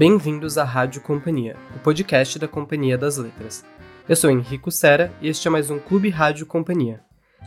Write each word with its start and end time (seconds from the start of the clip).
Bem-vindos 0.00 0.56
à 0.56 0.64
Rádio 0.64 1.02
Companhia, 1.02 1.58
o 1.76 1.78
podcast 1.78 2.38
da 2.38 2.48
Companhia 2.48 2.96
das 2.96 3.18
Letras. 3.18 3.62
Eu 4.08 4.16
sou 4.16 4.30
Henrico 4.30 4.70
Sera 4.70 5.12
e 5.20 5.28
este 5.28 5.46
é 5.46 5.50
mais 5.50 5.68
um 5.68 5.78
Clube 5.78 6.08
Rádio 6.08 6.46
Companhia. 6.46 7.02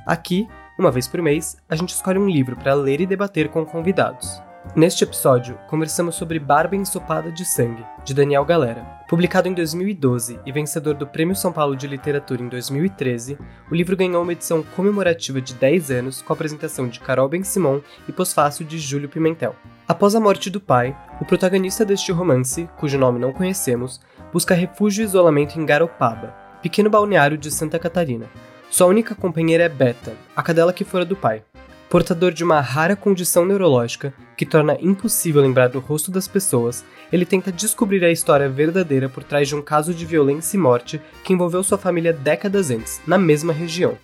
Aqui, 0.05 0.47
uma 0.77 0.91
vez 0.91 1.07
por 1.07 1.19
mês, 1.19 1.57
a 1.67 1.75
gente 1.75 1.95
escolhe 1.95 2.19
um 2.19 2.29
livro 2.29 2.55
para 2.55 2.75
ler 2.75 3.01
e 3.01 3.07
debater 3.07 3.49
com 3.49 3.65
convidados. 3.65 4.39
Neste 4.75 5.03
episódio, 5.03 5.57
conversamos 5.67 6.13
sobre 6.13 6.37
Barba 6.37 6.75
Ensopada 6.75 7.31
de 7.31 7.43
Sangue, 7.43 7.83
de 8.05 8.13
Daniel 8.13 8.45
Galera. 8.45 8.83
Publicado 9.09 9.47
em 9.47 9.53
2012 9.55 10.39
e 10.45 10.51
vencedor 10.51 10.93
do 10.93 11.07
Prêmio 11.07 11.35
São 11.35 11.51
Paulo 11.51 11.75
de 11.75 11.87
Literatura 11.87 12.43
em 12.43 12.49
2013, 12.49 13.35
o 13.71 13.73
livro 13.73 13.97
ganhou 13.97 14.21
uma 14.21 14.31
edição 14.31 14.61
comemorativa 14.75 15.41
de 15.41 15.55
10 15.55 15.89
anos 15.89 16.21
com 16.21 16.31
a 16.31 16.35
apresentação 16.35 16.87
de 16.87 16.99
Carol 16.99 17.27
Ben-Simon 17.27 17.81
e 18.07 18.11
pós-fácil 18.11 18.63
de 18.63 18.77
Júlio 18.77 19.09
Pimentel. 19.09 19.55
Após 19.85 20.15
a 20.15 20.19
morte 20.19 20.49
do 20.49 20.61
pai, 20.61 20.95
o 21.19 21.25
protagonista 21.25 21.83
deste 21.83 22.09
romance, 22.09 22.69
cujo 22.77 22.97
nome 22.97 23.19
não 23.19 23.33
conhecemos, 23.33 23.99
busca 24.31 24.55
refúgio 24.55 25.01
e 25.01 25.05
isolamento 25.05 25.59
em 25.59 25.65
Garopaba, 25.65 26.33
pequeno 26.61 26.89
balneário 26.89 27.37
de 27.37 27.51
Santa 27.51 27.77
Catarina. 27.77 28.27
Sua 28.71 28.87
única 28.87 29.13
companheira 29.13 29.65
é 29.65 29.69
Beta, 29.69 30.13
a 30.33 30.41
cadela 30.41 30.71
que 30.71 30.85
fora 30.85 31.03
do 31.03 31.17
pai. 31.17 31.43
Portador 31.89 32.31
de 32.31 32.45
uma 32.45 32.61
rara 32.61 32.95
condição 32.95 33.45
neurológica 33.45 34.13
que 34.37 34.45
torna 34.45 34.77
impossível 34.79 35.41
lembrar 35.41 35.67
do 35.67 35.79
rosto 35.79 36.09
das 36.09 36.29
pessoas, 36.29 36.85
ele 37.11 37.25
tenta 37.25 37.51
descobrir 37.51 38.05
a 38.05 38.09
história 38.09 38.47
verdadeira 38.47 39.09
por 39.09 39.21
trás 39.21 39.49
de 39.49 39.55
um 39.55 39.61
caso 39.61 39.93
de 39.93 40.05
violência 40.05 40.55
e 40.55 40.59
morte 40.59 41.01
que 41.25 41.33
envolveu 41.33 41.61
sua 41.61 41.77
família 41.77 42.13
décadas 42.13 42.71
antes, 42.71 43.01
na 43.05 43.17
mesma 43.17 43.51
região. 43.51 43.97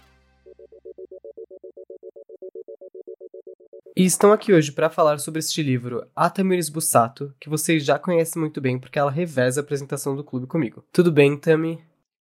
E 3.99 4.05
estão 4.05 4.31
aqui 4.31 4.53
hoje 4.53 4.71
para 4.71 4.89
falar 4.89 5.19
sobre 5.19 5.39
este 5.39 5.61
livro, 5.61 6.09
A 6.15 6.29
Tamiris 6.29 6.69
Bussato, 6.69 7.35
que 7.37 7.49
vocês 7.49 7.83
já 7.83 7.99
conhecem 7.99 8.39
muito 8.39 8.61
bem 8.61 8.79
porque 8.79 8.97
ela 8.97 9.11
reveza 9.11 9.59
a 9.59 9.61
apresentação 9.61 10.15
do 10.15 10.23
clube 10.23 10.47
comigo. 10.47 10.85
Tudo 10.93 11.11
bem, 11.11 11.37
Tami? 11.37 11.83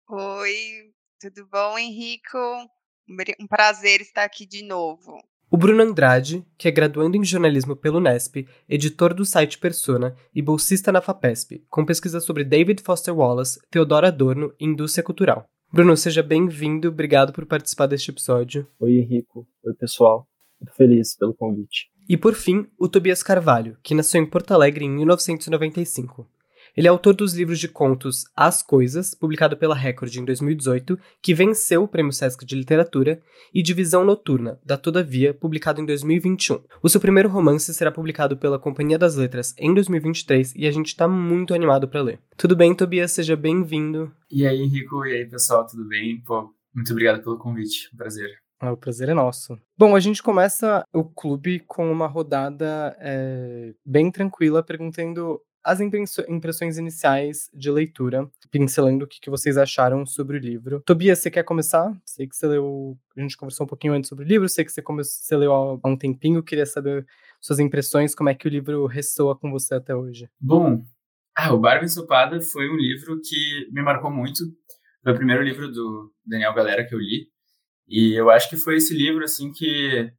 Oi, 0.09 0.91
tudo 1.21 1.47
bom, 1.47 1.77
Henrico? 1.77 2.39
Um 3.39 3.45
prazer 3.45 4.01
estar 4.01 4.23
aqui 4.23 4.47
de 4.47 4.63
novo. 4.63 5.19
O 5.51 5.57
Bruno 5.57 5.83
Andrade, 5.83 6.43
que 6.57 6.67
é 6.67 6.71
graduando 6.71 7.15
em 7.15 7.23
jornalismo 7.23 7.75
pelo 7.75 7.99
Nesp, 7.99 8.47
editor 8.67 9.13
do 9.13 9.23
site 9.23 9.59
Persona 9.59 10.15
e 10.33 10.41
bolsista 10.41 10.91
na 10.91 11.01
FAPESP, 11.01 11.67
com 11.69 11.85
pesquisa 11.85 12.19
sobre 12.19 12.43
David 12.43 12.81
Foster 12.81 13.15
Wallace, 13.15 13.59
Theodor 13.69 14.05
Adorno 14.05 14.51
e 14.59 14.65
indústria 14.65 15.03
cultural. 15.03 15.45
Bruno, 15.71 15.95
seja 15.95 16.23
bem-vindo, 16.23 16.87
obrigado 16.87 17.31
por 17.31 17.45
participar 17.45 17.85
deste 17.85 18.09
episódio. 18.09 18.67
Oi, 18.79 18.93
Henrico. 18.93 19.47
Oi, 19.63 19.75
pessoal. 19.75 20.27
Muito 20.59 20.75
feliz 20.75 21.15
pelo 21.15 21.33
convite. 21.33 21.89
E 22.07 22.17
por 22.17 22.33
fim, 22.33 22.67
o 22.77 22.87
Tobias 22.87 23.21
Carvalho, 23.21 23.77
que 23.83 23.93
nasceu 23.93 24.21
em 24.21 24.25
Porto 24.25 24.51
Alegre 24.51 24.85
em 24.85 24.89
1995. 24.89 26.27
Ele 26.75 26.87
é 26.87 26.89
autor 26.89 27.13
dos 27.13 27.33
livros 27.33 27.59
de 27.59 27.67
contos 27.67 28.25
As 28.35 28.61
Coisas, 28.61 29.13
publicado 29.13 29.57
pela 29.57 29.75
Record 29.75 30.15
em 30.15 30.25
2018, 30.25 30.97
que 31.21 31.33
venceu 31.33 31.83
o 31.83 31.87
Prêmio 31.87 32.13
Sesc 32.13 32.45
de 32.45 32.55
Literatura, 32.55 33.21
e 33.53 33.61
Divisão 33.61 34.05
Noturna, 34.05 34.59
da 34.65 34.77
Todavia, 34.77 35.33
publicado 35.33 35.81
em 35.81 35.85
2021. 35.85 36.61
O 36.81 36.89
seu 36.89 37.01
primeiro 37.01 37.29
romance 37.29 37.73
será 37.73 37.91
publicado 37.91 38.37
pela 38.37 38.59
Companhia 38.59 38.97
das 38.97 39.15
Letras 39.15 39.53
em 39.57 39.73
2023 39.73 40.55
e 40.55 40.67
a 40.67 40.71
gente 40.71 40.87
está 40.87 41.07
muito 41.07 41.53
animado 41.53 41.87
para 41.87 42.01
ler. 42.01 42.19
Tudo 42.37 42.55
bem, 42.55 42.75
Tobias? 42.75 43.11
Seja 43.11 43.35
bem-vindo. 43.35 44.11
E 44.31 44.45
aí, 44.45 44.61
Henrico? 44.61 45.05
E 45.05 45.13
aí, 45.13 45.25
pessoal? 45.25 45.65
Tudo 45.65 45.87
bem? 45.87 46.21
Pô, 46.21 46.49
muito 46.73 46.91
obrigado 46.91 47.23
pelo 47.23 47.37
convite. 47.37 47.89
Um 47.93 47.97
prazer. 47.97 48.29
Ah, 48.59 48.71
o 48.73 48.77
prazer 48.77 49.09
é 49.09 49.13
nosso. 49.13 49.57
Bom, 49.77 49.95
a 49.95 49.99
gente 49.99 50.21
começa 50.21 50.83
o 50.93 51.03
clube 51.03 51.61
com 51.61 51.89
uma 51.89 52.07
rodada 52.07 52.95
é, 52.99 53.73
bem 53.85 54.11
tranquila, 54.11 54.61
perguntando 54.61 55.41
as 55.63 55.79
impressões 55.81 56.77
iniciais 56.77 57.49
de 57.53 57.69
leitura, 57.69 58.29
pincelando 58.49 59.05
o 59.05 59.07
que, 59.07 59.29
vocês 59.29 59.57
acharam 59.57 60.05
sobre 60.05 60.37
o 60.37 60.39
livro. 60.39 60.81
Tobias, 60.85 61.19
você 61.19 61.29
quer 61.29 61.43
começar? 61.43 61.95
Sei 62.05 62.27
que 62.27 62.35
você 62.35 62.47
leu. 62.47 62.97
A 63.15 63.21
gente 63.21 63.37
conversou 63.37 63.65
um 63.65 63.67
pouquinho 63.67 63.93
antes 63.93 64.09
sobre 64.09 64.25
o 64.25 64.27
livro, 64.27 64.49
sei 64.49 64.65
que 64.65 64.71
você, 64.71 64.81
come... 64.81 65.03
você 65.03 65.35
leu 65.35 65.53
há 65.53 65.87
um 65.87 65.97
tempinho, 65.97 66.43
queria 66.43 66.65
saber 66.65 67.05
suas 67.39 67.59
impressões, 67.59 68.15
como 68.15 68.29
é 68.29 68.35
que 68.35 68.47
o 68.47 68.49
livro 68.49 68.85
ressoa 68.87 69.37
com 69.37 69.51
você 69.51 69.75
até 69.75 69.95
hoje. 69.95 70.29
Bom, 70.39 70.83
ah, 71.35 71.53
o 71.53 71.59
Barba 71.59 71.85
Ensopada 71.85 72.41
foi 72.41 72.69
um 72.69 72.75
livro 72.75 73.19
que 73.21 73.69
me 73.71 73.81
marcou 73.81 74.11
muito. 74.11 74.43
Foi 75.03 75.13
o 75.13 75.15
primeiro 75.15 75.43
livro 75.43 75.71
do 75.71 76.11
Daniel 76.25 76.53
Galera 76.53 76.85
que 76.85 76.93
eu 76.93 76.99
li. 76.99 77.27
E 77.89 78.13
eu 78.13 78.29
acho 78.29 78.49
que 78.49 78.57
foi 78.57 78.75
esse 78.75 78.93
livro, 78.93 79.23
assim, 79.23 79.51
que 79.51 80.11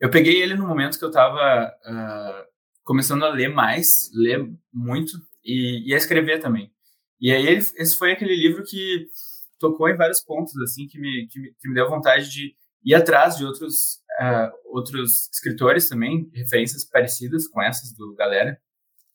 eu 0.00 0.10
peguei 0.10 0.40
ele 0.40 0.54
no 0.54 0.66
momento 0.66 0.98
que 0.98 1.04
eu 1.04 1.08
estava 1.08 1.66
uh, 1.66 2.44
começando 2.84 3.24
a 3.24 3.30
ler 3.30 3.48
mais, 3.48 4.10
ler 4.14 4.48
muito 4.72 5.12
e, 5.44 5.90
e, 5.90 5.94
a 5.94 5.96
escrever 5.96 6.40
também. 6.40 6.70
E 7.20 7.32
aí 7.32 7.46
esse 7.46 7.96
foi 7.98 8.12
aquele 8.12 8.36
livro 8.36 8.62
que 8.64 9.06
tocou 9.58 9.88
em 9.88 9.96
vários 9.96 10.22
pontos 10.22 10.56
assim 10.58 10.86
que 10.86 11.00
me, 11.00 11.26
que 11.28 11.40
me, 11.40 11.54
que 11.58 11.68
me 11.68 11.74
deu 11.74 11.88
vontade 11.88 12.30
de 12.30 12.54
ir 12.84 12.94
atrás 12.94 13.36
de 13.36 13.44
outros 13.44 13.98
uh, 14.20 14.50
outros 14.66 15.28
escritores 15.32 15.88
também, 15.88 16.30
referências 16.32 16.88
parecidas 16.88 17.48
com 17.48 17.60
essas 17.60 17.92
do 17.92 18.14
Galera. 18.14 18.56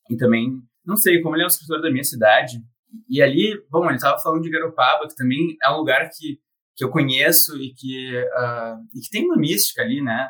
E 0.09 0.17
também, 0.17 0.61
não 0.85 0.97
sei, 0.97 1.21
como 1.21 1.35
ele 1.35 1.43
é 1.43 1.45
um 1.45 1.47
escritor 1.47 1.81
da 1.81 1.89
minha 1.89 2.03
cidade, 2.03 2.61
e 3.09 3.21
ali, 3.21 3.59
bom, 3.69 3.85
ele 3.85 3.95
estava 3.95 4.19
falando 4.19 4.43
de 4.43 4.49
Garopaba, 4.49 5.07
que 5.07 5.15
também 5.15 5.55
é 5.63 5.69
um 5.71 5.77
lugar 5.77 6.09
que, 6.09 6.39
que 6.75 6.83
eu 6.83 6.89
conheço 6.89 7.55
e 7.57 7.73
que, 7.73 8.17
uh, 8.17 8.77
e 8.95 9.01
que 9.01 9.09
tem 9.11 9.25
uma 9.25 9.37
mística 9.37 9.81
ali, 9.81 10.01
né? 10.01 10.29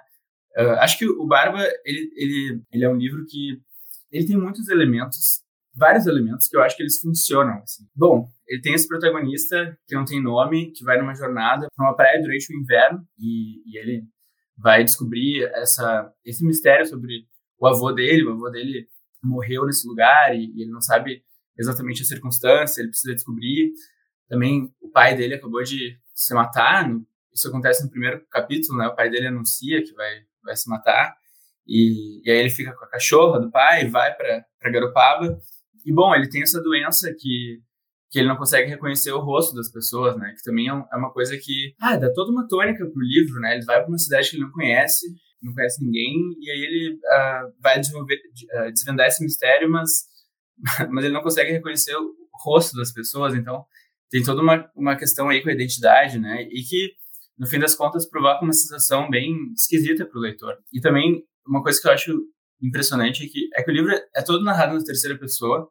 Uh, 0.57 0.79
acho 0.79 0.97
que 0.97 1.07
o 1.07 1.25
Barba, 1.25 1.59
ele, 1.83 2.11
ele, 2.15 2.61
ele 2.71 2.85
é 2.85 2.89
um 2.89 2.97
livro 2.97 3.25
que 3.25 3.59
ele 4.11 4.27
tem 4.27 4.37
muitos 4.37 4.67
elementos, 4.69 5.41
vários 5.75 6.05
elementos 6.05 6.47
que 6.47 6.55
eu 6.55 6.61
acho 6.61 6.77
que 6.77 6.83
eles 6.83 6.99
funcionam. 6.99 7.55
Assim. 7.63 7.83
Bom, 7.95 8.27
ele 8.47 8.61
tem 8.61 8.73
esse 8.73 8.87
protagonista 8.87 9.75
que 9.87 9.95
não 9.95 10.05
tem 10.05 10.21
nome, 10.21 10.71
que 10.71 10.83
vai 10.83 10.99
numa 10.99 11.15
jornada 11.15 11.67
para 11.75 11.85
uma 11.85 11.95
praia 11.95 12.21
durante 12.21 12.53
o 12.53 12.59
inverno 12.59 13.03
e, 13.17 13.63
e, 13.65 13.77
ele 13.79 14.03
vai 14.55 14.83
descobrir 14.83 15.43
essa, 15.55 16.11
esse 16.23 16.45
mistério 16.45 16.85
sobre 16.85 17.25
o 17.59 17.65
avô 17.65 17.91
dele. 17.91 18.23
O 18.23 18.31
avô 18.31 18.49
dele 18.51 18.87
morreu 19.23 19.65
nesse 19.65 19.87
lugar 19.87 20.35
e, 20.35 20.45
e 20.55 20.61
ele 20.61 20.71
não 20.71 20.81
sabe 20.81 21.23
exatamente 21.57 22.03
a 22.03 22.05
circunstância, 22.05 22.81
ele 22.81 22.89
precisa 22.89 23.15
descobrir. 23.15 23.71
Também 24.29 24.71
o 24.79 24.89
pai 24.91 25.15
dele 25.15 25.33
acabou 25.33 25.63
de 25.63 25.97
se 26.13 26.34
matar, 26.34 26.90
isso 27.34 27.47
acontece 27.47 27.84
no 27.84 27.90
primeiro 27.90 28.24
capítulo, 28.29 28.78
né? 28.78 28.88
O 28.88 28.96
pai 28.96 29.09
dele 29.09 29.28
anuncia 29.28 29.84
que 29.84 29.94
vai 29.94 30.24
vai 30.44 30.56
se 30.56 30.69
matar. 30.69 31.16
E, 31.68 32.22
e 32.28 32.31
aí 32.31 32.38
ele 32.38 32.50
fica 32.50 32.74
com 32.74 32.84
a 32.84 32.90
cachorra 32.90 33.40
do 33.40 33.50
pai, 33.50 33.88
vai 33.88 34.13
para 34.13 34.72
Garopaba. 34.72 35.38
E 35.85 35.94
bom, 35.94 36.13
ele 36.13 36.29
tem 36.29 36.41
essa 36.41 36.62
doença 36.62 37.13
que, 37.18 37.62
que 38.12 38.19
ele 38.19 38.28
não 38.28 38.35
consegue 38.35 38.69
reconhecer 38.69 39.12
o 39.12 39.22
rosto 39.22 39.56
das 39.56 39.72
pessoas, 39.72 40.18
né? 40.18 40.34
Que 40.38 40.44
também 40.44 40.69
é, 40.69 40.72
é 40.72 40.97
uma 40.97 41.12
coisa 41.12 41.38
que 41.38 41.74
ah, 41.81 41.97
dá 41.97 42.12
toda 42.13 42.31
uma 42.31 42.47
tônica 42.47 42.85
pro 42.85 43.01
livro, 43.01 43.40
né? 43.40 43.56
Ele 43.56 43.66
vai 43.66 43.80
para 43.80 43.88
uma 43.88 43.97
cidade 43.97 44.30
que 44.30 44.35
ele 44.35 44.44
não 44.44 44.51
conhece, 44.51 45.07
não 45.41 45.53
conhece 45.53 45.84
ninguém, 45.84 46.16
e 46.40 46.51
aí 46.51 46.59
ele 46.59 46.95
uh, 46.95 47.53
vai 47.62 47.80
desenvolver, 47.80 48.16
uh, 48.16 48.72
desvendar 48.72 49.07
esse 49.07 49.24
mistério, 49.24 49.69
mas, 49.69 49.90
mas 50.90 51.06
ele 51.06 51.13
não 51.13 51.24
consegue 51.24 51.51
reconhecer 51.51 51.95
o 51.95 52.13
rosto 52.44 52.78
das 52.78 52.94
pessoas, 52.94 53.35
então 53.35 53.66
tem 54.09 54.23
toda 54.23 54.41
uma, 54.41 54.69
uma 54.75 54.95
questão 54.95 55.29
aí 55.29 55.41
com 55.41 55.49
a 55.49 55.53
identidade, 55.53 56.19
né? 56.19 56.43
E 56.43 56.63
que 56.63 56.93
no 57.37 57.47
fim 57.47 57.59
das 57.59 57.75
contas, 57.75 58.07
provoca 58.07 58.43
uma 58.43 58.53
sensação 58.53 59.09
bem 59.09 59.51
esquisita 59.53 60.05
para 60.05 60.17
o 60.17 60.21
leitor. 60.21 60.57
E 60.71 60.79
também, 60.79 61.23
uma 61.45 61.61
coisa 61.63 61.81
que 61.81 61.87
eu 61.87 61.91
acho 61.91 62.21
impressionante 62.61 63.25
é 63.25 63.27
que, 63.27 63.49
é 63.55 63.63
que 63.63 63.71
o 63.71 63.73
livro 63.73 63.91
é 63.91 64.21
todo 64.21 64.43
narrado 64.43 64.73
na 64.75 64.83
terceira 64.83 65.17
pessoa, 65.17 65.67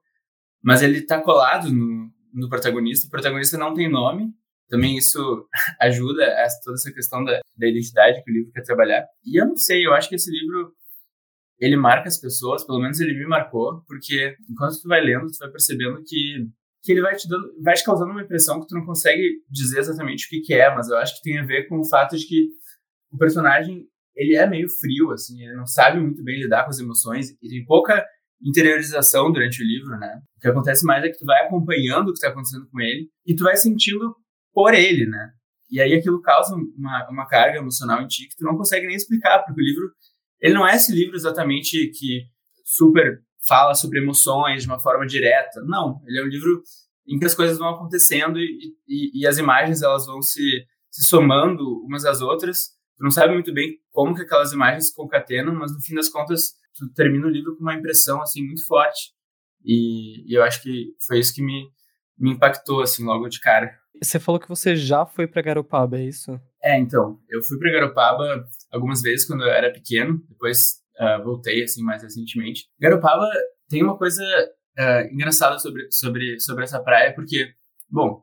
mas 0.63 0.83
ele 0.83 0.99
está 0.99 1.21
colado 1.21 1.73
no, 1.73 2.11
no 2.33 2.49
protagonista. 2.49 3.07
O 3.07 3.11
protagonista 3.11 3.57
não 3.57 3.75
tem 3.75 3.91
nome, 3.91 4.33
também 4.69 4.97
isso 4.97 5.47
ajuda 5.81 6.25
a 6.25 6.47
toda 6.63 6.75
essa 6.75 6.93
questão 6.93 7.25
da, 7.25 7.41
da 7.57 7.67
identidade 7.67 8.23
que 8.23 8.31
o 8.31 8.35
livro 8.35 8.53
quer 8.53 8.63
trabalhar. 8.63 9.07
E 9.25 9.41
eu 9.41 9.47
não 9.47 9.57
sei, 9.57 9.87
eu 9.87 9.95
acho 9.95 10.09
que 10.09 10.17
esse 10.17 10.31
livro 10.31 10.73
ele 11.59 11.77
marca 11.77 12.09
as 12.09 12.21
pessoas, 12.21 12.67
pelo 12.67 12.81
menos 12.81 12.99
ele 12.99 13.15
me 13.15 13.27
marcou, 13.27 13.83
porque 13.87 14.37
enquanto 14.51 14.81
tu 14.81 14.89
vai 14.89 15.01
lendo, 15.01 15.29
tu 15.29 15.39
vai 15.39 15.51
percebendo 15.51 16.03
que 16.05 16.49
que 16.83 16.93
ele 16.93 17.01
vai 17.01 17.15
te 17.15 17.29
dando, 17.29 17.53
vai 17.63 17.75
te 17.75 17.85
causando 17.85 18.11
uma 18.11 18.23
impressão 18.23 18.61
que 18.61 18.67
tu 18.67 18.75
não 18.75 18.85
consegue 18.85 19.43
dizer 19.49 19.79
exatamente 19.79 20.27
o 20.27 20.29
que, 20.29 20.41
que 20.41 20.55
é, 20.55 20.75
mas 20.75 20.89
eu 20.89 20.97
acho 20.97 21.17
que 21.17 21.23
tem 21.23 21.39
a 21.39 21.45
ver 21.45 21.69
com 21.69 21.79
o 21.79 21.89
fato 21.89 22.17
de 22.17 22.27
que 22.27 22.49
o 23.13 23.17
personagem 23.17 23.87
ele 24.15 24.37
é 24.37 24.47
meio 24.47 24.69
frio, 24.69 25.11
assim, 25.11 25.43
ele 25.43 25.55
não 25.55 25.67
sabe 25.67 26.01
muito 26.01 26.23
bem 26.23 26.43
lidar 26.43 26.65
com 26.65 26.71
as 26.71 26.79
emoções 26.79 27.31
e 27.43 27.49
tem 27.49 27.65
pouca 27.65 28.05
interiorização 28.45 29.33
durante 29.33 29.63
o 29.63 29.67
livro, 29.67 29.97
né? 29.99 30.21
O 30.37 30.41
que 30.41 30.49
acontece 30.49 30.85
mais 30.85 31.05
é 31.05 31.09
que 31.09 31.19
tu 31.19 31.25
vai 31.25 31.47
acompanhando 31.47 32.09
o 32.09 32.13
que 32.13 32.19
está 32.19 32.29
acontecendo 32.29 32.69
com 32.69 32.81
ele 32.81 33.09
e 33.25 33.35
tu 33.35 33.45
vai 33.45 33.57
sentindo 33.57 34.15
por 34.53 34.75
ele, 34.75 35.07
né? 35.07 35.31
E 35.71 35.81
aí 35.81 35.95
aquilo 35.95 36.21
causa 36.21 36.55
uma, 36.55 37.09
uma 37.09 37.27
carga 37.27 37.59
emocional 37.59 38.03
em 38.03 38.07
ti 38.07 38.29
que 38.29 38.37
tu 38.37 38.45
não 38.45 38.57
consegue 38.57 38.87
nem 38.87 38.97
explicar, 38.97 39.39
porque 39.39 39.61
o 39.61 39.65
livro, 39.65 39.91
ele 40.41 40.55
não 40.55 40.67
é 40.67 40.75
esse 40.75 40.93
livro 40.93 41.15
exatamente 41.15 41.91
que 41.99 42.25
super 42.65 43.23
fala 43.47 43.75
sobre 43.75 44.01
emoções 44.01 44.63
de 44.63 44.69
uma 44.69 44.81
forma 44.81 45.07
direta. 45.07 45.61
Não, 45.65 46.01
ele 46.07 46.21
é 46.21 46.23
um 46.23 46.29
livro 46.29 46.63
em 47.07 47.19
que 47.19 47.25
as 47.25 47.35
coisas 47.35 47.59
vão 47.59 47.69
acontecendo 47.69 48.39
e, 48.39 48.75
e, 48.87 49.21
e 49.21 49.27
as 49.27 49.39
imagens 49.39 49.83
elas 49.83 50.07
vão 50.07 50.23
se, 50.23 50.65
se 50.91 51.03
somando 51.03 51.63
umas 51.85 52.05
às 52.05 52.21
outras. 52.21 52.71
Tu 52.97 53.03
não 53.03 53.11
sabe 53.11 53.33
muito 53.35 53.53
bem 53.53 53.79
como 53.91 54.15
que 54.15 54.23
aquelas 54.23 54.53
imagens 54.53 54.89
se 54.89 54.95
concatenam, 54.95 55.55
mas 55.55 55.73
no 55.73 55.81
fim 55.81 55.95
das 55.95 56.09
contas 56.09 56.53
tu 56.75 56.89
termina 56.95 57.27
o 57.27 57.31
livro 57.31 57.57
com 57.57 57.63
uma 57.63 57.75
impressão 57.75 58.23
assim 58.23 58.45
muito 58.45 58.65
forte 58.67 59.13
E, 59.65 60.31
e 60.31 60.37
eu 60.37 60.43
acho 60.43 60.63
que 60.63 60.95
foi 61.07 61.19
isso 61.19 61.35
que 61.35 61.43
me, 61.43 61.69
me 62.19 62.33
impactou, 62.33 62.83
assim, 62.83 63.05
logo 63.05 63.29
de 63.29 63.41
cara. 63.41 63.71
Você 64.03 64.19
falou 64.19 64.41
que 64.41 64.49
você 64.49 64.75
já 64.75 65.05
foi 65.05 65.27
para 65.27 65.43
Garopaba, 65.43 65.99
é 65.99 66.05
isso? 66.05 66.41
É, 66.63 66.79
então, 66.79 67.19
eu 67.29 67.43
fui 67.43 67.59
para 67.59 67.73
Garopaba 67.73 68.45
algumas 68.71 69.03
vezes 69.03 69.27
quando 69.27 69.43
eu 69.43 69.51
era 69.51 69.73
pequeno, 69.73 70.21
depois 70.29 70.82
uh, 71.01 71.23
voltei, 71.23 71.63
assim, 71.63 71.83
mais 71.83 72.03
recentemente. 72.03 72.67
Garopaba 72.81 73.29
tem 73.69 73.83
uma 73.83 73.97
coisa 73.97 74.23
uh, 74.79 75.13
engraçada 75.13 75.59
sobre, 75.59 75.91
sobre, 75.91 76.41
sobre 76.41 76.65
essa 76.65 76.83
praia, 76.83 77.15
porque, 77.15 77.55
bom, 77.89 78.23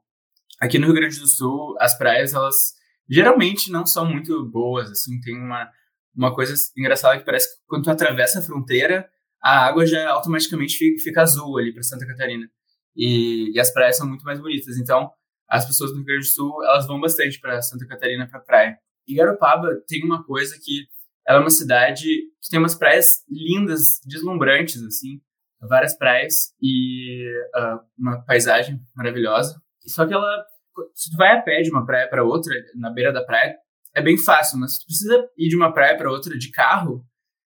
aqui 0.59 0.77
no 0.77 0.87
Rio 0.87 0.95
Grande 0.95 1.19
do 1.19 1.27
Sul, 1.27 1.75
as 1.79 1.97
praias, 1.97 2.33
elas 2.33 2.73
geralmente 3.09 3.71
não 3.71 3.85
são 3.85 4.05
muito 4.05 4.45
boas, 4.45 4.91
assim, 4.91 5.19
tem 5.21 5.35
uma, 5.35 5.69
uma 6.15 6.33
coisa 6.33 6.53
engraçada 6.77 7.17
que 7.17 7.25
parece 7.25 7.49
que 7.55 7.61
quando 7.67 7.83
tu 7.83 7.91
atravessa 7.91 8.39
a 8.39 8.41
fronteira, 8.41 9.09
a 9.41 9.65
água 9.65 9.85
já 9.85 10.09
automaticamente 10.09 10.77
fica, 10.99 11.21
azul 11.21 11.57
ali 11.57 11.73
para 11.73 11.81
Santa 11.81 12.05
Catarina. 12.05 12.49
E, 12.95 13.55
e, 13.55 13.59
as 13.59 13.71
praias 13.71 13.97
são 13.97 14.07
muito 14.07 14.23
mais 14.25 14.39
bonitas. 14.39 14.77
Então, 14.77 15.09
as 15.47 15.65
pessoas 15.65 15.91
do 15.91 15.97
Rio 15.97 16.05
Grande 16.05 16.27
do 16.27 16.31
Sul, 16.31 16.63
elas 16.63 16.85
vão 16.85 16.99
bastante 16.99 17.39
para 17.39 17.61
Santa 17.61 17.87
Catarina, 17.87 18.27
para 18.27 18.41
praia. 18.41 18.77
E 19.07 19.15
Garopaba 19.15 19.81
tem 19.87 20.03
uma 20.03 20.23
coisa 20.23 20.57
que 20.61 20.87
ela 21.25 21.39
é 21.39 21.41
uma 21.41 21.49
cidade 21.49 22.07
que 22.41 22.49
tem 22.49 22.59
umas 22.59 22.75
praias 22.75 23.23
lindas, 23.29 23.99
deslumbrantes, 24.05 24.81
assim, 24.83 25.21
várias 25.61 25.97
praias 25.97 26.53
e 26.61 27.27
uh, 27.55 27.79
uma 27.97 28.23
paisagem 28.23 28.79
maravilhosa. 28.95 29.61
Só 29.85 30.05
que 30.05 30.13
ela 30.13 30.45
se 30.93 31.11
tu 31.11 31.17
vai 31.17 31.37
a 31.37 31.41
pé 31.41 31.61
de 31.61 31.69
uma 31.69 31.85
praia 31.85 32.07
para 32.09 32.23
outra, 32.23 32.53
na 32.75 32.89
beira 32.89 33.11
da 33.11 33.23
praia, 33.23 33.55
é 33.95 34.01
bem 34.01 34.17
fácil, 34.17 34.59
mas 34.59 34.75
se 34.75 34.81
tu 34.81 34.85
precisa 34.85 35.29
ir 35.37 35.49
de 35.49 35.55
uma 35.55 35.73
praia 35.73 35.97
para 35.97 36.11
outra 36.11 36.37
de 36.37 36.51
carro, 36.51 37.03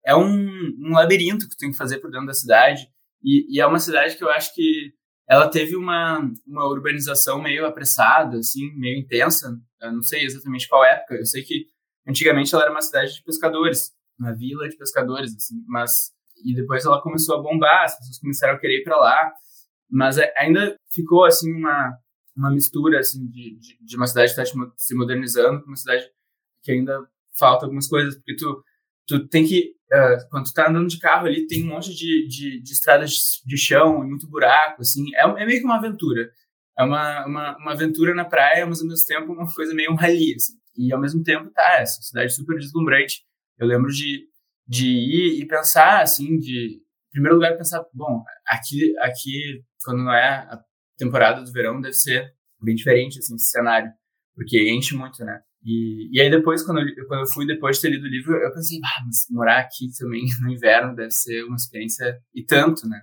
é 0.06 0.16
um, 0.16 0.48
um, 0.80 0.92
labirinto 0.92 1.48
que 1.48 1.56
tu 1.56 1.58
tem 1.58 1.72
que 1.72 1.78
fazer 1.78 2.00
por 2.00 2.12
dentro 2.12 2.28
da 2.28 2.34
cidade. 2.34 2.88
E, 3.24 3.56
e, 3.56 3.60
é 3.60 3.66
uma 3.66 3.80
cidade 3.80 4.16
que 4.16 4.24
eu 4.24 4.30
acho 4.30 4.54
que 4.54 4.94
ela 5.28 5.50
teve 5.50 5.76
uma, 5.76 6.20
uma 6.46 6.68
urbanização 6.68 7.42
meio 7.42 7.66
apressada, 7.66 8.38
assim, 8.38 8.72
meio 8.76 9.00
intensa. 9.00 9.58
Eu 9.82 9.94
não 9.94 10.04
sei 10.04 10.24
exatamente 10.24 10.68
qual 10.68 10.86
época. 10.86 11.16
Eu 11.16 11.26
sei 11.26 11.42
que 11.42 11.66
antigamente 12.08 12.54
ela 12.54 12.66
era 12.66 12.72
uma 12.72 12.82
cidade 12.82 13.16
de 13.16 13.24
pescadores, 13.24 13.92
uma 14.20 14.34
vila 14.34 14.68
de 14.68 14.78
pescadores, 14.78 15.36
assim, 15.36 15.64
mas 15.68 16.14
e 16.44 16.54
depois 16.54 16.86
ela 16.86 17.02
começou 17.02 17.36
a 17.36 17.42
bombar, 17.42 17.84
as 17.84 17.98
pessoas 17.98 18.20
começaram 18.20 18.56
a 18.56 18.60
querer 18.60 18.82
ir 18.82 18.84
para 18.84 18.98
lá, 18.98 19.34
mas 19.90 20.18
ainda 20.38 20.78
ficou 20.92 21.24
assim 21.24 21.52
uma 21.54 21.98
uma 22.36 22.52
mistura 22.52 23.00
assim 23.00 23.26
de, 23.28 23.58
de, 23.58 23.78
de 23.82 23.96
uma 23.96 24.08
cidade 24.08 24.34
que 24.34 24.42
está 24.42 24.72
se 24.76 24.94
modernizando 24.94 25.62
com 25.62 25.68
uma 25.68 25.78
cidade 25.78 26.06
que 26.62 26.72
ainda 26.72 27.08
falta 27.38 27.66
algumas 27.66 27.88
coisas 27.88 28.16
porque 28.16 28.36
tu 28.36 28.64
tu 29.08 29.28
tem 29.28 29.46
que 29.48 29.74
uh, 29.94 30.30
quando 30.30 30.46
tu 30.46 30.54
tá 30.54 30.70
andando 30.70 30.88
de 30.88 31.00
carro 31.00 31.28
ali 31.28 31.48
tem 31.48 31.64
um 31.64 31.68
monte 31.68 31.96
de, 31.96 32.28
de, 32.28 32.62
de 32.62 32.74
estradas 32.74 33.42
de 33.46 33.58
chão 33.58 34.04
e 34.04 34.08
muito 34.08 34.28
buraco 34.28 34.82
assim 34.82 35.16
é, 35.16 35.22
é 35.22 35.46
meio 35.46 35.60
que 35.60 35.66
uma 35.66 35.78
aventura 35.78 36.30
é 36.78 36.84
uma, 36.84 37.26
uma, 37.26 37.58
uma 37.58 37.72
aventura 37.72 38.14
na 38.14 38.26
praia 38.26 38.66
mas 38.66 38.82
ao 38.82 38.88
mesmo 38.88 39.06
tempo 39.06 39.32
uma 39.32 39.54
coisa 39.54 39.74
meio 39.74 39.92
um 39.92 39.96
rally 39.96 40.36
assim. 40.36 40.58
e 40.78 40.92
ao 40.92 41.00
mesmo 41.00 41.24
tempo 41.24 41.50
tá 41.52 41.78
essa 41.80 42.02
cidade 42.02 42.36
super 42.36 42.58
deslumbrante 42.58 43.24
eu 43.57 43.68
lembro 43.68 43.90
de 43.92 44.28
de 44.68 44.88
ir 44.88 45.42
e 45.42 45.48
pensar 45.48 46.02
assim 46.02 46.40
de 46.40 46.78
em 47.10 47.12
primeiro 47.12 47.36
lugar 47.36 47.56
pensar 47.56 47.86
bom 47.94 48.24
aqui 48.48 48.98
aqui 49.00 49.63
quando 49.84 50.04
não 50.04 50.13
é 50.13 50.28
a 50.50 50.60
temporada 50.98 51.44
do 51.44 51.52
verão 51.52 51.80
deve 51.80 51.94
ser 51.94 52.34
bem 52.62 52.75
diferente, 52.75 53.19
assim, 53.19 53.36
esse 53.36 53.52
cenário, 53.52 53.92
porque 54.34 54.69
enche 54.72 54.96
muito, 54.96 55.24
né? 55.24 55.40
E, 55.63 56.10
e 56.12 56.22
aí 56.22 56.30
depois, 56.30 56.63
quando 56.63 56.80
eu, 56.80 57.07
quando 57.07 57.22
eu 57.22 57.34
fui, 57.34 57.46
depois 57.46 57.78
de 57.78 57.84
ter 57.84 57.90
lido 57.90 58.06
o 58.06 58.10
livro, 58.10 58.36
eu 58.36 58.54
pensei, 58.54 58.80
ah, 58.84 59.04
mas 59.06 59.25
morar 59.30 59.60
aqui 59.60 59.88
também 59.98 60.24
no 60.42 60.51
inverno 60.51 60.96
deve 60.96 61.12
ser 61.12 61.44
uma 61.44 61.56
experiência, 61.56 62.19
e 62.34 62.44
tanto, 62.44 62.88
né? 62.88 63.01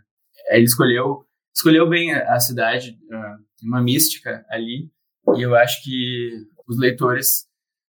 Ele 0.51 0.65
escolheu, 0.65 1.25
escolheu 1.55 1.89
bem 1.89 2.13
a, 2.13 2.39
cidade, 2.41 2.99
uh, 3.11 3.67
uma 3.67 3.83
mística 3.83 4.45
ali, 4.51 4.91
e 5.37 5.43
eu 5.43 5.55
acho 5.55 5.83
que 5.83 6.31
os 6.67 6.79
leitores 6.79 7.47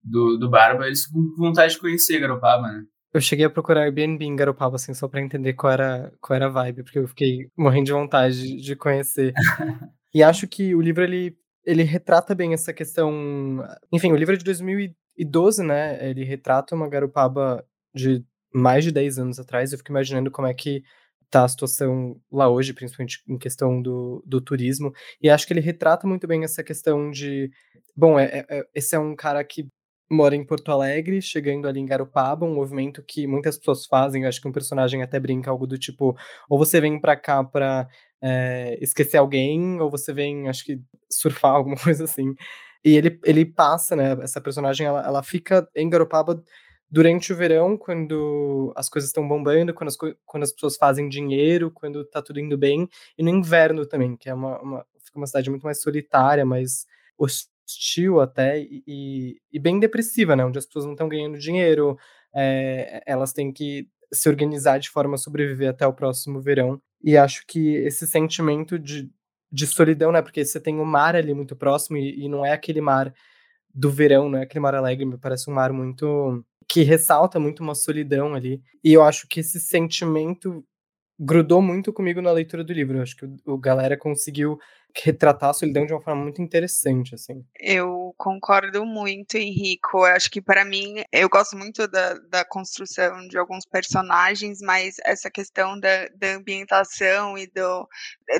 do, 0.07 0.37
do 0.37 0.49
Barba, 0.49 0.87
eles 0.87 1.07
com 1.07 1.35
vontade 1.37 1.75
de 1.75 1.81
conhecer 1.81 2.21
Garopaba, 2.21 2.69
né? 2.69 2.85
Eu 3.13 3.21
cheguei 3.21 3.47
a 3.47 3.51
procurar 3.51 3.83
Airbnb 3.83 4.25
em 4.25 4.37
Garopaba, 4.37 4.77
assim, 4.77 4.93
só 4.93 5.09
pra 5.09 5.23
entender 5.23 5.55
qual 5.55 5.73
era, 5.73 6.13
qual 6.21 6.37
era 6.37 6.47
a 6.47 6.51
vibe, 6.51 6.83
porque 6.83 6.99
eu 6.99 7.09
fiquei 7.09 7.51
morrendo 7.57 7.87
de 7.87 7.93
vontade 7.93 8.61
de 8.61 8.77
conhecer. 8.77 9.33
e 10.13 10.23
acho 10.23 10.47
que 10.47 10.75
o 10.75 10.83
livro, 10.83 11.03
ele, 11.03 11.35
ele 11.65 11.83
retrata 11.83 12.35
bem 12.35 12.53
essa 12.53 12.75
questão... 12.75 13.67
Enfim, 13.91 14.13
o 14.13 14.17
livro 14.17 14.35
é 14.35 14.37
de 14.37 14.45
2012, 14.45 15.63
né? 15.63 16.11
Ele 16.11 16.25
retrata 16.25 16.75
uma 16.75 16.91
Garopaba 16.91 17.65
de 17.95 18.23
mais 18.53 18.85
de 18.85 18.93
10 18.93 19.19
anos 19.19 19.39
atrás. 19.39 19.73
Eu 19.73 19.79
fico 19.79 19.93
imaginando 19.93 20.31
como 20.31 20.47
é 20.47 20.53
que 20.53 20.83
tá 21.31 21.45
a 21.45 21.49
situação 21.49 22.21
lá 22.31 22.51
hoje, 22.51 22.75
principalmente 22.75 23.23
em 23.27 23.39
questão 23.39 23.81
do, 23.81 24.23
do 24.27 24.43
turismo. 24.43 24.93
E 25.23 25.31
acho 25.31 25.47
que 25.47 25.55
ele 25.55 25.61
retrata 25.61 26.07
muito 26.07 26.27
bem 26.27 26.45
essa 26.45 26.63
questão 26.63 27.11
de... 27.11 27.51
Bom, 27.97 28.19
é, 28.19 28.45
é, 28.49 28.63
esse 28.75 28.95
é 28.95 28.99
um 28.99 29.17
cara 29.17 29.43
que 29.43 29.67
mora 30.11 30.37
em 30.37 30.45
Porto 30.45 30.71
Alegre, 30.71 31.21
chegando 31.21 31.67
ali 31.67 31.81
em 31.81 31.87
Garopaba, 31.87 32.47
um 32.47 32.55
movimento 32.55 33.03
que 33.03 33.27
muitas 33.27 33.59
pessoas 33.59 33.87
fazem, 33.87 34.25
acho 34.25 34.41
que 34.41 34.49
um 34.49 34.53
personagem 34.53 35.03
até 35.03 35.19
brinca 35.19 35.51
algo 35.51 35.67
do 35.67 35.79
tipo, 35.79 36.17
ou 36.49 36.59
você 36.59 36.81
vem 36.81 37.01
para 37.01 37.17
cá 37.17 37.43
pra 37.43 37.89
é, 38.23 38.79
esquecer 38.81 39.17
alguém, 39.17 39.81
ou 39.81 39.91
você 39.91 40.13
vem, 40.13 40.49
acho 40.49 40.65
que, 40.65 40.81
surfar, 41.11 41.55
alguma 41.57 41.77
coisa 41.77 42.05
assim. 42.05 42.35
E 42.85 42.97
ele, 42.97 43.19
ele 43.25 43.45
passa, 43.45 43.97
né, 43.97 44.17
essa 44.23 44.41
personagem, 44.41 44.87
ela, 44.87 45.05
ela 45.05 45.23
fica 45.23 45.69
em 45.75 45.89
Garopaba 45.89 46.43
durante 46.89 47.33
o 47.33 47.37
verão, 47.37 47.77
quando 47.77 48.73
as 48.77 48.89
coisas 48.89 49.11
estão 49.11 49.27
bombando, 49.27 49.75
quando 49.75 49.89
as, 49.89 49.97
quando 50.25 50.43
as 50.45 50.53
pessoas 50.53 50.77
fazem 50.77 51.09
dinheiro, 51.09 51.71
quando 51.71 52.05
tá 52.05 52.23
tudo 52.23 52.39
indo 52.39 52.57
bem, 52.57 52.89
e 53.19 53.23
no 53.25 53.31
inverno 53.31 53.85
também, 53.87 54.17
que 54.17 54.29
é 54.31 54.35
uma, 54.35 54.61
uma 54.61 54.87
fica 55.05 55.19
uma 55.19 55.27
cidade 55.27 55.51
muito 55.51 55.65
mais 55.65 55.81
solitária, 55.81 56.45
mais 56.45 56.87
hostil 57.67 58.21
até 58.21 58.61
e, 58.61 59.37
e, 59.53 59.59
bem 59.59 59.81
depressiva, 59.81 60.37
né? 60.37 60.45
Onde 60.45 60.59
as 60.59 60.67
pessoas 60.67 60.85
não 60.85 60.93
estão 60.93 61.09
ganhando 61.09 61.39
dinheiro, 61.39 61.99
é, 62.35 63.03
elas 63.07 63.33
têm 63.33 63.53
que 63.53 63.89
se 64.13 64.29
organizar 64.29 64.79
de 64.79 64.89
forma 64.89 65.17
a 65.17 65.19
sobreviver 65.19 65.69
até 65.69 65.87
o 65.87 65.93
próximo 65.93 66.41
verão. 66.41 66.81
E 67.03 67.17
acho 67.17 67.45
que 67.47 67.75
esse 67.77 68.07
sentimento 68.07 68.79
de, 68.79 69.11
de 69.51 69.67
solidão, 69.67 70.13
né? 70.13 70.23
Porque 70.23 70.45
você 70.45 70.61
tem 70.61 70.79
o 70.79 70.85
mar 70.85 71.17
ali 71.17 71.35
muito 71.35 71.57
próximo 71.57 71.97
e, 71.97 72.25
e 72.25 72.29
não 72.29 72.45
é 72.47 72.53
aquele 72.53 72.81
mar 72.81 73.13
do 73.75 73.91
verão, 73.91 74.29
não 74.29 74.39
é 74.39 74.43
aquele 74.43 74.63
mar 74.63 74.75
alegre, 74.75 75.05
me 75.05 75.19
parece 75.19 75.51
um 75.51 75.55
mar 75.55 75.73
muito 75.73 76.43
que 76.69 76.83
ressalta 76.83 77.39
muito 77.39 77.63
uma 77.63 77.75
solidão 77.75 78.35
ali. 78.35 78.63
E 78.83 78.93
eu 78.93 79.03
acho 79.03 79.29
que 79.29 79.41
esse 79.41 79.61
sentimento 79.61 80.65
grudou 81.19 81.63
muito 81.63 81.93
comigo 81.93 82.21
na 82.21 82.33
leitura 82.33 82.65
do 82.65 82.73
livro. 82.73 82.99
Eu 82.99 83.03
acho 83.03 83.17
que 83.17 83.25
o, 83.25 83.37
o 83.47 83.59
galera 83.59 83.97
conseguiu 83.97 84.59
retratar 85.03 85.51
a 85.51 85.55
solidão 85.55 85.87
de 85.87 85.93
uma 85.93 86.03
forma 86.03 86.23
muito 86.23 86.41
interessante, 86.43 87.15
assim. 87.15 87.45
Eu 87.59 88.15
concordo 88.17 88.85
muito, 88.85 89.37
Henrico. 89.37 89.99
Eu 89.99 90.05
acho 90.05 90.31
que 90.31 90.41
para 90.41 90.65
mim, 90.65 91.03
eu 91.13 91.29
gosto 91.29 91.57
muito 91.57 91.87
da, 91.89 92.15
da 92.15 92.45
construção 92.45 93.27
de 93.29 93.39
alguns 93.39 93.65
personagens, 93.67 94.59
mas 94.61 94.97
essa 95.05 95.31
questão 95.31 95.79
da, 95.79 96.09
da 96.09 96.35
ambientação 96.35 97.37
e 97.37 97.47
do, 97.47 97.89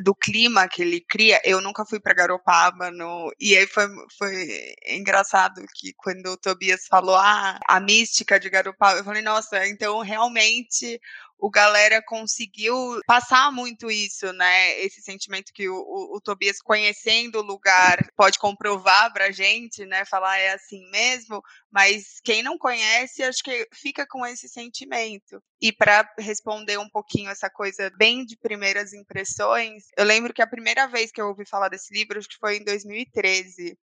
do 0.03 0.15
clima 0.15 0.69
que 0.69 0.83
ele 0.83 1.01
cria, 1.01 1.41
eu 1.45 1.61
nunca 1.61 1.85
fui 1.85 2.01
para 2.01 2.15
Garopaba, 2.15 2.91
no, 2.91 3.33
e 3.39 3.57
aí 3.57 3.67
foi, 3.67 3.87
foi 4.19 4.75
engraçado 4.89 5.63
que 5.75 5.93
quando 5.97 6.27
o 6.27 6.37
Tobias 6.37 6.87
falou, 6.89 7.17
ah, 7.17 7.59
a 7.69 7.81
mística 7.81 8.41
de 8.41 8.49
Garopaba, 8.49 8.99
eu 8.99 9.05
falei, 9.05 9.23
nossa, 9.23 9.67
então 9.67 10.01
realmente 10.01 11.01
o 11.39 11.51
galera 11.51 12.03
conseguiu 12.03 12.75
passar 13.07 13.53
muito 13.53 13.91
isso, 13.91 14.33
né? 14.33 14.81
Esse 14.81 15.03
sentimento 15.03 15.53
que 15.53 15.69
o, 15.69 15.75
o, 15.75 16.17
o, 16.17 16.21
Tobias, 16.21 16.46
conhecendo 16.63 17.39
o 17.39 17.43
lugar, 17.43 17.99
pode 18.17 18.39
comprovar 18.39 19.13
pra 19.13 19.31
gente, 19.31 19.85
né? 19.85 20.05
Falar 20.05 20.39
é 20.39 20.53
assim 20.53 20.89
mesmo, 20.91 21.43
mas 21.71 22.21
quem 22.23 22.43
não 22.43 22.59
conhece, 22.59 23.23
acho 23.23 23.43
que 23.43 23.69
fica 23.73 24.07
com 24.07 24.25
esse 24.27 24.49
sentimento. 24.49 25.43
E 25.61 25.73
para 25.73 26.09
responder 26.19 26.79
um 26.79 26.89
pouquinho 26.89 27.31
essa 27.31 27.49
coisa 27.51 27.91
bem 27.97 28.25
de 28.25 28.37
primeiras 28.37 28.93
impressões, 28.93 29.85
eu 29.97 30.05
lembro 30.05 30.35
que 30.35 30.43
a 30.43 30.47
primeira 30.47 30.87
vez 30.87 31.11
que 31.11 31.21
eu 31.21 31.29
ouvi 31.29 31.47
falar 31.47 31.69
desse 31.69 31.93
livro, 31.95 32.19
acho 32.19 32.29
que 32.29 32.39
foi 32.39 32.59
em 32.59 32.65
2013. 32.65 33.77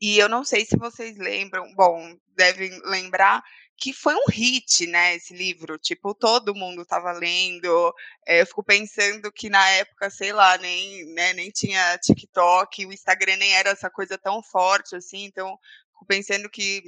E 0.00 0.18
eu 0.18 0.28
não 0.28 0.44
sei 0.44 0.64
se 0.64 0.76
vocês 0.76 1.16
lembram, 1.16 1.74
bom, 1.74 2.14
devem 2.36 2.70
lembrar 2.84 3.42
que 3.78 3.92
foi 3.92 4.14
um 4.14 4.24
hit, 4.30 4.86
né, 4.86 5.16
esse 5.16 5.34
livro, 5.34 5.78
tipo, 5.78 6.14
todo 6.14 6.54
mundo 6.54 6.82
estava 6.82 7.12
lendo, 7.12 7.94
é, 8.26 8.40
eu 8.40 8.46
fico 8.46 8.62
pensando 8.62 9.30
que 9.30 9.50
na 9.50 9.68
época, 9.70 10.08
sei 10.08 10.32
lá, 10.32 10.56
nem, 10.56 11.04
né, 11.12 11.34
nem 11.34 11.50
tinha 11.50 11.98
TikTok, 11.98 12.86
o 12.86 12.92
Instagram 12.92 13.36
nem 13.36 13.52
era 13.54 13.70
essa 13.70 13.90
coisa 13.90 14.16
tão 14.16 14.42
forte, 14.42 14.96
assim, 14.96 15.24
então, 15.24 15.58
fico 15.92 16.06
pensando 16.06 16.48
que 16.48 16.82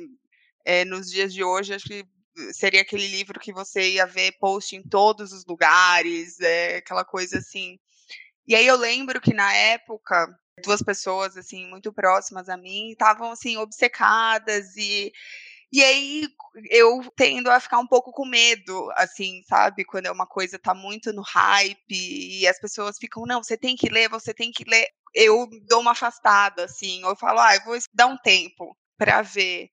é, 0.65 0.85
nos 0.85 1.11
dias 1.11 1.33
de 1.33 1.45
hoje, 1.45 1.75
acho 1.75 1.87
que 1.87 2.07
seria 2.53 2.81
aquele 2.81 3.07
livro 3.07 3.41
que 3.41 3.53
você 3.53 3.93
ia 3.93 4.07
ver 4.07 4.33
post 4.39 4.75
em 4.75 4.83
todos 4.83 5.33
os 5.33 5.45
lugares, 5.45 6.41
é, 6.41 6.77
aquela 6.77 7.05
coisa 7.05 7.39
assim. 7.39 7.79
E 8.47 8.55
aí 8.55 8.67
eu 8.67 8.77
lembro 8.77 9.21
que 9.21 9.35
na 9.35 9.53
época, 9.53 10.29
duas 10.63 10.83
pessoas, 10.83 11.37
assim, 11.37 11.67
muito 11.69 11.93
próximas 11.93 12.49
a 12.49 12.57
mim, 12.57 12.91
estavam, 12.91 13.31
assim, 13.33 13.57
obcecadas 13.57 14.77
e 14.77 15.13
E 15.73 15.83
aí 15.85 16.29
eu 16.71 17.01
tendo 17.17 17.51
a 17.51 17.61
ficar 17.61 17.79
um 17.79 17.87
pouco 17.87 18.11
com 18.13 18.25
medo, 18.27 18.91
assim, 18.97 19.43
sabe? 19.47 19.85
Quando 19.85 20.07
é 20.07 20.11
uma 20.11 20.27
coisa 20.27 20.59
tá 20.59 20.75
muito 20.75 21.13
no 21.13 21.23
hype 21.23 21.77
e 21.91 22.47
as 22.49 22.59
pessoas 22.61 22.97
ficam, 22.99 23.25
não, 23.27 23.43
você 23.43 23.57
tem 23.57 23.77
que 23.77 23.89
ler, 23.91 24.09
você 24.09 24.33
tem 24.33 24.51
que 24.51 24.65
ler. 24.65 24.89
Eu 25.15 25.49
dou 25.69 25.81
uma 25.81 25.93
afastada, 25.93 26.65
assim, 26.65 27.05
ou 27.05 27.11
eu 27.11 27.17
falo, 27.17 27.41
ah, 27.41 27.55
eu 27.55 27.65
vou 27.65 27.77
dar 27.95 28.07
um 28.07 28.17
tempo 28.19 28.77
para 28.97 29.23
ver. 29.23 29.71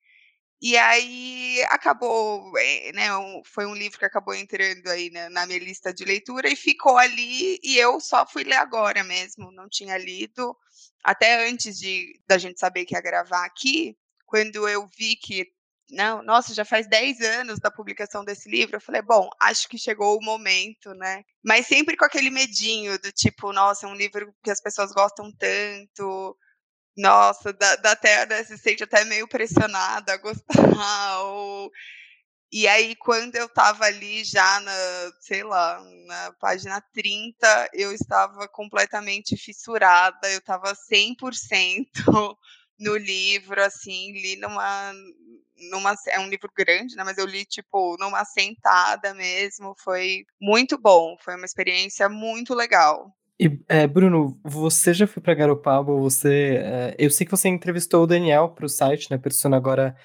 E 0.61 0.77
aí 0.77 1.63
acabou, 1.69 2.57
eh, 2.57 2.91
né? 2.93 3.07
Foi 3.45 3.65
um 3.65 3.75
livro 3.75 3.99
que 3.99 4.05
acabou 4.05 4.33
entrando 4.33 4.87
aí 4.87 5.09
na, 5.11 5.45
minha 5.45 5.59
lista 5.59 5.93
de 5.93 6.03
leitura 6.05 6.49
e 6.49 6.55
ficou 6.55 6.97
ali. 6.97 7.59
E 7.63 7.77
eu 7.77 7.99
só 7.99 8.25
fui 8.27 8.43
ler 8.43 8.55
agora 8.55 9.03
mesmo, 9.03 9.51
não 9.51 9.69
tinha 9.69 9.97
lido 9.97 10.57
até 11.03 11.47
antes 11.49 11.77
de 11.77 12.19
da 12.27 12.37
gente 12.37 12.59
saber 12.59 12.85
que 12.85 12.95
ia 12.95 13.01
gravar 13.01 13.45
aqui. 13.45 13.95
Quando 14.25 14.67
eu 14.67 14.87
vi 14.97 15.15
que 15.15 15.45
não, 15.89 16.23
nossa, 16.23 16.53
já 16.53 16.65
faz 16.65 16.87
10 16.87 17.21
anos 17.21 17.59
da 17.59 17.69
publicação 17.69 18.25
desse 18.25 18.49
livro. 18.49 18.75
Eu 18.75 18.81
falei, 18.81 19.01
bom, 19.01 19.29
acho 19.39 19.67
que 19.67 19.77
chegou 19.77 20.17
o 20.17 20.23
momento, 20.23 20.93
né? 20.95 21.23
Mas 21.43 21.67
sempre 21.67 21.95
com 21.95 22.05
aquele 22.05 22.29
medinho 22.29 22.97
do 22.99 23.11
tipo, 23.11 23.53
nossa, 23.53 23.85
é 23.85 23.89
um 23.89 23.95
livro 23.95 24.33
que 24.43 24.49
as 24.49 24.61
pessoas 24.61 24.91
gostam 24.91 25.31
tanto. 25.31 26.35
Nossa, 26.97 27.53
dá, 27.53 27.75
dá 27.77 27.91
até, 27.91 28.25
né, 28.25 28.43
se 28.43 28.57
sente 28.57 28.83
até 28.83 29.03
meio 29.05 29.27
pressionada 29.27 30.13
a 30.13 30.17
gostar. 30.17 30.43
Ou... 31.23 31.71
E 32.51 32.67
aí, 32.67 32.95
quando 32.95 33.35
eu 33.35 33.47
estava 33.47 33.85
ali 33.85 34.23
já 34.23 34.59
na, 34.61 34.71
sei 35.19 35.43
lá, 35.43 35.83
na 36.07 36.31
página 36.39 36.81
30, 36.93 37.69
eu 37.73 37.91
estava 37.91 38.47
completamente 38.47 39.35
fissurada, 39.35 40.31
eu 40.31 40.39
estava 40.39 40.73
100% 40.73 42.37
no 42.79 42.95
livro, 42.97 43.61
assim, 43.61 44.11
li 44.11 44.35
numa, 44.37 44.93
numa 45.71 45.95
é 46.09 46.19
um 46.19 46.29
livro 46.29 46.49
grande, 46.55 46.95
né, 46.95 47.03
mas 47.03 47.17
eu 47.17 47.25
li 47.25 47.45
tipo 47.45 47.95
numa 47.99 48.23
sentada 48.25 49.13
mesmo, 49.13 49.73
foi 49.77 50.25
muito 50.39 50.77
bom, 50.77 51.15
foi 51.19 51.35
uma 51.35 51.45
experiência 51.45 52.09
muito 52.09 52.53
legal. 52.53 53.11
E 53.39 53.49
é, 53.67 53.85
Bruno, 53.85 54.39
você 54.43 54.93
já 54.93 55.05
foi 55.05 55.21
para 55.21 55.33
Garopaba? 55.33 55.93
Você, 55.93 56.57
é, 56.57 56.95
eu 56.97 57.09
sei 57.09 57.25
que 57.25 57.31
você 57.31 57.49
entrevistou 57.49 58.03
o 58.03 58.07
Daniel 58.07 58.49
para 58.49 58.65
o 58.65 58.69
site, 58.69 59.11
né, 59.11 59.17
Persona 59.17 59.57
agora 59.57 59.95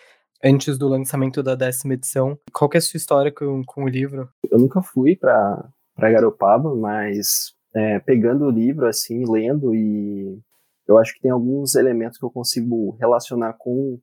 antes 0.42 0.78
do 0.78 0.88
lançamento 0.88 1.42
da 1.42 1.54
décima 1.54 1.94
edição. 1.94 2.38
Qual 2.52 2.68
que 2.68 2.76
é 2.76 2.78
a 2.78 2.82
sua 2.82 2.98
história 2.98 3.30
com, 3.30 3.62
com 3.64 3.84
o 3.84 3.88
livro? 3.88 4.28
Eu 4.50 4.58
nunca 4.58 4.82
fui 4.82 5.14
para 5.16 5.68
para 5.94 6.10
Garopaba, 6.10 6.74
mas 6.74 7.52
é, 7.74 7.98
pegando 8.00 8.46
o 8.46 8.50
livro 8.50 8.86
assim, 8.86 9.22
lendo 9.30 9.74
e 9.74 10.40
eu 10.90 10.99
acho 10.99 11.14
que 11.14 11.20
tem 11.20 11.30
alguns 11.30 11.75
elementos 11.75 12.18
que 12.18 12.25
eu 12.25 12.30
consigo 12.30 12.97
relacionar 13.00 13.54
com, 13.54 13.99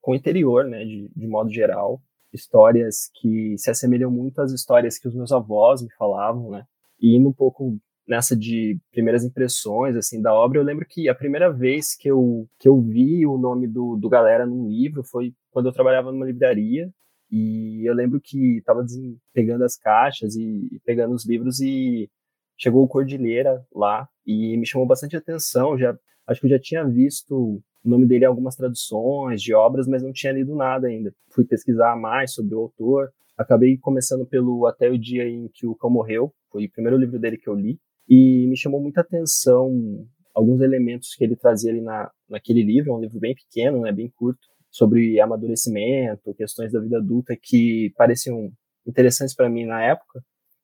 com 0.00 0.12
o 0.12 0.14
interior, 0.14 0.64
né, 0.64 0.84
de, 0.84 1.10
de 1.14 1.26
modo 1.26 1.52
geral. 1.52 2.02
Histórias 2.32 3.10
que 3.14 3.56
se 3.56 3.70
assemelham 3.70 4.10
muito 4.10 4.40
às 4.40 4.52
histórias 4.52 4.98
que 4.98 5.06
os 5.06 5.14
meus 5.14 5.30
avós 5.32 5.82
me 5.82 5.92
falavam, 5.94 6.50
né, 6.50 6.64
e 7.00 7.16
indo 7.16 7.28
um 7.28 7.32
pouco 7.32 7.78
nessa 8.06 8.36
de 8.36 8.78
primeiras 8.92 9.24
impressões, 9.24 9.96
assim, 9.96 10.20
da 10.20 10.34
obra, 10.34 10.58
eu 10.58 10.64
lembro 10.64 10.84
que 10.86 11.08
a 11.08 11.14
primeira 11.14 11.50
vez 11.50 11.94
que 11.96 12.08
eu, 12.08 12.46
que 12.58 12.68
eu 12.68 12.78
vi 12.80 13.26
o 13.26 13.38
nome 13.38 13.66
do, 13.66 13.96
do 13.96 14.08
Galera 14.08 14.44
num 14.44 14.68
livro 14.68 15.02
foi 15.02 15.32
quando 15.50 15.66
eu 15.66 15.72
trabalhava 15.72 16.12
numa 16.12 16.26
livraria, 16.26 16.92
e 17.30 17.88
eu 17.88 17.94
lembro 17.94 18.20
que 18.22 18.58
estava 18.58 18.84
pegando 19.32 19.64
as 19.64 19.76
caixas 19.76 20.36
e, 20.36 20.68
e 20.70 20.80
pegando 20.84 21.14
os 21.14 21.26
livros 21.26 21.60
e 21.60 22.10
chegou 22.56 22.84
o 22.84 22.88
Cordilheira 22.88 23.64
lá 23.74 24.08
e 24.26 24.56
me 24.56 24.66
chamou 24.66 24.86
bastante 24.86 25.16
atenção, 25.16 25.76
já 25.78 25.96
Acho 26.26 26.40
que 26.40 26.46
eu 26.46 26.50
já 26.50 26.58
tinha 26.58 26.84
visto 26.84 27.62
o 27.84 27.88
nome 27.88 28.06
dele 28.06 28.24
em 28.24 28.28
algumas 28.28 28.56
traduções 28.56 29.42
de 29.42 29.54
obras, 29.54 29.86
mas 29.86 30.02
não 30.02 30.12
tinha 30.12 30.32
lido 30.32 30.54
nada 30.54 30.86
ainda. 30.86 31.12
Fui 31.30 31.44
pesquisar 31.44 31.96
mais 31.96 32.32
sobre 32.32 32.54
o 32.54 32.60
autor. 32.60 33.10
Acabei 33.36 33.76
começando 33.76 34.24
pelo 34.24 34.66
Até 34.66 34.88
o 34.88 34.98
Dia 34.98 35.28
em 35.28 35.48
que 35.52 35.66
o 35.66 35.74
Cão 35.74 35.90
Morreu, 35.90 36.32
foi 36.50 36.66
o 36.66 36.70
primeiro 36.70 36.96
livro 36.96 37.18
dele 37.18 37.36
que 37.36 37.48
eu 37.48 37.54
li, 37.54 37.78
e 38.08 38.46
me 38.46 38.56
chamou 38.56 38.80
muita 38.80 39.00
atenção 39.00 40.06
alguns 40.34 40.60
elementos 40.60 41.14
que 41.14 41.24
ele 41.24 41.36
trazia 41.36 41.70
ali 41.70 41.80
na, 41.80 42.10
naquele 42.28 42.62
livro, 42.62 42.90
é 42.90 42.94
um 42.94 43.00
livro 43.00 43.18
bem 43.18 43.34
pequeno, 43.34 43.80
né, 43.80 43.92
bem 43.92 44.10
curto, 44.16 44.40
sobre 44.70 45.20
amadurecimento, 45.20 46.34
questões 46.34 46.72
da 46.72 46.80
vida 46.80 46.98
adulta 46.98 47.36
que 47.40 47.92
pareciam 47.96 48.50
interessantes 48.84 49.34
para 49.34 49.48
mim 49.48 49.64
na 49.64 49.80
época. 49.82 50.20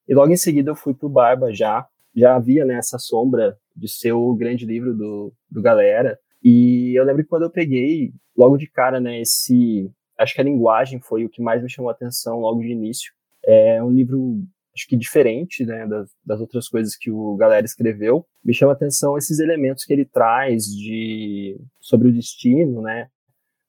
E 0.09 0.15
logo 0.15 0.33
em 0.33 0.37
seguida 0.37 0.71
eu 0.71 0.75
fui 0.75 0.93
para 0.93 1.07
o 1.07 1.11
Barba 1.11 1.53
já, 1.53 1.87
já 2.15 2.37
havia 2.37 2.65
né, 2.65 2.75
essa 2.75 2.99
sombra 2.99 3.57
de 3.75 3.89
ser 3.89 4.13
o 4.13 4.35
grande 4.35 4.67
livro 4.67 4.95
do, 4.95 5.33
do 5.51 5.63
Galera. 5.63 6.19
E 6.43 6.99
eu 6.99 7.05
lembro 7.05 7.23
que 7.23 7.29
quando 7.29 7.43
eu 7.43 7.51
peguei, 7.51 8.13
logo 8.37 8.57
de 8.57 8.67
cara, 8.67 9.01
né, 9.01 9.21
esse. 9.21 9.91
Acho 10.19 10.35
que 10.35 10.41
a 10.41 10.45
linguagem 10.45 11.01
foi 11.01 11.25
o 11.25 11.31
que 11.31 11.43
mais 11.43 11.63
me 11.63 11.71
chamou 11.71 11.89
a 11.89 11.93
atenção 11.93 12.41
logo 12.41 12.61
de 12.61 12.69
início. 12.69 13.13
É 13.45 13.83
um 13.83 13.91
livro, 13.91 14.43
acho 14.75 14.87
que 14.87 14.97
diferente, 14.97 15.65
né, 15.65 15.87
das, 15.87 16.11
das 16.25 16.41
outras 16.41 16.69
coisas 16.69 16.95
que 16.95 17.11
o 17.11 17.37
Galera 17.37 17.65
escreveu. 17.65 18.27
Me 18.45 18.53
chama 18.53 18.73
a 18.73 18.75
atenção 18.75 19.17
esses 19.17 19.39
elementos 19.39 19.85
que 19.85 19.93
ele 19.93 20.05
traz 20.05 20.65
de 20.67 21.59
sobre 21.81 22.09
o 22.09 22.13
destino, 22.13 22.83
né, 22.83 23.09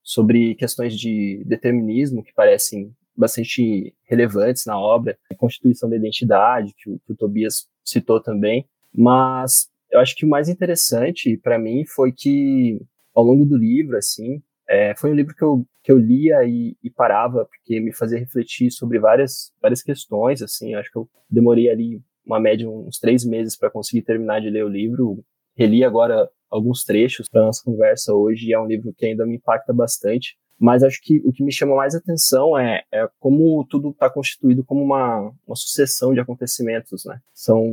sobre 0.03 0.55
questões 0.55 0.97
de 0.97 1.41
determinismo 1.45 2.23
que 2.23 2.33
parecem 2.33 2.93
bastante 3.15 3.93
relevantes 4.03 4.65
na 4.65 4.79
obra, 4.79 5.17
a 5.29 5.35
constituição 5.35 5.89
da 5.89 5.95
identidade, 5.95 6.73
que 6.77 6.89
o, 6.89 6.99
que 7.05 7.13
o 7.13 7.15
Tobias 7.15 7.67
citou 7.83 8.21
também, 8.21 8.67
mas 8.93 9.69
eu 9.91 9.99
acho 9.99 10.15
que 10.15 10.25
o 10.25 10.29
mais 10.29 10.49
interessante 10.49 11.37
para 11.37 11.59
mim 11.59 11.85
foi 11.85 12.11
que 12.11 12.79
ao 13.13 13.23
longo 13.23 13.45
do 13.45 13.57
livro, 13.57 13.97
assim, 13.97 14.41
é, 14.67 14.95
foi 14.95 15.11
um 15.11 15.15
livro 15.15 15.35
que 15.35 15.43
eu, 15.43 15.65
que 15.83 15.91
eu 15.91 15.97
lia 15.97 16.43
e, 16.45 16.77
e, 16.81 16.89
parava, 16.89 17.45
porque 17.45 17.79
me 17.79 17.93
fazia 17.93 18.17
refletir 18.17 18.71
sobre 18.71 18.99
várias, 18.99 19.51
várias 19.61 19.83
questões, 19.83 20.41
assim, 20.41 20.75
acho 20.75 20.89
que 20.89 20.97
eu 20.97 21.09
demorei 21.29 21.69
ali 21.69 22.01
uma 22.25 22.39
média 22.39 22.69
uns 22.69 22.97
três 22.97 23.25
meses 23.25 23.57
para 23.57 23.69
conseguir 23.69 24.03
terminar 24.03 24.39
de 24.39 24.49
ler 24.49 24.63
o 24.63 24.69
livro, 24.69 25.23
reli 25.57 25.83
agora 25.83 26.29
alguns 26.49 26.83
trechos 26.83 27.27
para 27.29 27.41
nossa 27.41 27.61
conversa 27.63 28.13
hoje, 28.13 28.47
e 28.47 28.53
é 28.53 28.59
um 28.59 28.67
livro 28.67 28.93
que 28.95 29.05
ainda 29.05 29.25
me 29.25 29.35
impacta 29.35 29.73
bastante, 29.73 30.37
mas 30.61 30.83
acho 30.83 31.01
que 31.01 31.19
o 31.25 31.33
que 31.33 31.43
me 31.43 31.51
chama 31.51 31.75
mais 31.75 31.95
atenção 31.95 32.55
é, 32.55 32.83
é 32.91 33.09
como 33.19 33.65
tudo 33.65 33.89
está 33.89 34.07
constituído 34.11 34.63
como 34.63 34.83
uma, 34.83 35.33
uma 35.47 35.55
sucessão 35.55 36.13
de 36.13 36.19
acontecimentos, 36.19 37.03
né? 37.03 37.19
São 37.33 37.65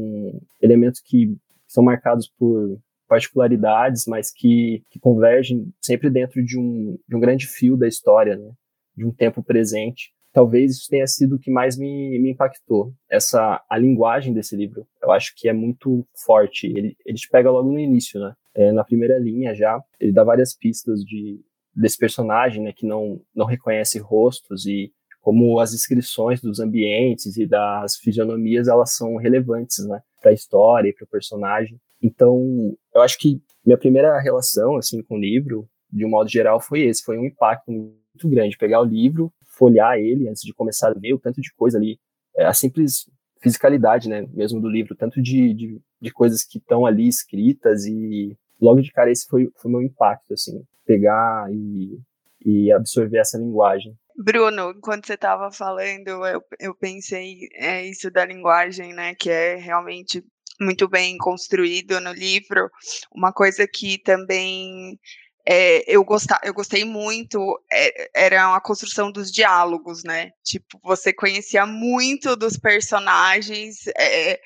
elementos 0.62 1.02
que 1.02 1.36
são 1.66 1.84
marcados 1.84 2.32
por 2.38 2.80
particularidades, 3.06 4.06
mas 4.06 4.30
que, 4.30 4.82
que 4.90 4.98
convergem 4.98 5.70
sempre 5.82 6.08
dentro 6.08 6.42
de 6.42 6.58
um, 6.58 6.98
de 7.06 7.14
um 7.14 7.20
grande 7.20 7.46
fio 7.46 7.76
da 7.76 7.86
história, 7.86 8.36
né? 8.36 8.50
De 8.96 9.04
um 9.04 9.12
tempo 9.12 9.42
presente. 9.42 10.14
Talvez 10.32 10.72
isso 10.72 10.88
tenha 10.88 11.06
sido 11.06 11.36
o 11.36 11.38
que 11.38 11.50
mais 11.50 11.76
me, 11.76 12.18
me 12.18 12.30
impactou. 12.30 12.94
Essa 13.10 13.62
a 13.68 13.76
linguagem 13.76 14.32
desse 14.32 14.56
livro, 14.56 14.86
eu 15.02 15.10
acho 15.10 15.34
que 15.36 15.46
é 15.46 15.52
muito 15.52 16.06
forte. 16.24 16.66
Ele, 16.66 16.96
ele 17.04 17.18
te 17.18 17.28
pega 17.28 17.50
logo 17.50 17.70
no 17.70 17.78
início, 17.78 18.18
né? 18.18 18.32
É, 18.54 18.72
na 18.72 18.82
primeira 18.82 19.18
linha 19.18 19.54
já, 19.54 19.78
ele 20.00 20.10
dá 20.10 20.24
várias 20.24 20.56
pistas 20.56 21.04
de, 21.04 21.38
desse 21.78 21.96
personagem, 21.96 22.62
né, 22.62 22.72
que 22.72 22.86
não, 22.86 23.20
não 23.34 23.46
reconhece 23.46 23.98
rostos 23.98 24.66
e 24.66 24.92
como 25.20 25.60
as 25.60 25.70
descrições 25.70 26.40
dos 26.40 26.58
ambientes 26.58 27.36
e 27.36 27.46
das 27.46 27.96
fisionomias 27.96 28.66
elas 28.66 28.94
são 28.94 29.16
relevantes, 29.16 29.86
né, 29.86 30.00
para 30.20 30.30
a 30.30 30.34
história 30.34 30.88
e 30.88 30.92
para 30.92 31.04
o 31.04 31.08
personagem. 31.08 31.78
Então, 32.02 32.76
eu 32.94 33.00
acho 33.02 33.18
que 33.18 33.40
minha 33.64 33.78
primeira 33.78 34.18
relação 34.20 34.76
assim 34.76 35.02
com 35.02 35.16
o 35.16 35.20
livro, 35.20 35.68
de 35.90 36.04
um 36.04 36.08
modo 36.08 36.28
geral, 36.28 36.60
foi 36.60 36.82
esse, 36.82 37.02
foi 37.02 37.16
um 37.18 37.24
impacto 37.24 37.70
muito 37.70 38.28
grande 38.28 38.58
pegar 38.58 38.80
o 38.80 38.84
livro, 38.84 39.32
folhear 39.56 39.98
ele 39.98 40.28
antes 40.28 40.42
de 40.42 40.54
começar 40.54 40.88
a 40.88 40.98
ler 40.98 41.14
o 41.14 41.18
tanto 41.18 41.40
de 41.40 41.52
coisa 41.54 41.78
ali, 41.78 41.98
é, 42.36 42.44
a 42.44 42.52
simples 42.52 43.08
fisicalidade, 43.40 44.08
né, 44.08 44.26
mesmo 44.32 44.60
do 44.60 44.68
livro, 44.68 44.96
tanto 44.96 45.22
de, 45.22 45.54
de, 45.54 45.80
de 46.00 46.10
coisas 46.10 46.42
que 46.42 46.58
estão 46.58 46.84
ali 46.84 47.06
escritas 47.06 47.86
e 47.86 48.36
logo 48.60 48.80
de 48.80 48.92
cara 48.92 49.10
esse 49.10 49.26
foi 49.26 49.50
o 49.64 49.68
meu 49.68 49.82
impacto, 49.82 50.34
assim, 50.34 50.62
pegar 50.86 51.46
e, 51.50 51.98
e 52.44 52.72
absorver 52.72 53.18
essa 53.18 53.38
linguagem. 53.38 53.96
Bruno, 54.16 54.72
enquanto 54.76 55.06
você 55.06 55.14
estava 55.14 55.50
falando, 55.52 56.08
eu, 56.08 56.42
eu 56.58 56.74
pensei 56.74 57.48
é 57.54 57.86
isso 57.86 58.10
da 58.10 58.24
linguagem, 58.24 58.92
né, 58.92 59.14
que 59.14 59.30
é 59.30 59.54
realmente 59.54 60.24
muito 60.60 60.88
bem 60.88 61.16
construído 61.18 62.00
no 62.00 62.12
livro. 62.12 62.68
Uma 63.14 63.32
coisa 63.32 63.66
que 63.66 63.98
também 63.98 64.98
é, 65.46 65.82
eu, 65.86 66.04
gostar, 66.04 66.40
eu 66.44 66.52
gostei 66.52 66.84
muito 66.84 67.58
é, 67.72 68.26
era 68.26 68.54
a 68.54 68.60
construção 68.60 69.10
dos 69.10 69.30
diálogos, 69.30 70.02
né? 70.04 70.32
Tipo, 70.44 70.78
você 70.82 71.12
conhecia 71.12 71.64
muito 71.64 72.36
dos 72.36 72.58
personagens 72.58 73.86
é, 73.96 74.40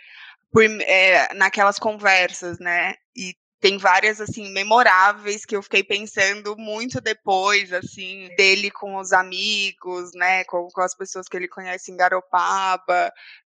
por, 0.53 0.63
é, 0.65 1.33
naquelas 1.35 1.79
conversas, 1.79 2.59
né? 2.59 2.95
Tem 3.63 3.79
várias 3.79 4.21
assim 4.21 4.53
memoráveis 4.53 5.47
que 5.47 5.57
eu 5.57 5.63
fiquei 5.63 5.85
pensando 5.85 6.57
muito 6.59 7.01
depois 7.01 7.73
assim 7.73 8.29
dele 8.37 8.73
com 8.73 8.97
os 8.97 9.13
amigos 9.13 10.11
né 10.15 10.43
com, 10.45 10.67
com 10.67 10.81
as 10.81 10.97
pessoas 10.97 11.29
que 11.29 11.37
ele 11.37 11.47
conhece 11.47 11.93
em 11.93 11.97
Garopaba 11.97 13.13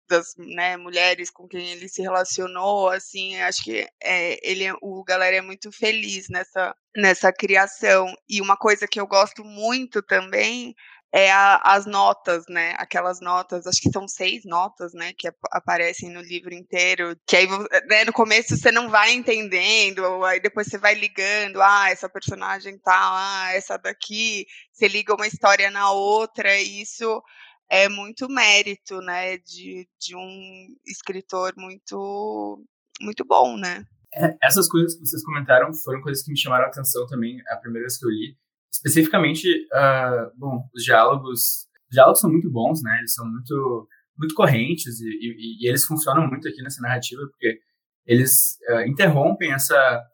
das 0.07 0.33
né, 0.37 0.77
mulheres 0.77 1.29
com 1.29 1.47
quem 1.47 1.69
ele 1.69 1.87
se 1.87 2.01
relacionou, 2.01 2.89
assim, 2.89 3.35
acho 3.41 3.63
que 3.63 3.87
é, 4.01 4.39
ele, 4.49 4.65
o 4.81 5.03
galera 5.03 5.35
é 5.35 5.41
muito 5.41 5.71
feliz 5.71 6.29
nessa, 6.29 6.75
nessa 6.95 7.31
criação. 7.31 8.13
E 8.27 8.41
uma 8.41 8.57
coisa 8.57 8.87
que 8.87 8.99
eu 8.99 9.05
gosto 9.05 9.43
muito 9.43 10.01
também 10.01 10.73
é 11.13 11.31
a, 11.31 11.61
as 11.63 11.85
notas, 11.85 12.45
né? 12.49 12.73
Aquelas 12.77 13.21
notas, 13.21 13.65
acho 13.65 13.81
que 13.81 13.91
são 13.91 14.07
seis 14.07 14.43
notas, 14.45 14.93
né? 14.93 15.13
Que 15.17 15.27
ap 15.27 15.37
aparecem 15.51 16.11
no 16.11 16.21
livro 16.21 16.53
inteiro. 16.53 17.17
Que 17.25 17.37
aí, 17.37 17.47
né, 17.87 18.03
no 18.05 18.13
começo 18.13 18.57
você 18.57 18.71
não 18.71 18.89
vai 18.89 19.13
entendendo, 19.13 20.23
aí 20.25 20.39
depois 20.39 20.67
você 20.67 20.77
vai 20.77 20.95
ligando, 20.95 21.61
ah, 21.61 21.89
essa 21.89 22.09
personagem 22.09 22.77
tal, 22.79 23.13
ah, 23.15 23.53
essa 23.53 23.77
daqui. 23.77 24.45
Você 24.71 24.87
liga 24.87 25.15
uma 25.15 25.27
história 25.27 25.71
na 25.71 25.91
outra, 25.91 26.55
e 26.59 26.81
isso 26.81 27.21
é 27.69 27.89
muito 27.89 28.29
mérito, 28.29 28.99
né? 29.01 29.37
De, 29.37 29.87
de 29.99 30.15
um 30.15 30.75
escritor 30.85 31.53
muito, 31.57 32.63
muito 33.01 33.25
bom, 33.25 33.57
né? 33.57 33.85
É, 34.13 34.35
essas 34.43 34.67
coisas 34.67 34.95
que 34.95 35.05
vocês 35.05 35.23
comentaram 35.23 35.73
foram 35.73 36.01
coisas 36.01 36.23
que 36.23 36.31
me 36.31 36.37
chamaram 36.37 36.65
a 36.65 36.67
atenção 36.67 37.05
também 37.07 37.41
a 37.49 37.57
primeira 37.57 37.85
vez 37.85 37.97
que 37.97 38.05
eu 38.05 38.09
li 38.09 38.37
Especificamente, 38.77 39.50
uh, 39.74 40.31
bom, 40.38 40.69
os 40.74 40.84
diálogos, 40.84 41.67
os 41.89 41.93
diálogos 41.93 42.19
são 42.19 42.29
muito 42.29 42.50
bons, 42.50 42.81
né? 42.84 42.98
Eles 43.00 43.13
são 43.13 43.25
muito, 43.25 43.88
muito 44.15 44.36
correntes 44.36 45.00
e, 45.00 45.07
e, 45.07 45.65
e 45.65 45.67
eles 45.67 45.84
funcionam 45.84 46.27
muito 46.27 46.48
aqui 46.48 46.62
nessa 46.62 46.81
narrativa 46.81 47.22
porque 47.27 47.60
eles 48.05 48.57
uh, 48.69 48.81
interrompem 48.88 49.51
essa 49.51 50.05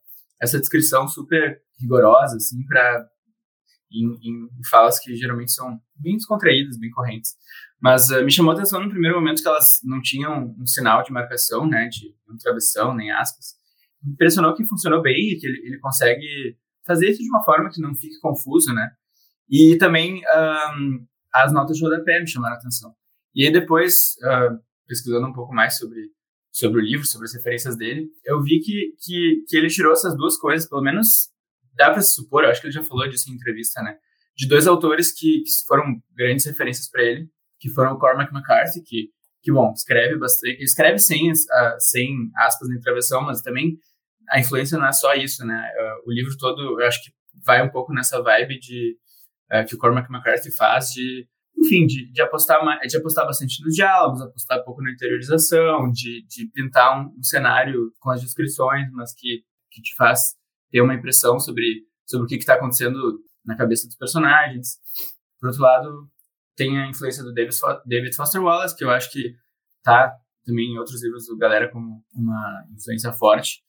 essa 0.41 0.59
descrição 0.59 1.07
super 1.07 1.61
rigorosa, 1.79 2.35
assim, 2.35 2.65
para 2.65 3.07
em, 3.91 4.05
em, 4.23 4.49
falas 4.69 4.99
que 4.99 5.15
geralmente 5.15 5.51
são 5.51 5.79
bem 5.95 6.17
descontraídas, 6.17 6.77
bem 6.77 6.91
correntes. 6.91 7.31
Mas 7.81 8.09
uh, 8.09 8.23
me 8.23 8.31
chamou 8.31 8.51
a 8.51 8.55
atenção 8.55 8.83
no 8.83 8.89
primeiro 8.89 9.17
momento 9.17 9.41
que 9.41 9.47
elas 9.47 9.79
não 9.83 10.01
tinham 10.01 10.55
um 10.59 10.65
sinal 10.65 11.03
de 11.03 11.11
marcação, 11.11 11.67
né, 11.67 11.87
de 11.87 12.13
travessão, 12.41 12.95
nem 12.95 13.11
aspas. 13.11 13.55
Me 14.01 14.13
impressionou 14.13 14.53
que 14.53 14.65
funcionou 14.65 15.01
bem, 15.01 15.37
que 15.39 15.45
ele, 15.45 15.67
ele 15.67 15.79
consegue 15.79 16.57
fazer 16.85 17.09
isso 17.09 17.21
de 17.21 17.29
uma 17.29 17.43
forma 17.43 17.69
que 17.69 17.81
não 17.81 17.95
fique 17.95 18.19
confuso, 18.19 18.73
né? 18.73 18.91
E 19.49 19.77
também 19.77 20.21
um, 20.77 21.05
as 21.33 21.51
notas 21.51 21.77
de 21.77 21.83
rodapé 21.83 22.19
me 22.19 22.27
chamaram 22.27 22.55
a 22.55 22.57
atenção. 22.57 22.93
E 23.35 23.45
aí 23.45 23.51
depois, 23.51 24.15
uh, 24.23 24.59
pesquisando 24.87 25.27
um 25.27 25.33
pouco 25.33 25.53
mais 25.53 25.77
sobre, 25.77 26.11
sobre 26.51 26.79
o 26.79 26.83
livro, 26.83 27.05
sobre 27.05 27.25
as 27.25 27.33
referências 27.33 27.75
dele, 27.75 28.07
eu 28.23 28.41
vi 28.41 28.59
que, 28.59 28.93
que, 29.03 29.43
que 29.47 29.57
ele 29.57 29.67
tirou 29.67 29.91
essas 29.91 30.15
duas 30.15 30.37
coisas, 30.37 30.67
pelo 30.67 30.81
menos 30.81 31.29
dá 31.75 31.89
para 31.89 32.01
se 32.01 32.13
supor, 32.13 32.43
eu 32.43 32.51
acho 32.51 32.61
que 32.61 32.67
ele 32.67 32.73
já 32.73 32.83
falou 32.83 33.07
disso 33.07 33.29
em 33.29 33.33
entrevista, 33.33 33.81
né? 33.81 33.97
De 34.35 34.47
dois 34.47 34.67
autores 34.67 35.11
que, 35.11 35.41
que 35.41 35.51
foram 35.67 36.01
grandes 36.15 36.45
referências 36.45 36.89
para 36.89 37.03
ele, 37.03 37.27
que 37.59 37.69
foram 37.69 37.93
o 37.93 37.99
Cormac 37.99 38.31
McCarthy, 38.33 38.81
que, 38.81 39.09
que 39.41 39.51
bom, 39.51 39.71
escreve 39.73 40.17
bastante, 40.17 40.63
escreve 40.63 40.99
sem, 40.99 41.31
uh, 41.31 41.35
sem 41.79 42.31
aspas 42.37 42.69
na 42.69 42.79
travessão, 42.79 43.21
mas 43.21 43.41
também 43.41 43.77
a 44.29 44.39
influência 44.39 44.77
não 44.77 44.87
é 44.87 44.93
só 44.93 45.13
isso, 45.13 45.45
né? 45.45 45.71
Uh, 45.77 46.09
o 46.09 46.13
livro 46.13 46.35
todo, 46.37 46.79
eu 46.79 46.87
acho 46.87 47.03
que 47.03 47.11
vai 47.43 47.61
um 47.61 47.69
pouco 47.69 47.93
nessa 47.93 48.21
vibe 48.21 48.59
de 48.59 48.97
uh, 49.51 49.65
que 49.67 49.75
o 49.75 49.77
Cormac 49.77 50.11
McCarthy 50.11 50.55
faz 50.55 50.89
de, 50.89 51.27
enfim, 51.57 51.85
de, 51.85 52.11
de 52.11 52.21
apostar 52.21 52.59
de 52.85 52.97
apostar 52.97 53.25
bastante 53.25 53.63
nos 53.63 53.75
diálogos, 53.75 54.21
apostar 54.21 54.59
um 54.59 54.63
pouco 54.63 54.81
na 54.81 54.91
interiorização, 54.91 55.91
de, 55.91 56.25
de 56.27 56.49
pintar 56.53 56.99
um, 56.99 57.13
um, 57.17 57.23
cenário 57.23 57.91
com 57.99 58.11
as 58.11 58.21
descrições, 58.21 58.89
mas 58.91 59.13
que, 59.13 59.43
que 59.71 59.81
te 59.81 59.95
faz 59.95 60.19
ter 60.71 60.81
uma 60.81 60.93
impressão 60.93 61.39
sobre 61.39 61.83
sobre 62.05 62.25
o 62.25 62.27
que 62.27 62.35
está 62.35 62.55
acontecendo 62.55 63.19
na 63.45 63.55
cabeça 63.55 63.87
dos 63.87 63.95
personagens. 63.95 64.77
Por 65.39 65.47
outro 65.47 65.61
lado, 65.61 66.09
tem 66.55 66.77
a 66.79 66.87
influência 66.87 67.23
do 67.23 67.33
David, 67.33 67.55
David 67.85 68.15
Foster 68.15 68.41
Wallace, 68.41 68.75
que 68.75 68.83
eu 68.83 68.89
acho 68.89 69.11
que 69.11 69.33
tá 69.83 70.13
também 70.45 70.73
em 70.73 70.77
outros 70.77 71.01
livros 71.03 71.25
do 71.25 71.37
Galera 71.37 71.71
como 71.71 72.03
uma 72.13 72.65
influência 72.73 73.11
forte 73.13 73.63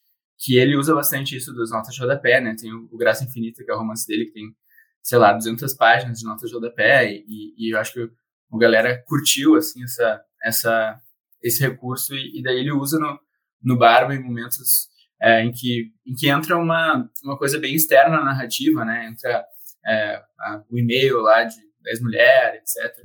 que 0.45 0.59
ele 0.59 0.77
usa 0.77 0.95
bastante 0.95 1.35
isso 1.35 1.55
das 1.55 1.71
notas 1.71 1.95
de 1.95 2.01
rodapé, 2.01 2.39
né? 2.39 2.55
Tem 2.55 2.71
o, 2.71 2.87
o 2.93 2.99
Graça 2.99 3.25
Infinita, 3.25 3.65
que 3.65 3.71
é 3.71 3.75
o 3.75 3.79
romance 3.79 4.07
dele, 4.07 4.27
que 4.27 4.33
tem, 4.33 4.55
sei 5.03 5.17
lá, 5.17 5.33
200 5.33 5.73
páginas 5.75 6.19
de 6.19 6.27
notas 6.27 6.51
de 6.51 6.55
rodapé, 6.55 7.11
e, 7.11 7.55
e 7.57 7.75
eu 7.75 7.79
acho 7.79 7.95
que 7.95 8.01
o, 8.01 8.13
o 8.51 8.59
galera 8.59 9.03
curtiu, 9.07 9.57
assim, 9.57 9.83
essa, 9.83 10.23
essa, 10.45 11.01
esse 11.43 11.63
recurso, 11.63 12.15
e, 12.15 12.41
e 12.41 12.43
daí 12.43 12.59
ele 12.59 12.73
usa 12.73 12.99
no, 12.99 13.19
no 13.63 13.79
Barba 13.79 14.15
em 14.15 14.23
momentos 14.23 14.89
é, 15.23 15.43
em, 15.43 15.51
que, 15.51 15.93
em 16.07 16.15
que 16.15 16.29
entra 16.29 16.59
uma, 16.59 17.11
uma 17.23 17.39
coisa 17.39 17.59
bem 17.59 17.75
externa 17.75 18.19
na 18.19 18.25
narrativa, 18.27 18.85
né? 18.85 19.07
Entra 19.07 19.47
é, 19.87 20.23
a, 20.41 20.63
o 20.69 20.79
e-mail 20.79 21.21
lá 21.21 21.45
de 21.45 21.57
10 21.85 22.03
mulheres, 22.03 22.77
etc. 22.77 23.03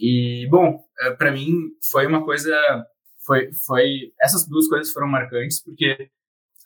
E, 0.00 0.48
bom, 0.50 0.82
é, 1.00 1.10
para 1.10 1.30
mim 1.32 1.52
foi 1.90 2.06
uma 2.06 2.24
coisa... 2.24 2.56
Foi, 3.26 3.52
foi, 3.66 4.12
essas 4.20 4.48
duas 4.48 4.66
coisas 4.66 4.92
foram 4.92 5.06
marcantes, 5.06 5.62
porque 5.62 6.10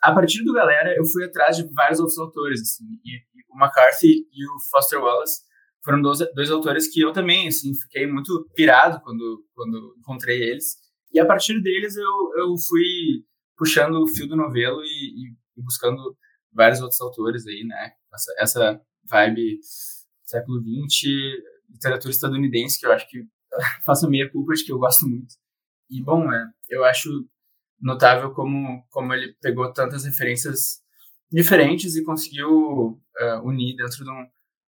a 0.03 0.13
partir 0.13 0.45
do 0.45 0.53
Galera, 0.53 0.95
eu 0.97 1.05
fui 1.05 1.25
atrás 1.25 1.57
de 1.57 1.67
vários 1.73 1.99
outros 2.01 2.19
autores, 2.19 2.61
assim, 2.61 2.85
e, 3.05 3.17
e 3.17 3.43
o 3.51 3.57
McCarthy 3.59 4.27
e 4.33 4.45
o 4.45 4.61
Foster 4.71 5.01
Wallace 5.01 5.41
foram 5.85 6.03
dois, 6.03 6.19
dois 6.35 6.51
autores 6.51 6.93
que 6.93 7.01
eu 7.01 7.13
também, 7.13 7.49
assim, 7.49 7.73
fiquei 7.75 8.07
muito 8.07 8.49
pirado 8.55 9.01
quando, 9.03 9.45
quando 9.55 9.95
encontrei 9.99 10.43
eles. 10.43 10.77
E 11.13 11.21
a 11.21 11.25
partir 11.25 11.63
deles 11.63 11.97
eu, 11.97 12.33
eu 12.37 12.55
fui 12.69 13.25
puxando 13.57 14.03
o 14.03 14.07
fio 14.09 14.27
do 14.27 14.37
novelo 14.37 14.83
e, 14.83 14.87
e, 14.87 15.63
buscando 15.63 16.17
vários 16.53 16.81
outros 16.81 17.01
autores 17.01 17.47
aí, 17.47 17.65
né? 17.65 17.93
Essa, 18.13 18.35
essa 18.39 18.81
vibe 19.05 19.59
século 20.25 20.61
XX, 20.61 21.09
literatura 21.71 22.11
estadunidense, 22.11 22.81
que 22.81 22.87
eu 22.87 22.93
acho 22.93 23.09
que 23.09 23.23
faço 23.85 24.11
meia 24.11 24.31
culpa 24.31 24.55
de 24.55 24.65
que 24.65 24.73
eu 24.73 24.79
gosto 24.79 25.07
muito. 25.09 25.35
E, 25.89 26.03
bom, 26.03 26.31
é, 26.33 26.51
eu 26.69 26.85
acho 26.85 27.09
notável 27.81 28.33
como, 28.33 28.85
como 28.91 29.13
ele 29.13 29.35
pegou 29.41 29.73
tantas 29.73 30.05
referências 30.05 30.81
diferentes 31.31 31.97
e 31.97 32.05
conseguiu 32.05 32.49
uh, 32.51 33.43
unir 33.45 33.77
dentro 33.77 34.05
de 34.05 34.11
um, 34.11 34.27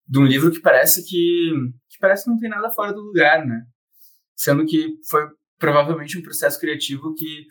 de 0.08 0.20
um 0.20 0.26
livro 0.26 0.52
que 0.52 0.60
parece 0.60 1.04
que, 1.04 1.52
que 1.90 2.00
parece 2.00 2.24
que 2.24 2.30
não 2.30 2.40
tem 2.40 2.50
nada 2.50 2.70
fora 2.70 2.94
do 2.94 3.02
lugar, 3.02 3.46
né? 3.46 3.66
Sendo 4.36 4.66
que 4.66 4.96
foi 5.10 5.28
provavelmente 5.58 6.18
um 6.18 6.22
processo 6.22 6.60
criativo 6.60 7.14
que, 7.16 7.46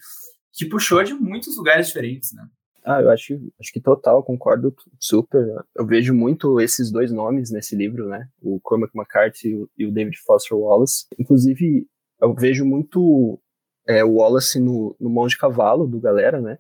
que 0.53 0.67
puxou 0.67 1.03
de 1.03 1.15
muitos 1.15 1.57
lugares 1.57 1.89
diferentes, 1.89 2.33
né? 2.33 2.47
Ah, 2.85 3.03
eu 3.03 3.11
acho, 3.11 3.35
acho 3.61 3.73
que 3.73 3.81
total, 3.81 4.23
concordo 4.23 4.73
super. 5.01 5.45
Eu 5.75 5.85
vejo 5.85 6.15
muito 6.15 6.61
esses 6.61 6.89
dois 6.93 7.11
nomes 7.11 7.51
nesse 7.51 7.75
livro, 7.75 8.07
né? 8.07 8.29
O 8.41 8.61
Cormac 8.61 8.93
McCarthy 8.97 9.67
e 9.77 9.85
o 9.85 9.91
David 9.91 10.17
Foster 10.25 10.57
Wallace. 10.57 11.05
Inclusive, 11.19 11.85
eu 12.23 12.33
vejo 12.33 12.65
muito 12.65 13.41
é, 13.87 14.05
o 14.05 14.15
Wallace 14.15 14.59
no, 14.59 14.97
no 14.99 15.09
Mão 15.09 15.27
de 15.27 15.39
Cavalo, 15.39 15.87
do 15.87 16.01
Galera, 16.01 16.41
né? 16.41 16.59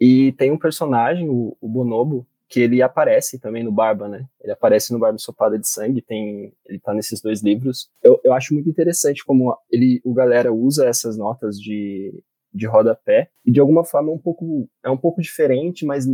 E 0.00 0.32
tem 0.32 0.50
um 0.50 0.58
personagem, 0.58 1.28
o, 1.28 1.56
o, 1.60 1.68
Bonobo, 1.68 2.26
que 2.48 2.60
ele 2.60 2.82
aparece 2.82 3.38
também 3.38 3.64
no 3.64 3.72
Barba, 3.72 4.08
né? 4.08 4.26
Ele 4.40 4.52
aparece 4.52 4.92
no 4.92 4.98
Barba 4.98 5.18
Sopada 5.18 5.58
de 5.58 5.68
Sangue, 5.68 6.02
tem, 6.02 6.52
ele 6.66 6.78
tá 6.78 6.92
nesses 6.92 7.20
dois 7.20 7.42
livros. 7.42 7.88
Eu, 8.02 8.20
eu 8.22 8.32
acho 8.32 8.52
muito 8.52 8.68
interessante 8.68 9.24
como 9.24 9.56
ele, 9.70 10.00
o 10.04 10.12
Galera 10.12 10.52
usa 10.52 10.86
essas 10.86 11.16
notas 11.16 11.56
de, 11.56 12.12
de 12.52 12.66
rodapé, 12.66 13.30
e 13.44 13.50
de 13.50 13.60
alguma 13.60 13.84
forma 13.84 14.10
é 14.10 14.14
um 14.14 14.18
pouco, 14.18 14.68
é 14.84 14.90
um 14.90 14.98
pouco 14.98 15.22
diferente, 15.22 15.86
mas 15.86 16.06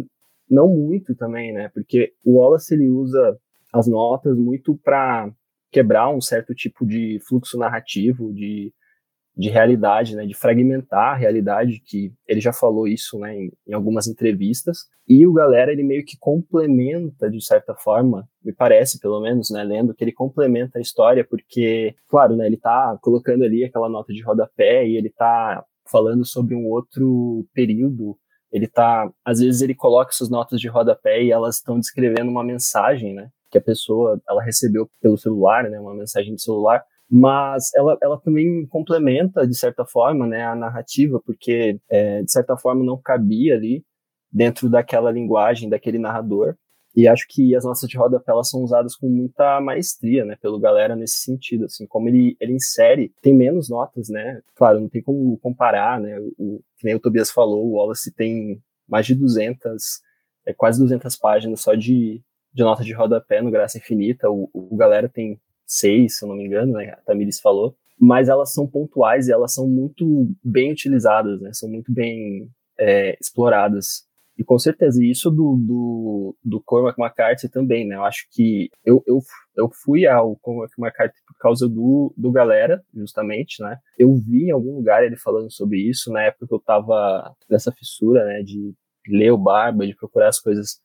não 0.49 0.69
muito 0.69 1.15
também, 1.15 1.53
né? 1.53 1.71
Porque 1.75 2.13
o 2.25 2.39
Wallace, 2.39 2.75
ele 2.75 2.89
usa 2.89 3.39
as 3.73 3.87
notas 3.87 4.37
muito 4.37 4.77
para 4.77 5.31
quebrar 5.71 6.11
um 6.11 6.21
certo 6.21 6.55
tipo 6.55 6.87
de 6.87 7.19
fluxo 7.27 7.59
narrativo, 7.59 8.33
de 8.33 8.73
de 9.37 9.49
realidade, 9.49 10.15
né, 10.15 10.27
de 10.27 10.35
fragmentar 10.35 11.15
a 11.15 11.17
realidade, 11.17 11.81
que 11.85 12.13
ele 12.27 12.41
já 12.41 12.53
falou 12.53 12.87
isso 12.87 13.19
né, 13.19 13.35
em, 13.35 13.53
em, 13.67 13.73
algumas 13.73 14.07
entrevistas, 14.07 14.81
e 15.09 15.27
o 15.27 15.33
Galera 15.33 15.73
ele 15.73 15.83
meio 15.83 16.05
que 16.05 16.19
complementa, 16.19 17.31
de 17.31 17.43
certa 17.43 17.75
forma, 17.75 18.29
me 18.45 18.53
parece 18.53 19.01
pelo 19.01 19.21
menos, 19.21 19.51
né, 19.51 19.65
lendo, 19.65 19.95
que 19.95 20.05
ele 20.05 20.13
complementa 20.13 20.79
a 20.79 20.83
história, 20.83 21.27
porque, 21.29 21.95
claro, 22.09 22.37
né, 22.37 22.47
ele 22.47 22.57
está 22.57 22.97
colocando 23.01 23.43
ali 23.43 23.65
aquela 23.65 23.89
nota 23.89 24.13
de 24.13 24.23
rodapé 24.23 24.87
e 24.87 24.97
ele 24.97 25.09
está 25.09 25.65
falando 25.91 26.25
sobre 26.25 26.55
um 26.55 26.67
outro 26.67 27.47
período, 27.55 28.17
ele 28.53 28.67
está, 28.67 29.11
às 29.25 29.41
vezes 29.41 29.63
ele 29.63 29.75
coloca 29.75 30.11
essas 30.11 30.29
notas 30.29 30.61
de 30.61 30.69
rodapé 30.69 31.23
e 31.23 31.33
elas 31.33 31.57
estão 31.57 31.79
descrevendo 31.79 32.31
uma 32.31 32.45
mensagem, 32.45 33.15
né, 33.15 33.31
que 33.51 33.57
a 33.57 33.63
pessoa, 33.63 34.21
ela 34.29 34.43
recebeu 34.43 34.89
pelo 35.01 35.17
celular, 35.17 35.69
né, 35.71 35.81
uma 35.81 35.95
mensagem 35.95 36.35
de 36.35 36.43
celular, 36.43 36.85
mas 37.15 37.71
ela, 37.77 37.99
ela 38.03 38.19
também 38.19 38.67
complementa, 38.69 39.47
de 39.47 39.55
certa 39.55 39.85
forma, 39.85 40.27
né, 40.27 40.47
a 40.47 40.55
narrativa, 40.55 41.21
porque, 41.27 41.79
é, 41.91 42.23
de 42.23 42.33
certa 42.33 42.57
forma, 42.57 42.83
não 42.83 42.97
cabia 42.97 43.55
ali 43.55 43.85
dentro 44.33 44.71
daquela 44.71 45.11
linguagem 45.11 45.69
daquele 45.69 45.99
narrador. 45.99 46.57
E 46.97 47.07
acho 47.07 47.27
que 47.29 47.55
as 47.55 47.65
nossas 47.65 47.87
de 47.87 47.99
rodapé 47.99 48.33
elas 48.33 48.49
são 48.49 48.63
usadas 48.63 48.97
com 48.97 49.11
muita 49.11 49.61
maestria, 49.61 50.25
né, 50.25 50.37
pelo 50.41 50.59
galera 50.59 50.97
nesse 50.97 51.19
sentido, 51.19 51.67
assim, 51.67 51.87
como 51.87 52.09
ele, 52.09 52.35
ele 52.41 52.55
insere, 52.55 53.13
tem 53.21 53.35
menos 53.35 53.69
notas, 53.69 54.09
né, 54.09 54.41
claro, 54.55 54.81
não 54.81 54.89
tem 54.89 55.03
como 55.03 55.37
comparar, 55.39 56.01
né, 56.01 56.19
o, 56.39 56.63
que 56.79 56.87
nem 56.87 56.95
o 56.95 57.01
Tobias 57.01 57.31
falou, 57.31 57.67
o 57.67 57.73
Wallace 57.73 58.11
tem 58.11 58.59
mais 58.89 59.05
de 59.05 59.15
200, 59.15 60.01
é, 60.47 60.55
quase 60.55 60.81
200 60.81 61.15
páginas 61.17 61.61
só 61.61 61.75
de, 61.75 62.23
de 62.55 62.63
nota 62.63 62.83
de 62.83 62.95
rodapé 62.95 63.43
no 63.43 63.51
Graça 63.51 63.77
Infinita, 63.77 64.31
o, 64.31 64.49
o 64.55 64.75
galera 64.77 65.11
tem 65.11 65.39
seis, 65.73 66.19
se 66.19 66.25
eu 66.25 66.29
não 66.29 66.37
me 66.37 66.47
engano, 66.47 66.73
né? 66.75 66.91
A 66.91 66.97
Tamiris 66.97 67.41
falou. 67.41 67.75
mas 67.99 68.29
elas 68.29 68.53
são 68.53 68.67
pontuais 68.67 69.29
e 69.29 69.33
elas 69.33 69.55
são 69.55 69.69
muito 69.69 70.29
bem 70.43 70.73
utilizadas, 70.73 71.41
né? 71.41 71.51
São 71.53 71.69
muito 71.69 71.93
bem 71.93 72.49
é, 72.79 73.17
exploradas. 73.21 74.05
E 74.37 74.43
com 74.43 74.59
certeza, 74.59 75.05
isso 75.05 75.31
do, 75.31 75.57
do, 75.57 76.37
do 76.43 76.61
Cormac 76.63 76.99
McCarthy 76.99 77.49
também, 77.49 77.87
né? 77.87 77.97
Eu 77.97 78.05
acho 78.05 78.27
que 78.33 78.71
eu, 78.85 79.03
eu, 79.07 79.21
eu 79.57 79.71
fui 79.85 80.07
ao 80.07 80.37
Cormac 80.37 80.73
McCarthy 80.79 81.21
por 81.27 81.37
causa 81.39 81.69
do, 81.69 82.13
do 82.17 82.33
Galera, 82.33 82.83
justamente, 82.95 83.63
né? 83.63 83.79
Eu 83.99 84.15
vi 84.17 84.47
em 84.47 84.51
algum 84.51 84.75
lugar 84.75 85.05
ele 85.05 85.17
falando 85.17 85.51
sobre 85.53 85.79
isso, 85.79 86.11
na 86.11 86.23
época 86.23 86.47
que 86.49 86.55
eu 86.55 86.61
tava 86.61 87.35
nessa 87.49 87.71
fissura, 87.73 88.25
né? 88.25 88.43
De 88.43 88.75
ler 89.07 89.33
o 89.33 89.39
Barba, 89.39 89.87
de 89.87 89.95
procurar 89.95 90.29
as 90.29 90.41
coisas 90.41 90.81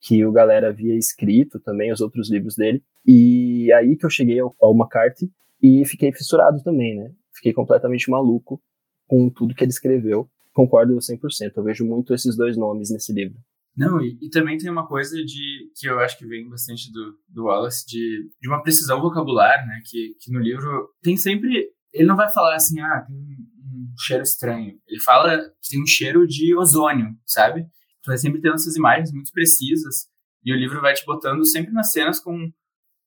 que 0.00 0.24
o 0.24 0.32
Galera 0.32 0.68
havia 0.68 0.96
escrito 0.96 1.58
também, 1.60 1.92
os 1.92 2.00
outros 2.00 2.30
livros 2.30 2.54
dele. 2.54 2.82
E 3.06 3.72
aí 3.72 3.96
que 3.96 4.06
eu 4.06 4.10
cheguei 4.10 4.38
ao, 4.38 4.54
ao 4.60 4.74
McCarthy 4.74 5.30
e 5.62 5.84
fiquei 5.84 6.12
fissurado 6.12 6.62
também, 6.62 6.96
né? 6.96 7.10
Fiquei 7.34 7.52
completamente 7.52 8.10
maluco 8.10 8.60
com 9.06 9.30
tudo 9.30 9.54
que 9.54 9.64
ele 9.64 9.70
escreveu. 9.70 10.28
Concordo 10.52 10.96
100%. 10.96 11.52
Eu 11.56 11.62
vejo 11.62 11.84
muito 11.84 12.14
esses 12.14 12.36
dois 12.36 12.56
nomes 12.56 12.90
nesse 12.90 13.12
livro. 13.12 13.38
Não, 13.76 14.00
e, 14.00 14.18
e, 14.20 14.28
também 14.28 14.58
tem 14.58 14.68
uma 14.68 14.88
coisa 14.88 15.16
de 15.24 15.70
que 15.76 15.88
eu 15.88 16.00
acho 16.00 16.18
que 16.18 16.26
vem 16.26 16.48
bastante 16.48 16.90
do, 16.90 17.16
do 17.28 17.44
Wallace, 17.44 17.86
de, 17.86 18.28
de 18.40 18.48
uma 18.48 18.60
precisão 18.60 19.00
vocabular, 19.00 19.64
né? 19.66 19.80
Que, 19.84 20.16
que 20.20 20.32
no 20.32 20.40
livro 20.40 20.88
tem 21.00 21.16
sempre. 21.16 21.70
Ele 21.92 22.08
não 22.08 22.16
vai 22.16 22.28
falar 22.28 22.56
assim, 22.56 22.80
ah, 22.80 23.04
tem 23.06 23.16
um 23.16 23.94
cheiro 23.96 24.22
estranho. 24.24 24.76
Ele 24.86 25.00
fala 25.00 25.38
tem 25.70 25.80
um 25.80 25.86
cheiro 25.86 26.26
de 26.26 26.56
ozônio, 26.56 27.16
sabe? 27.24 27.66
Tu 28.02 28.08
vai 28.08 28.18
sempre 28.18 28.40
tendo 28.40 28.54
essas 28.54 28.76
imagens 28.76 29.12
muito 29.12 29.32
precisas 29.32 30.06
e 30.44 30.52
o 30.52 30.56
livro 30.56 30.80
vai 30.80 30.94
te 30.94 31.04
botando 31.04 31.44
sempre 31.46 31.72
nas 31.72 31.90
cenas 31.92 32.20
com 32.20 32.50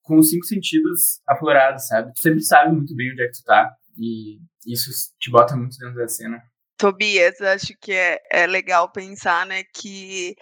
com 0.04 0.18
os 0.18 0.30
cinco 0.32 0.46
sentidos 0.46 1.22
aflorados, 1.28 1.88
sabe? 1.88 2.12
Tu 2.14 2.22
sempre 2.22 2.42
sabe 2.42 2.76
muito 2.76 2.96
bem 2.96 3.12
onde 3.12 3.22
é 3.22 3.28
que 3.28 3.34
tu 3.34 3.44
tá 3.44 3.72
e 3.98 4.40
isso 4.66 4.90
te 5.20 5.30
bota 5.30 5.56
muito 5.56 5.78
dentro 5.78 5.96
da 5.96 6.08
cena. 6.08 6.42
Tobias, 6.78 7.40
acho 7.42 7.74
que 7.80 7.92
é, 7.92 8.20
é 8.32 8.48
legal 8.48 8.92
pensar, 8.92 9.46
né, 9.46 9.64
que 9.76 10.36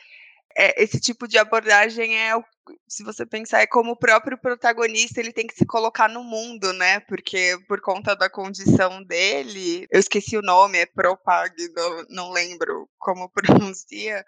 é, 0.58 0.82
esse 0.82 1.00
tipo 1.00 1.28
de 1.28 1.38
abordagem 1.38 2.18
é, 2.18 2.32
se 2.88 3.04
você 3.04 3.26
pensar, 3.26 3.62
é 3.62 3.68
como 3.68 3.92
o 3.92 3.98
próprio 3.98 4.38
protagonista 4.38 5.20
ele 5.20 5.34
tem 5.34 5.48
que 5.48 5.56
se 5.56 5.66
colocar 5.66 6.08
no 6.10 6.24
mundo, 6.24 6.72
né? 6.74 7.00
Porque 7.02 7.58
por 7.68 7.82
conta 7.82 8.16
da 8.16 8.30
condição 8.30 9.04
dele, 9.04 9.88
eu 9.92 10.00
esqueci 10.00 10.38
o 10.38 10.42
nome, 10.42 10.78
é 10.78 10.86
Propag, 10.86 11.54
não, 11.76 12.06
não 12.10 12.32
lembro 12.32 12.90
como 12.98 13.30
pronuncia 13.34 14.26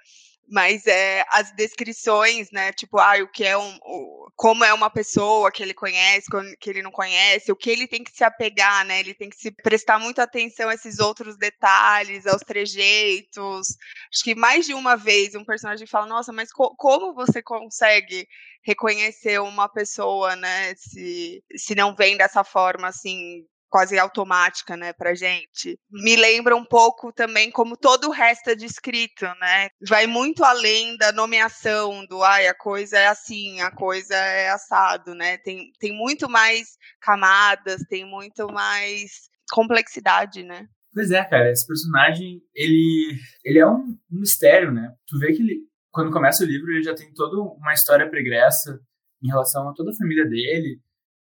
mas 0.52 0.86
é 0.86 1.24
as 1.30 1.52
descrições, 1.56 2.52
né? 2.52 2.74
Tipo, 2.74 3.00
ah, 3.00 3.16
o 3.24 3.28
que 3.28 3.46
é 3.46 3.58
um, 3.58 3.78
o, 3.84 4.30
como 4.36 4.66
é 4.66 4.74
uma 4.74 4.90
pessoa 4.90 5.50
que 5.50 5.64
ele 5.64 5.74
conhece, 5.74 6.28
que 6.60 6.70
ele 6.70 6.82
não 6.82 6.92
conhece, 6.92 7.52
o 7.52 7.56
que 7.56 7.70
ele 7.70 7.88
tem 7.88 8.04
que 8.04 8.12
se 8.12 8.24
apegar, 8.24 8.86
né? 8.86 9.00
Ele 9.00 9.14
tem 9.14 9.30
que 9.30 9.38
se 9.38 9.50
prestar 9.50 9.98
muita 9.98 10.24
atenção 10.24 10.68
a 10.68 10.74
esses 10.74 11.00
outros 11.00 11.38
detalhes, 11.38 12.28
aos 12.28 12.42
trejeitos. 12.42 13.70
Acho 14.14 14.24
que 14.24 14.36
mais 14.36 14.66
de 14.66 14.74
uma 14.74 14.98
vez 14.98 15.36
um 15.36 15.46
personagem 15.46 15.88
fala, 15.88 16.06
nossa, 16.06 16.34
mas 16.34 16.52
co 16.52 16.76
como 16.76 17.14
você 17.14 17.42
consegue 17.42 18.28
reconhecer 18.62 19.40
uma 19.40 19.70
pessoa, 19.70 20.36
né? 20.36 20.76
Se, 20.76 21.42
se 21.56 21.74
não 21.76 21.96
vem 21.96 22.18
dessa 22.18 22.44
forma 22.44 22.90
assim 22.90 23.46
quase 23.72 23.98
automática, 23.98 24.76
né, 24.76 24.92
pra 24.92 25.16
gente. 25.16 25.80
Me 25.90 26.18
lembra 26.18 26.56
um 26.58 26.66
pouco 26.66 27.14
também 27.14 27.50
como 27.50 27.78
todo 27.78 28.10
o 28.10 28.12
resto 28.12 28.50
é 28.50 28.56
descrito, 28.56 29.26
né? 29.40 29.70
Vai 29.88 30.06
muito 30.06 30.44
além 30.44 30.98
da 30.98 31.14
nomeação 31.14 32.06
do, 32.06 32.22
ai, 32.22 32.48
a 32.48 32.54
coisa 32.54 32.98
é 32.98 33.08
assim, 33.08 33.62
a 33.62 33.72
coisa 33.72 34.14
é 34.14 34.50
assado, 34.50 35.16
né? 35.16 35.38
Tem, 35.38 35.72
tem 35.80 35.96
muito 35.96 36.30
mais 36.30 36.78
camadas, 37.00 37.82
tem 37.90 38.06
muito 38.06 38.52
mais 38.52 39.30
complexidade, 39.50 40.44
né? 40.44 40.68
Pois 40.94 41.10
é, 41.10 41.24
cara, 41.24 41.50
esse 41.50 41.66
personagem, 41.66 42.42
ele, 42.54 43.18
ele 43.46 43.60
é 43.60 43.66
um, 43.66 43.98
um 44.12 44.20
mistério, 44.20 44.74
né? 44.74 44.94
Tu 45.08 45.18
vê 45.18 45.32
que 45.32 45.42
ele, 45.42 45.62
quando 45.90 46.12
começa 46.12 46.44
o 46.44 46.48
livro, 46.48 46.70
ele 46.72 46.84
já 46.84 46.94
tem 46.94 47.14
toda 47.14 47.40
uma 47.40 47.74
história 47.74 48.10
pregressa 48.10 48.78
em 49.24 49.28
relação 49.28 49.70
a 49.70 49.74
toda 49.74 49.92
a 49.92 49.96
família 49.96 50.26
dele, 50.28 50.82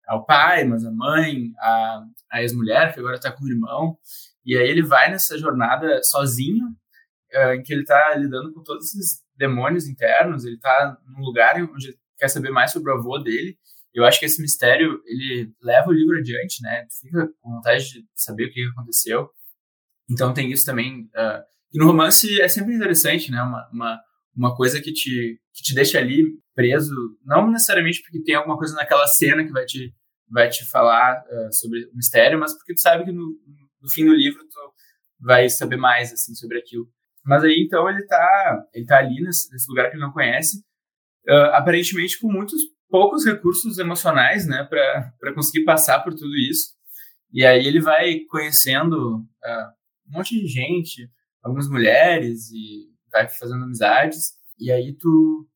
ao 0.10 0.26
pai, 0.26 0.66
mas 0.66 0.84
a 0.84 0.92
mãe, 0.92 1.54
a, 1.60 2.04
a 2.32 2.42
ex-mulher, 2.42 2.92
que 2.92 3.00
agora 3.00 3.16
está 3.16 3.32
com 3.32 3.46
o 3.46 3.48
irmão. 3.48 3.96
E 4.44 4.58
aí 4.58 4.68
ele 4.68 4.82
vai 4.82 5.12
nessa 5.12 5.38
jornada 5.38 6.02
sozinho, 6.04 6.66
uh, 7.36 7.54
em 7.54 7.62
que 7.62 7.72
ele 7.72 7.84
está 7.84 8.16
lidando 8.16 8.52
com 8.52 8.64
todos 8.64 8.88
esses 8.88 9.22
demônios 9.38 9.88
internos, 9.88 10.44
ele 10.46 10.56
está 10.56 10.98
num 11.08 11.24
lugar 11.24 11.56
onde 11.62 11.96
quer 12.18 12.28
saber 12.28 12.50
mais 12.50 12.72
sobre 12.72 12.92
o 12.92 12.96
avô 12.96 13.20
dele. 13.20 13.56
Eu 13.94 14.04
acho 14.04 14.20
que 14.20 14.26
esse 14.26 14.42
mistério, 14.42 15.00
ele 15.06 15.52
leva 15.62 15.90
o 15.90 15.94
livro 15.94 16.18
adiante, 16.18 16.62
né? 16.64 16.86
Tu 16.86 17.08
fica 17.08 17.30
com 17.40 17.52
vontade 17.52 17.84
de 17.86 18.06
saber 18.16 18.46
o 18.46 18.52
que 18.52 18.68
aconteceu. 18.72 19.30
Então 20.10 20.34
tem 20.34 20.52
isso 20.52 20.66
também. 20.66 21.04
Uh, 21.04 21.44
no 21.76 21.86
romance 21.86 22.42
é 22.42 22.48
sempre 22.48 22.74
interessante, 22.74 23.32
né? 23.32 23.42
Uma, 23.44 23.70
uma, 23.72 24.02
uma 24.36 24.56
coisa 24.56 24.82
que 24.82 24.92
te, 24.92 25.40
que 25.54 25.64
te 25.64 25.76
deixa 25.76 26.00
ali 26.00 26.26
preso, 26.56 26.94
não 27.24 27.50
necessariamente 27.50 28.02
porque 28.02 28.24
tem 28.24 28.36
alguma 28.36 28.58
coisa 28.58 28.76
naquela 28.76 29.08
cena 29.08 29.44
que 29.44 29.52
vai 29.52 29.66
te 29.66 29.94
vai 30.30 30.50
te 30.50 30.66
falar 30.70 31.24
uh, 31.24 31.54
sobre 31.54 31.86
o 31.86 31.96
mistério, 31.96 32.40
mas 32.40 32.54
porque 32.56 32.74
tu 32.74 32.82
sabe 32.82 33.06
que 33.06 33.12
no, 33.12 33.36
no, 33.82 33.90
fim 33.92 34.06
do 34.06 34.14
livro 34.14 34.40
tu 34.48 34.74
vai 35.20 35.50
saber 35.50 35.78
mais 35.78 36.14
assim 36.14 36.34
sobre 36.36 36.60
aquilo. 36.60 36.88
Mas 37.24 37.44
aí 37.44 37.64
então 37.66 37.90
ele 37.90 38.06
tá, 38.06 38.66
ele 38.74 38.86
tá 38.86 39.00
ali 39.00 39.22
nesse, 39.22 39.52
nesse 39.52 39.70
lugar 39.70 39.90
que 39.90 39.96
ele 39.96 40.04
não 40.04 40.12
conhece, 40.12 40.64
uh, 41.28 41.54
aparentemente 41.54 42.20
com 42.20 42.32
muitos 42.32 42.62
poucos 42.90 43.26
recursos 43.26 43.78
emocionais, 43.78 44.48
né, 44.48 44.64
para 44.64 45.34
conseguir 45.34 45.64
passar 45.64 46.00
por 46.00 46.14
tudo 46.14 46.36
isso. 46.36 46.74
E 47.32 47.46
aí 47.46 47.66
ele 47.68 47.80
vai 47.80 48.22
conhecendo 48.22 49.18
uh, 49.18 49.70
um 50.08 50.18
monte 50.18 50.40
de 50.40 50.48
gente, 50.48 51.10
algumas 51.44 51.70
mulheres 51.70 52.50
e 52.52 52.90
vai 53.12 53.30
fazendo 53.30 53.64
amizades. 53.64 54.34
E 54.60 54.72
aí 54.72 54.96
tu, 54.98 55.48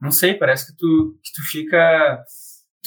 não 0.00 0.10
sei, 0.10 0.34
parece 0.34 0.70
que 0.70 0.76
tu, 0.76 1.18
que 1.22 1.32
tu 1.32 1.42
fica 1.50 2.22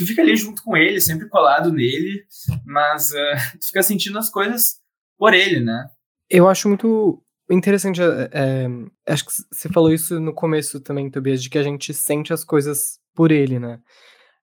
tu 0.01 0.07
fica 0.07 0.21
ali 0.21 0.35
junto 0.35 0.63
com 0.63 0.75
ele, 0.75 0.99
sempre 0.99 1.29
colado 1.29 1.71
nele, 1.71 2.25
mas 2.65 3.11
uh, 3.11 3.15
tu 3.59 3.67
fica 3.67 3.83
sentindo 3.83 4.17
as 4.17 4.29
coisas 4.29 4.79
por 5.17 5.33
ele, 5.33 5.59
né? 5.59 5.89
Eu 6.29 6.49
acho 6.49 6.67
muito 6.67 7.23
interessante, 7.49 8.01
é, 8.01 8.67
acho 9.07 9.25
que 9.25 9.31
você 9.51 9.69
falou 9.69 9.93
isso 9.93 10.19
no 10.19 10.33
começo 10.33 10.79
também, 10.79 11.11
Tobias, 11.11 11.43
de 11.43 11.49
que 11.49 11.57
a 11.57 11.63
gente 11.63 11.93
sente 11.93 12.33
as 12.33 12.43
coisas 12.43 12.99
por 13.13 13.31
ele, 13.31 13.59
né? 13.59 13.79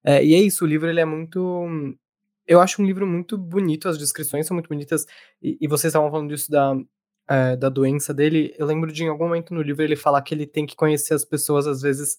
É, 0.04 0.24
e 0.24 0.34
é 0.34 0.38
isso, 0.38 0.64
o 0.64 0.68
livro 0.68 0.88
ele 0.88 1.00
é 1.00 1.04
muito. 1.04 1.66
Eu 2.46 2.60
acho 2.60 2.80
um 2.80 2.86
livro 2.86 3.06
muito 3.06 3.36
bonito, 3.36 3.88
as 3.88 3.98
descrições 3.98 4.46
são 4.46 4.54
muito 4.54 4.68
bonitas, 4.68 5.04
e, 5.42 5.58
e 5.60 5.66
vocês 5.66 5.90
estavam 5.90 6.10
falando 6.10 6.28
disso 6.28 6.50
da, 6.50 6.76
é, 7.28 7.56
da 7.56 7.68
doença 7.68 8.14
dele. 8.14 8.54
Eu 8.56 8.66
lembro 8.66 8.92
de 8.92 9.02
em 9.02 9.08
algum 9.08 9.24
momento 9.24 9.52
no 9.52 9.62
livro 9.62 9.82
ele 9.82 9.96
falar 9.96 10.22
que 10.22 10.34
ele 10.34 10.46
tem 10.46 10.66
que 10.66 10.76
conhecer 10.76 11.14
as 11.14 11.24
pessoas, 11.24 11.66
às 11.66 11.80
vezes, 11.82 12.18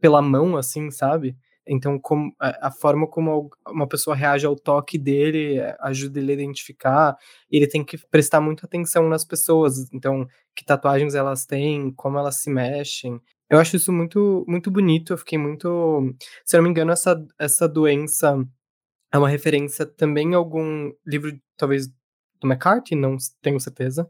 pela 0.00 0.20
mão, 0.20 0.56
assim, 0.56 0.90
sabe? 0.90 1.36
Então, 1.72 2.00
como, 2.00 2.34
a, 2.40 2.66
a, 2.66 2.70
forma 2.72 3.06
como 3.06 3.48
uma 3.68 3.86
pessoa 3.86 4.16
reage 4.16 4.44
ao 4.44 4.56
toque 4.56 4.98
dele 4.98 5.58
eh, 5.60 5.76
ajuda 5.78 6.18
ele 6.18 6.32
a 6.32 6.34
identificar. 6.34 7.16
Ele 7.48 7.64
tem 7.64 7.84
que 7.84 7.96
prestar 8.08 8.40
muita 8.40 8.66
atenção 8.66 9.08
nas 9.08 9.24
pessoas. 9.24 9.88
Então, 9.92 10.26
que 10.56 10.64
tatuagens 10.64 11.14
elas 11.14 11.46
têm, 11.46 11.92
como 11.92 12.18
elas 12.18 12.42
se 12.42 12.50
mexem. 12.50 13.20
Eu 13.48 13.60
acho 13.60 13.76
isso 13.76 13.92
muito, 13.92 14.44
muito 14.48 14.68
bonito. 14.68 15.12
Eu 15.12 15.18
fiquei 15.18 15.38
muito. 15.38 16.12
Se 16.44 16.56
eu 16.56 16.58
não 16.58 16.64
me 16.64 16.70
engano, 16.70 16.90
essa, 16.90 17.24
essa 17.38 17.68
doença 17.68 18.44
é 19.12 19.18
uma 19.18 19.28
referência 19.28 19.86
também 19.86 20.34
a 20.34 20.38
algum 20.38 20.92
livro, 21.06 21.38
talvez 21.56 21.86
do 22.40 22.48
McCarthy, 22.48 22.96
não 22.96 23.16
tenho 23.40 23.60
certeza. 23.60 24.08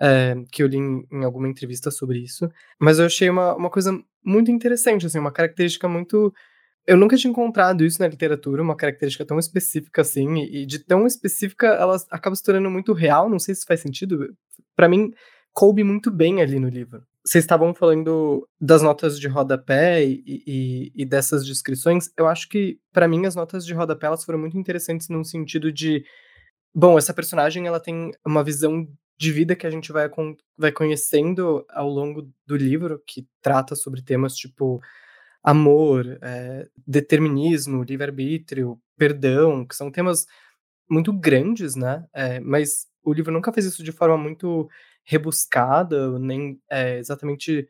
É, 0.00 0.34
que 0.50 0.62
eu 0.62 0.66
li 0.66 0.78
em, 0.78 1.06
em, 1.12 1.24
alguma 1.24 1.48
entrevista 1.48 1.90
sobre 1.90 2.18
isso. 2.20 2.48
Mas 2.80 2.98
eu 2.98 3.06
achei 3.06 3.28
uma, 3.28 3.54
uma 3.54 3.70
coisa 3.70 3.92
muito 4.24 4.50
interessante, 4.50 5.04
assim, 5.06 5.18
uma 5.18 5.30
característica 5.30 5.86
muito 5.86 6.32
eu 6.86 6.96
nunca 6.96 7.16
tinha 7.16 7.30
encontrado 7.30 7.84
isso 7.84 8.00
na 8.00 8.08
literatura, 8.08 8.62
uma 8.62 8.76
característica 8.76 9.24
tão 9.24 9.38
específica 9.38 10.02
assim, 10.02 10.42
e 10.42 10.66
de 10.66 10.78
tão 10.78 11.06
específica 11.06 11.66
ela 11.68 11.96
acaba 12.10 12.36
se 12.36 12.42
tornando 12.42 12.70
muito 12.70 12.92
real, 12.92 13.30
não 13.30 13.38
sei 13.38 13.54
se 13.54 13.64
faz 13.64 13.80
sentido. 13.80 14.36
Para 14.76 14.88
mim, 14.88 15.12
coube 15.52 15.82
muito 15.82 16.10
bem 16.10 16.42
ali 16.42 16.58
no 16.58 16.68
livro. 16.68 17.02
Vocês 17.24 17.42
estavam 17.44 17.72
falando 17.72 18.46
das 18.60 18.82
notas 18.82 19.18
de 19.18 19.28
rodapé 19.28 20.04
e, 20.04 20.22
e, 20.26 20.92
e 20.94 21.04
dessas 21.06 21.46
descrições. 21.46 22.10
Eu 22.18 22.26
acho 22.26 22.48
que, 22.50 22.78
para 22.92 23.08
mim, 23.08 23.24
as 23.24 23.34
notas 23.34 23.64
de 23.64 23.72
rodapé 23.72 24.06
elas 24.06 24.24
foram 24.24 24.38
muito 24.38 24.58
interessantes 24.58 25.08
num 25.08 25.24
sentido 25.24 25.72
de. 25.72 26.04
Bom, 26.74 26.98
essa 26.98 27.14
personagem 27.14 27.66
ela 27.66 27.80
tem 27.80 28.10
uma 28.26 28.44
visão 28.44 28.86
de 29.16 29.32
vida 29.32 29.56
que 29.56 29.66
a 29.66 29.70
gente 29.70 29.90
vai, 29.90 30.10
vai 30.58 30.72
conhecendo 30.72 31.64
ao 31.70 31.88
longo 31.88 32.28
do 32.46 32.56
livro, 32.56 33.00
que 33.06 33.26
trata 33.40 33.74
sobre 33.74 34.02
temas 34.02 34.34
tipo 34.34 34.82
amor, 35.44 36.18
é, 36.22 36.66
determinismo, 36.86 37.84
livre-arbítrio, 37.84 38.80
perdão, 38.96 39.66
que 39.66 39.76
são 39.76 39.90
temas 39.90 40.26
muito 40.90 41.12
grandes, 41.12 41.76
né? 41.76 42.04
É, 42.14 42.40
mas 42.40 42.86
o 43.04 43.12
livro 43.12 43.30
nunca 43.30 43.52
fez 43.52 43.66
isso 43.66 43.84
de 43.84 43.92
forma 43.92 44.16
muito 44.16 44.68
rebuscada, 45.04 46.18
nem 46.18 46.58
é, 46.70 46.98
exatamente 46.98 47.68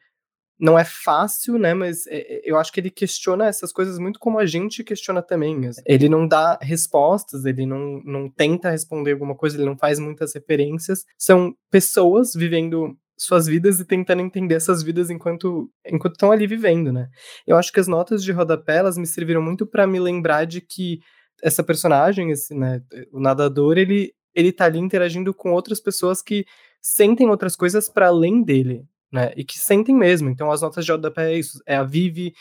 não 0.58 0.78
é 0.78 0.84
fácil, 0.84 1.58
né? 1.58 1.74
Mas 1.74 2.06
é, 2.06 2.18
é, 2.18 2.42
eu 2.44 2.56
acho 2.56 2.72
que 2.72 2.78
ele 2.78 2.90
questiona 2.90 3.46
essas 3.46 3.72
coisas 3.72 3.98
muito 3.98 4.20
como 4.20 4.38
a 4.38 4.46
gente 4.46 4.84
questiona 4.84 5.20
também. 5.20 5.60
Ele 5.84 6.08
não 6.08 6.28
dá 6.28 6.58
respostas, 6.62 7.44
ele 7.44 7.66
não, 7.66 8.00
não 8.04 8.30
tenta 8.30 8.70
responder 8.70 9.12
alguma 9.12 9.34
coisa, 9.34 9.56
ele 9.56 9.66
não 9.66 9.76
faz 9.76 9.98
muitas 9.98 10.32
referências. 10.32 11.04
São 11.18 11.54
pessoas 11.70 12.32
vivendo 12.34 12.96
suas 13.16 13.46
vidas 13.46 13.80
e 13.80 13.84
tentando 13.84 14.22
entender 14.22 14.54
essas 14.54 14.82
vidas 14.82 15.10
enquanto 15.10 15.70
enquanto 15.86 16.14
estão 16.14 16.32
ali 16.32 16.46
vivendo, 16.46 16.92
né? 16.92 17.08
Eu 17.46 17.56
acho 17.56 17.72
que 17.72 17.80
as 17.80 17.86
notas 17.88 18.22
de 18.24 18.32
rodapé 18.32 18.76
elas 18.76 18.98
me 18.98 19.06
serviram 19.06 19.42
muito 19.42 19.66
para 19.66 19.86
me 19.86 20.00
lembrar 20.00 20.44
de 20.44 20.60
que 20.60 21.00
essa 21.42 21.62
personagem, 21.62 22.30
esse, 22.30 22.54
né, 22.54 22.82
o 23.12 23.20
nadador, 23.20 23.78
ele 23.78 24.12
ele 24.34 24.52
tá 24.52 24.64
ali 24.64 24.78
interagindo 24.78 25.32
com 25.32 25.52
outras 25.52 25.80
pessoas 25.80 26.20
que 26.20 26.44
sentem 26.82 27.30
outras 27.30 27.54
coisas 27.54 27.88
para 27.88 28.08
além 28.08 28.42
dele, 28.42 28.84
né? 29.12 29.32
E 29.36 29.44
que 29.44 29.58
sentem 29.58 29.94
mesmo. 29.94 30.28
Então 30.28 30.50
as 30.50 30.62
notas 30.62 30.84
de 30.84 30.92
rodapé 30.92 31.32
é 31.32 31.38
isso, 31.38 31.62
é 31.66 31.76
a 31.76 31.84
Vivi 31.84 32.34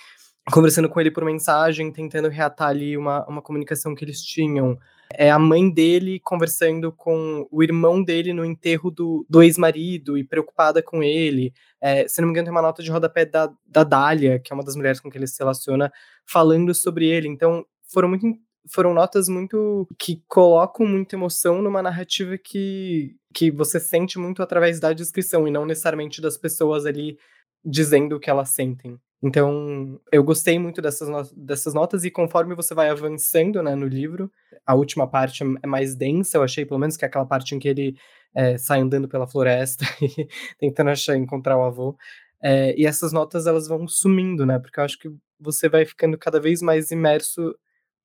conversando 0.52 0.90
com 0.90 1.00
ele 1.00 1.12
por 1.12 1.24
mensagem, 1.24 1.92
tentando 1.92 2.28
reatar 2.30 2.70
ali 2.70 2.98
uma, 2.98 3.26
uma 3.28 3.42
comunicação 3.42 3.96
que 3.96 4.04
eles 4.04 4.22
tinham. 4.22 4.78
É 5.16 5.30
a 5.30 5.40
mãe 5.40 5.70
dele 5.70 6.20
conversando 6.20 6.92
com 6.92 7.48
o 7.52 7.64
irmão 7.64 8.04
dele 8.04 8.34
no 8.34 8.46
enterro 8.46 8.90
do, 8.90 9.26
do 9.30 9.42
ex-marido 9.44 10.18
e 10.18 10.24
preocupada 10.24 10.82
com 10.82 11.04
ele. 11.04 11.54
É, 11.82 12.08
se 12.08 12.22
não 12.22 12.28
me 12.28 12.32
engano, 12.32 12.46
tem 12.46 12.52
uma 12.52 12.62
nota 12.62 12.82
de 12.82 12.92
rodapé 12.92 13.26
da, 13.26 13.52
da 13.66 13.84
Dália, 13.84 14.40
que 14.40 14.52
é 14.52 14.56
uma 14.56 14.64
das 14.64 14.76
mulheres 14.76 15.00
com 15.00 15.10
que 15.10 15.18
ele 15.18 15.28
se 15.28 15.40
relaciona, 15.40 15.92
falando 16.26 16.74
sobre 16.74 17.08
ele. 17.08 17.28
Então, 17.28 17.66
foram 17.88 18.10
muito 18.10 18.26
foram 18.72 18.94
notas 18.94 19.28
muito 19.28 19.88
que 20.00 20.24
colocam 20.28 20.86
muita 20.86 21.16
emoção 21.16 21.62
numa 21.62 21.82
narrativa 21.82 22.38
que, 22.38 23.16
que 23.34 23.52
você 23.52 23.80
sente 23.80 24.18
muito 24.18 24.42
através 24.42 24.80
da 24.80 24.94
descrição 24.94 25.48
e 25.48 25.52
não 25.52 25.66
necessariamente 25.66 26.22
das 26.22 26.38
pessoas 26.38 26.86
ali 26.86 27.18
dizendo 27.64 28.16
o 28.16 28.20
que 28.20 28.30
elas 28.30 28.50
sentem. 28.50 28.98
Então, 29.26 30.02
eu 30.12 30.22
gostei 30.22 30.60
muito 30.60 30.82
dessas, 30.82 31.32
dessas 31.32 31.74
notas, 31.74 32.04
e 32.04 32.12
conforme 32.12 32.54
você 32.56 32.74
vai 32.76 32.90
avançando 32.90 33.64
né, 33.64 33.74
no 33.74 33.88
livro, 33.88 34.30
a 34.66 34.76
última 34.76 35.08
parte 35.08 35.44
é 35.64 35.68
mais 35.68 35.96
densa, 35.96 36.38
eu 36.38 36.44
achei, 36.44 36.66
pelo 36.66 36.80
menos, 36.80 36.98
que 36.98 37.06
é 37.06 37.08
aquela 37.08 37.26
parte 37.26 37.56
em 37.56 37.60
que 37.60 37.70
ele 37.70 37.96
é, 38.36 38.58
sai 38.58 38.82
andando 38.82 39.08
pela 39.08 39.26
floresta 39.26 39.86
e 40.02 40.28
tentando 40.60 40.90
achar, 40.90 41.16
encontrar 41.16 41.58
o 41.58 41.64
avô. 41.64 41.98
É, 42.42 42.78
e 42.78 42.86
essas 42.86 43.14
notas, 43.14 43.48
elas 43.48 43.66
vão 43.66 43.88
sumindo, 43.88 44.46
né? 44.46 44.60
Porque 44.60 44.78
eu 44.80 44.84
acho 44.84 45.00
que 45.00 45.10
você 45.40 45.70
vai 45.70 45.86
ficando 45.86 46.18
cada 46.18 46.40
vez 46.40 46.62
mais 46.62 46.92
imerso 46.92 47.56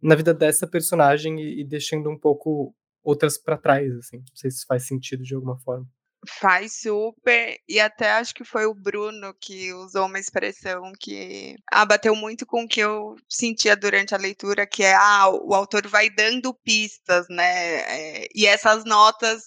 na 0.01 0.15
vida 0.15 0.33
dessa 0.33 0.69
personagem 0.69 1.41
e, 1.41 1.63
e 1.63 1.65
deixando 1.65 2.09
um 2.11 2.17
pouco 2.19 2.73
outras 3.03 3.37
para 3.37 3.57
trás, 3.59 3.93
assim. 3.97 4.19
Não 4.19 4.37
sei 4.37 4.53
se 4.53 4.65
faz 4.67 4.87
sentido 4.87 5.25
de 5.25 5.35
alguma 5.35 5.59
forma. 5.59 5.87
Faz 6.27 6.81
super, 6.81 7.59
e 7.69 7.79
até 7.79 8.11
acho 8.11 8.35
que 8.35 8.45
foi 8.45 8.67
o 8.67 8.75
Bruno 8.75 9.33
que 9.41 9.73
usou 9.73 10.07
uma 10.07 10.19
expressão 10.19 10.93
que 10.99 11.55
ah, 11.71 11.87
bateu 11.87 12.15
muito 12.17 12.45
com 12.45 12.65
o 12.65 12.69
que 12.69 12.81
eu 12.81 13.15
sentia 13.29 13.77
durante 13.77 14.15
a 14.15 14.19
leitura, 14.19 14.67
que 14.67 14.83
é 14.83 14.95
ah, 14.95 15.29
o 15.29 15.55
autor 15.55 15.87
vai 15.87 16.11
dando 16.11 16.53
pistas, 16.53 17.27
né? 17.31 18.23
É, 18.23 18.29
e 18.35 18.47
essas 18.47 18.85
notas, 18.85 19.45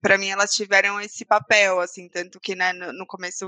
para 0.00 0.16
mim, 0.16 0.28
elas 0.28 0.52
tiveram 0.54 1.00
esse 1.00 1.24
papel, 1.24 1.80
assim, 1.80 2.08
tanto 2.08 2.38
que 2.40 2.54
né, 2.54 2.72
no, 2.72 3.06
começo 3.06 3.46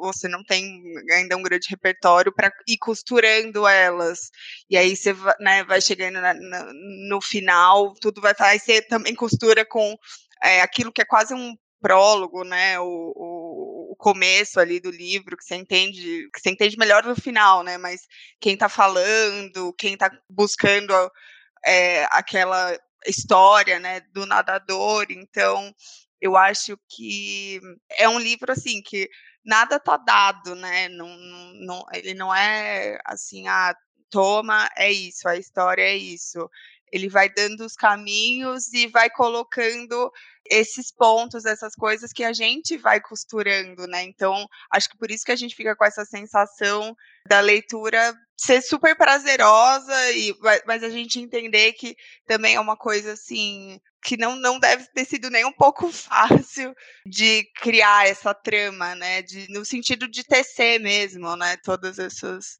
você 0.00 0.28
não 0.28 0.44
tem 0.44 0.82
ainda 1.12 1.36
um 1.36 1.42
grande 1.42 1.68
repertório 1.68 2.32
para 2.32 2.52
ir 2.68 2.78
costurando 2.78 3.66
elas. 3.66 4.30
E 4.68 4.76
aí 4.76 4.96
você 4.96 5.12
né, 5.40 5.64
vai 5.64 5.80
chegando 5.80 6.20
na, 6.20 6.34
na, 6.34 6.72
no 7.08 7.20
final, 7.20 7.94
tudo 8.00 8.20
vai 8.20 8.34
aí 8.40 8.60
você 8.60 8.80
também 8.80 9.14
costura 9.14 9.64
com 9.64 9.96
é, 10.42 10.60
aquilo 10.62 10.92
que 10.92 11.02
é 11.02 11.04
quase 11.04 11.34
um 11.34 11.56
prólogo, 11.80 12.44
né, 12.44 12.78
o, 12.78 12.84
o, 12.84 13.92
o, 13.92 13.96
começo 13.96 14.60
ali 14.60 14.80
do 14.80 14.90
livro, 14.90 15.36
que 15.36 15.44
você 15.44 15.56
entende, 15.56 16.28
que 16.32 16.40
você 16.40 16.50
entende 16.50 16.76
melhor 16.76 17.04
no 17.04 17.16
final, 17.16 17.62
né, 17.62 17.78
mas 17.78 18.06
quem 18.40 18.54
está 18.54 18.68
falando, 18.68 19.72
quem 19.74 19.94
está 19.94 20.10
buscando 20.28 20.92
é, 21.64 22.04
aquela 22.10 22.78
história, 23.06 23.78
né, 23.78 24.00
do 24.12 24.26
nadador, 24.26 25.06
então 25.10 25.74
eu 26.20 26.36
acho 26.36 26.78
que 26.88 27.60
é 27.90 28.08
um 28.08 28.18
livro 28.18 28.52
assim 28.52 28.82
que 28.82 29.08
nada 29.44 29.80
tá 29.80 29.96
dado, 29.96 30.54
né, 30.54 30.88
não, 30.88 31.08
não, 31.54 31.86
ele 31.92 32.14
não 32.14 32.34
é 32.34 32.98
assim, 33.06 33.48
ah, 33.48 33.74
toma, 34.10 34.68
é 34.76 34.90
isso, 34.92 35.28
a 35.28 35.36
história 35.36 35.82
é 35.82 35.96
isso. 35.96 36.50
Ele 36.92 37.08
vai 37.08 37.28
dando 37.28 37.64
os 37.64 37.76
caminhos 37.76 38.72
e 38.72 38.88
vai 38.88 39.08
colocando 39.08 40.10
esses 40.50 40.92
pontos, 40.92 41.44
essas 41.44 41.74
coisas 41.74 42.12
que 42.12 42.24
a 42.24 42.32
gente 42.32 42.76
vai 42.76 43.00
costurando, 43.00 43.86
né? 43.86 44.02
Então, 44.02 44.46
acho 44.72 44.88
que 44.88 44.98
por 44.98 45.10
isso 45.10 45.24
que 45.24 45.32
a 45.32 45.36
gente 45.36 45.54
fica 45.54 45.76
com 45.76 45.84
essa 45.84 46.04
sensação 46.04 46.94
da 47.28 47.40
leitura 47.40 48.14
ser 48.36 48.60
super 48.62 48.96
prazerosa, 48.96 50.12
e, 50.12 50.34
mas 50.66 50.82
a 50.82 50.88
gente 50.88 51.20
entender 51.20 51.72
que 51.74 51.94
também 52.26 52.56
é 52.56 52.60
uma 52.60 52.76
coisa 52.76 53.12
assim 53.12 53.78
que 54.02 54.16
não, 54.16 54.34
não 54.34 54.58
deve 54.58 54.86
ter 54.94 55.04
sido 55.04 55.28
nem 55.28 55.44
um 55.44 55.52
pouco 55.52 55.90
fácil 55.92 56.74
de 57.06 57.44
criar 57.60 58.08
essa 58.08 58.34
trama, 58.34 58.94
né? 58.94 59.22
De, 59.22 59.46
no 59.50 59.64
sentido 59.64 60.08
de 60.08 60.24
tecer 60.24 60.80
mesmo, 60.80 61.36
né? 61.36 61.56
Todas 61.62 61.98
essas 61.98 62.58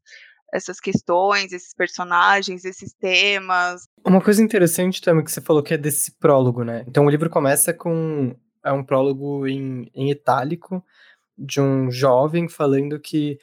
essas 0.52 0.80
questões, 0.80 1.52
esses 1.52 1.74
personagens, 1.74 2.64
esses 2.64 2.92
temas. 2.92 3.84
Uma 4.04 4.20
coisa 4.20 4.42
interessante 4.42 5.00
também 5.00 5.24
que 5.24 5.30
você 5.30 5.40
falou 5.40 5.62
que 5.62 5.74
é 5.74 5.78
desse 5.78 6.12
prólogo, 6.18 6.64
né? 6.64 6.84
Então 6.86 7.06
o 7.06 7.10
livro 7.10 7.30
começa 7.30 7.72
com 7.72 8.34
é 8.64 8.72
um 8.72 8.84
prólogo 8.84 9.46
em, 9.46 9.90
em 9.94 10.10
itálico 10.10 10.84
de 11.36 11.60
um 11.60 11.90
jovem 11.90 12.48
falando 12.48 13.00
que 13.00 13.38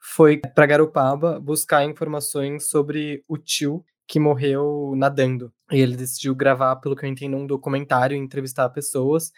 foi 0.00 0.38
para 0.38 0.66
Garopaba 0.66 1.40
buscar 1.40 1.84
informações 1.84 2.68
sobre 2.68 3.24
o 3.28 3.36
tio 3.36 3.84
que 4.06 4.20
morreu 4.20 4.94
nadando. 4.96 5.52
E 5.70 5.80
ele 5.80 5.96
decidiu 5.96 6.34
gravar, 6.34 6.76
pelo 6.76 6.94
que 6.94 7.04
eu 7.04 7.08
entendo, 7.08 7.36
um 7.36 7.46
documentário 7.46 8.16
e 8.16 8.20
entrevistar 8.20 8.68
pessoas 8.68 9.32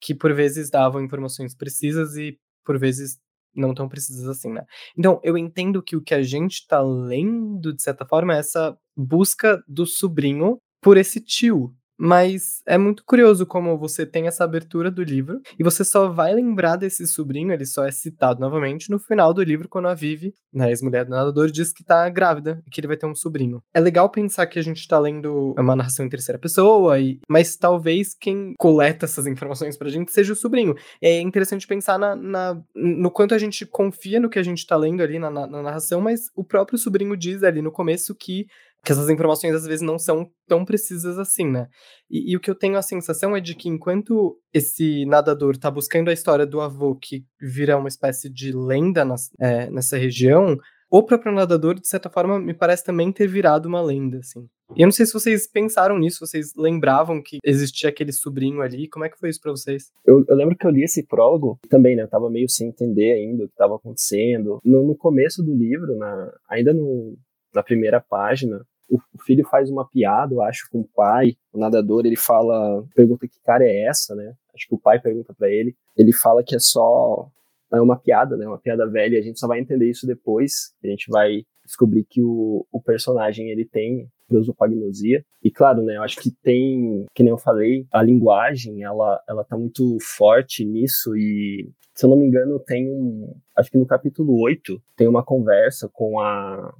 que 0.00 0.14
por 0.14 0.32
vezes 0.34 0.70
davam 0.70 1.02
informações 1.02 1.54
precisas 1.54 2.16
e 2.16 2.38
por 2.64 2.78
vezes 2.78 3.18
não 3.54 3.74
tão 3.74 3.88
precisas 3.88 4.28
assim, 4.28 4.52
né? 4.52 4.64
Então, 4.96 5.20
eu 5.22 5.36
entendo 5.38 5.82
que 5.82 5.96
o 5.96 6.02
que 6.02 6.14
a 6.14 6.22
gente 6.22 6.66
tá 6.66 6.80
lendo, 6.80 7.72
de 7.72 7.82
certa 7.82 8.06
forma, 8.06 8.34
é 8.34 8.38
essa 8.38 8.76
busca 8.96 9.62
do 9.66 9.86
sobrinho 9.86 10.58
por 10.80 10.96
esse 10.96 11.20
tio, 11.20 11.74
mas 11.98 12.62
é 12.66 12.76
muito 12.76 13.04
curioso 13.04 13.46
como 13.46 13.78
você 13.78 14.04
tem 14.04 14.26
essa 14.26 14.44
abertura 14.44 14.90
do 14.90 15.02
livro 15.02 15.40
e 15.58 15.64
você 15.64 15.84
só 15.84 16.08
vai 16.08 16.34
lembrar 16.34 16.76
desse 16.76 17.06
sobrinho, 17.06 17.52
ele 17.52 17.66
só 17.66 17.84
é 17.84 17.90
citado 17.90 18.40
novamente 18.40 18.90
no 18.90 18.98
final 18.98 19.32
do 19.32 19.42
livro, 19.42 19.68
quando 19.68 19.88
a 19.88 19.94
Vivi, 19.94 20.34
né, 20.52 20.68
ex-mulher 20.70 21.04
do 21.04 21.10
nadador, 21.10 21.50
diz 21.50 21.72
que 21.72 21.84
tá 21.84 22.08
grávida 22.08 22.62
e 22.66 22.70
que 22.70 22.80
ele 22.80 22.88
vai 22.88 22.96
ter 22.96 23.06
um 23.06 23.14
sobrinho. 23.14 23.62
É 23.72 23.80
legal 23.80 24.08
pensar 24.10 24.46
que 24.46 24.58
a 24.58 24.62
gente 24.62 24.86
tá 24.86 24.98
lendo 24.98 25.54
uma 25.58 25.76
narração 25.76 26.04
em 26.04 26.08
terceira 26.08 26.38
pessoa, 26.38 26.98
e, 26.98 27.20
mas 27.28 27.56
talvez 27.56 28.14
quem 28.14 28.54
coleta 28.58 29.04
essas 29.04 29.26
informações 29.26 29.76
pra 29.76 29.88
gente 29.88 30.12
seja 30.12 30.32
o 30.32 30.36
sobrinho. 30.36 30.74
É 31.00 31.20
interessante 31.20 31.66
pensar 31.66 31.98
na, 31.98 32.14
na 32.16 32.62
no 32.74 33.10
quanto 33.10 33.34
a 33.34 33.38
gente 33.38 33.64
confia 33.66 34.20
no 34.20 34.28
que 34.28 34.38
a 34.38 34.42
gente 34.42 34.66
tá 34.66 34.76
lendo 34.76 35.02
ali 35.02 35.18
na, 35.18 35.30
na, 35.30 35.46
na 35.46 35.62
narração, 35.62 36.00
mas 36.00 36.30
o 36.34 36.44
próprio 36.44 36.78
sobrinho 36.78 37.16
diz 37.16 37.42
ali 37.42 37.62
no 37.62 37.72
começo 37.72 38.14
que 38.14 38.46
que 38.84 38.92
essas 38.92 39.08
informações 39.08 39.54
às 39.54 39.66
vezes 39.66 39.80
não 39.80 39.98
são 39.98 40.30
tão 40.46 40.64
precisas 40.64 41.18
assim, 41.18 41.50
né? 41.50 41.68
E, 42.10 42.32
e, 42.32 42.36
o 42.36 42.40
que 42.40 42.50
eu 42.50 42.54
tenho 42.54 42.76
a 42.76 42.82
sensação 42.82 43.34
é 43.34 43.40
de 43.40 43.54
que 43.54 43.68
enquanto 43.68 44.38
esse 44.52 45.04
nadador 45.06 45.56
tá 45.56 45.70
buscando 45.70 46.10
a 46.10 46.12
história 46.12 46.46
do 46.46 46.60
avô, 46.60 46.94
que 46.94 47.24
vira 47.40 47.78
uma 47.78 47.88
espécie 47.88 48.30
de 48.30 48.52
lenda 48.52 49.04
nas, 49.04 49.30
é, 49.40 49.70
nessa 49.70 49.96
região, 49.96 50.58
o 50.90 51.02
próprio 51.02 51.32
nadador, 51.32 51.74
de 51.74 51.88
certa 51.88 52.08
forma, 52.08 52.38
me 52.38 52.54
parece 52.54 52.84
também 52.84 53.10
ter 53.10 53.26
virado 53.26 53.66
uma 53.66 53.82
lenda, 53.82 54.18
assim. 54.18 54.46
E 54.76 54.82
eu 54.82 54.86
não 54.86 54.92
sei 54.92 55.04
se 55.04 55.12
vocês 55.12 55.46
pensaram 55.46 55.98
nisso, 55.98 56.24
vocês 56.24 56.52
lembravam 56.56 57.22
que 57.22 57.38
existia 57.44 57.88
aquele 57.88 58.12
sobrinho 58.12 58.60
ali, 58.60 58.88
como 58.88 59.04
é 59.04 59.08
que 59.08 59.18
foi 59.18 59.28
isso 59.28 59.40
para 59.40 59.50
vocês? 59.50 59.90
Eu, 60.06 60.24
eu, 60.28 60.36
lembro 60.36 60.56
que 60.56 60.66
eu 60.66 60.70
li 60.70 60.84
esse 60.84 61.06
prólogo 61.06 61.58
também, 61.68 61.96
né, 61.96 62.04
eu 62.04 62.08
tava 62.08 62.30
meio 62.30 62.48
sem 62.48 62.68
entender 62.68 63.12
ainda 63.12 63.44
o 63.44 63.48
que 63.48 63.54
estava 63.54 63.76
acontecendo. 63.76 64.58
No, 64.64 64.86
no, 64.86 64.96
começo 64.96 65.42
do 65.42 65.54
livro, 65.54 65.96
na, 65.96 66.32
ainda 66.48 66.72
no, 66.72 67.16
na 67.52 67.62
primeira 67.62 68.00
página, 68.00 68.64
o, 68.88 68.98
filho 69.22 69.46
faz 69.48 69.70
uma 69.70 69.88
piada, 69.88 70.34
eu 70.34 70.42
acho, 70.42 70.68
com 70.70 70.80
o 70.80 70.88
pai, 70.94 71.36
o 71.52 71.58
nadador, 71.58 72.04
ele 72.04 72.16
fala, 72.16 72.84
pergunta 72.94 73.26
que 73.26 73.40
cara 73.42 73.64
é 73.64 73.86
essa, 73.86 74.14
né? 74.14 74.34
Acho 74.54 74.68
que 74.68 74.74
o 74.74 74.78
pai 74.78 75.00
pergunta 75.00 75.34
para 75.34 75.50
ele, 75.50 75.74
ele 75.96 76.12
fala 76.12 76.42
que 76.44 76.54
é 76.54 76.58
só 76.58 77.28
é 77.72 77.80
uma 77.80 77.98
piada, 77.98 78.36
né? 78.36 78.46
Uma 78.46 78.58
piada 78.58 78.86
velha, 78.86 79.18
a 79.18 79.22
gente 79.22 79.38
só 79.38 79.48
vai 79.48 79.60
entender 79.60 79.88
isso 79.88 80.06
depois, 80.06 80.74
a 80.82 80.86
gente 80.86 81.10
vai 81.10 81.44
descobrir 81.64 82.04
que 82.04 82.22
o, 82.22 82.66
o 82.70 82.80
personagem 82.80 83.50
ele 83.50 83.64
tem 83.64 84.08
prosopagnosia. 84.28 85.24
E 85.42 85.50
claro, 85.50 85.82
né, 85.82 85.96
eu 85.96 86.02
acho 86.02 86.20
que 86.20 86.30
tem, 86.30 87.06
que 87.14 87.22
nem 87.22 87.30
eu 87.30 87.38
falei, 87.38 87.86
a 87.92 88.02
linguagem, 88.02 88.82
ela, 88.82 89.20
ela 89.28 89.44
tá 89.44 89.56
muito 89.56 89.96
forte 90.00 90.64
nisso 90.64 91.16
e, 91.16 91.70
se 91.94 92.06
eu 92.06 92.10
não 92.10 92.16
me 92.16 92.26
engano, 92.26 92.58
tem 92.60 92.90
um, 92.90 93.34
acho 93.56 93.70
que 93.70 93.78
no 93.78 93.86
capítulo 93.86 94.40
8 94.40 94.80
tem 94.96 95.08
uma 95.08 95.24
conversa 95.24 95.88
com 95.92 96.20
a 96.20 96.74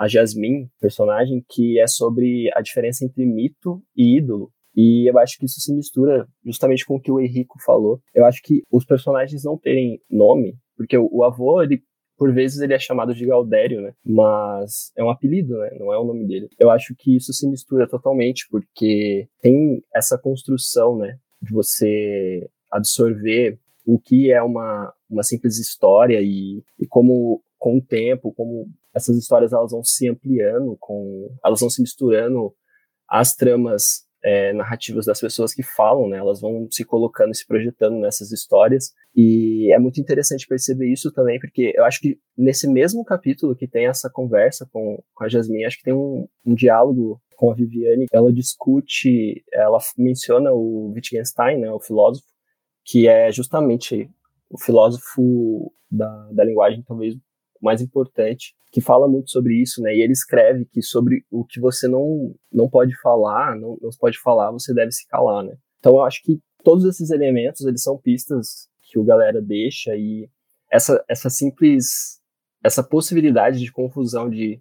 a 0.00 0.08
Jasmine, 0.08 0.70
personagem, 0.80 1.44
que 1.46 1.78
é 1.78 1.86
sobre 1.86 2.50
a 2.54 2.62
diferença 2.62 3.04
entre 3.04 3.26
mito 3.26 3.82
e 3.94 4.16
ídolo. 4.16 4.50
E 4.74 5.10
eu 5.10 5.18
acho 5.18 5.36
que 5.38 5.44
isso 5.44 5.60
se 5.60 5.74
mistura 5.74 6.26
justamente 6.42 6.86
com 6.86 6.96
o 6.96 7.00
que 7.00 7.12
o 7.12 7.20
Henrico 7.20 7.58
falou. 7.62 8.00
Eu 8.14 8.24
acho 8.24 8.40
que 8.42 8.62
os 8.72 8.86
personagens 8.86 9.44
não 9.44 9.58
terem 9.58 10.00
nome, 10.10 10.56
porque 10.74 10.96
o, 10.96 11.06
o 11.12 11.22
avô, 11.22 11.62
ele 11.62 11.82
por 12.16 12.32
vezes 12.32 12.60
ele 12.60 12.72
é 12.72 12.78
chamado 12.78 13.14
de 13.14 13.26
Galdério, 13.26 13.82
né? 13.82 13.92
Mas 14.02 14.90
é 14.96 15.04
um 15.04 15.10
apelido, 15.10 15.58
né? 15.58 15.70
Não 15.78 15.92
é 15.92 15.98
o 15.98 16.04
nome 16.04 16.26
dele. 16.26 16.48
Eu 16.58 16.70
acho 16.70 16.94
que 16.96 17.16
isso 17.16 17.32
se 17.34 17.46
mistura 17.46 17.86
totalmente, 17.86 18.46
porque 18.50 19.28
tem 19.42 19.82
essa 19.94 20.18
construção, 20.18 20.96
né? 20.96 21.18
De 21.42 21.52
você 21.52 22.48
absorver 22.70 23.58
o 23.86 23.98
que 23.98 24.30
é 24.30 24.42
uma, 24.42 24.92
uma 25.10 25.22
simples 25.22 25.58
história 25.58 26.20
e, 26.22 26.62
e 26.78 26.86
como 26.86 27.42
com 27.60 27.76
o 27.76 27.82
tempo, 27.82 28.32
como 28.32 28.66
essas 28.92 29.16
histórias 29.18 29.52
elas 29.52 29.70
vão 29.70 29.84
se 29.84 30.08
ampliando, 30.08 30.76
com 30.80 31.30
elas 31.44 31.60
vão 31.60 31.68
se 31.68 31.82
misturando 31.82 32.52
às 33.06 33.36
tramas 33.36 34.08
é, 34.24 34.52
narrativas 34.54 35.04
das 35.04 35.20
pessoas 35.20 35.52
que 35.52 35.62
falam, 35.62 36.08
né? 36.08 36.18
Elas 36.18 36.40
vão 36.40 36.66
se 36.70 36.84
colocando, 36.84 37.34
se 37.34 37.46
projetando 37.46 37.98
nessas 37.98 38.32
histórias. 38.32 38.92
E 39.14 39.70
é 39.72 39.78
muito 39.78 40.00
interessante 40.00 40.46
perceber 40.46 40.90
isso 40.90 41.12
também, 41.12 41.38
porque 41.38 41.72
eu 41.74 41.84
acho 41.84 42.00
que 42.00 42.18
nesse 42.36 42.66
mesmo 42.66 43.04
capítulo 43.04 43.54
que 43.54 43.68
tem 43.68 43.86
essa 43.86 44.08
conversa 44.10 44.66
com, 44.72 45.02
com 45.14 45.24
a 45.24 45.28
Jasmine, 45.28 45.66
acho 45.66 45.76
que 45.78 45.84
tem 45.84 45.94
um, 45.94 46.26
um 46.44 46.54
diálogo 46.54 47.20
com 47.36 47.50
a 47.50 47.54
Viviane. 47.54 48.06
Ela 48.10 48.32
discute, 48.32 49.44
ela 49.52 49.78
menciona 49.98 50.50
o 50.50 50.92
Wittgenstein, 50.94 51.58
né? 51.60 51.70
O 51.70 51.80
filósofo, 51.80 52.26
que 52.84 53.06
é 53.06 53.30
justamente 53.30 54.10
o 54.48 54.58
filósofo 54.58 55.72
da, 55.90 56.28
da 56.32 56.44
linguagem, 56.44 56.82
talvez 56.82 57.14
mais 57.60 57.80
importante, 57.82 58.54
que 58.72 58.80
fala 58.80 59.08
muito 59.08 59.30
sobre 59.30 59.60
isso, 59.60 59.82
né? 59.82 59.94
E 59.94 60.00
ele 60.00 60.12
escreve 60.12 60.64
que 60.64 60.82
sobre 60.82 61.24
o 61.30 61.44
que 61.44 61.60
você 61.60 61.88
não, 61.88 62.34
não 62.52 62.68
pode 62.68 62.96
falar, 63.00 63.56
não, 63.56 63.76
não 63.80 63.90
pode 63.98 64.18
falar, 64.18 64.50
você 64.50 64.72
deve 64.72 64.92
se 64.92 65.06
calar, 65.06 65.44
né? 65.44 65.56
Então 65.78 65.96
eu 65.96 66.02
acho 66.02 66.22
que 66.22 66.40
todos 66.62 66.84
esses 66.84 67.10
elementos, 67.10 67.64
eles 67.66 67.82
são 67.82 67.98
pistas 67.98 68.68
que 68.82 68.98
o 68.98 69.04
galera 69.04 69.40
deixa 69.40 69.94
e 69.94 70.28
essa, 70.70 71.02
essa 71.08 71.28
simples, 71.28 72.20
essa 72.62 72.82
possibilidade 72.82 73.58
de 73.58 73.72
confusão 73.72 74.28
de, 74.30 74.60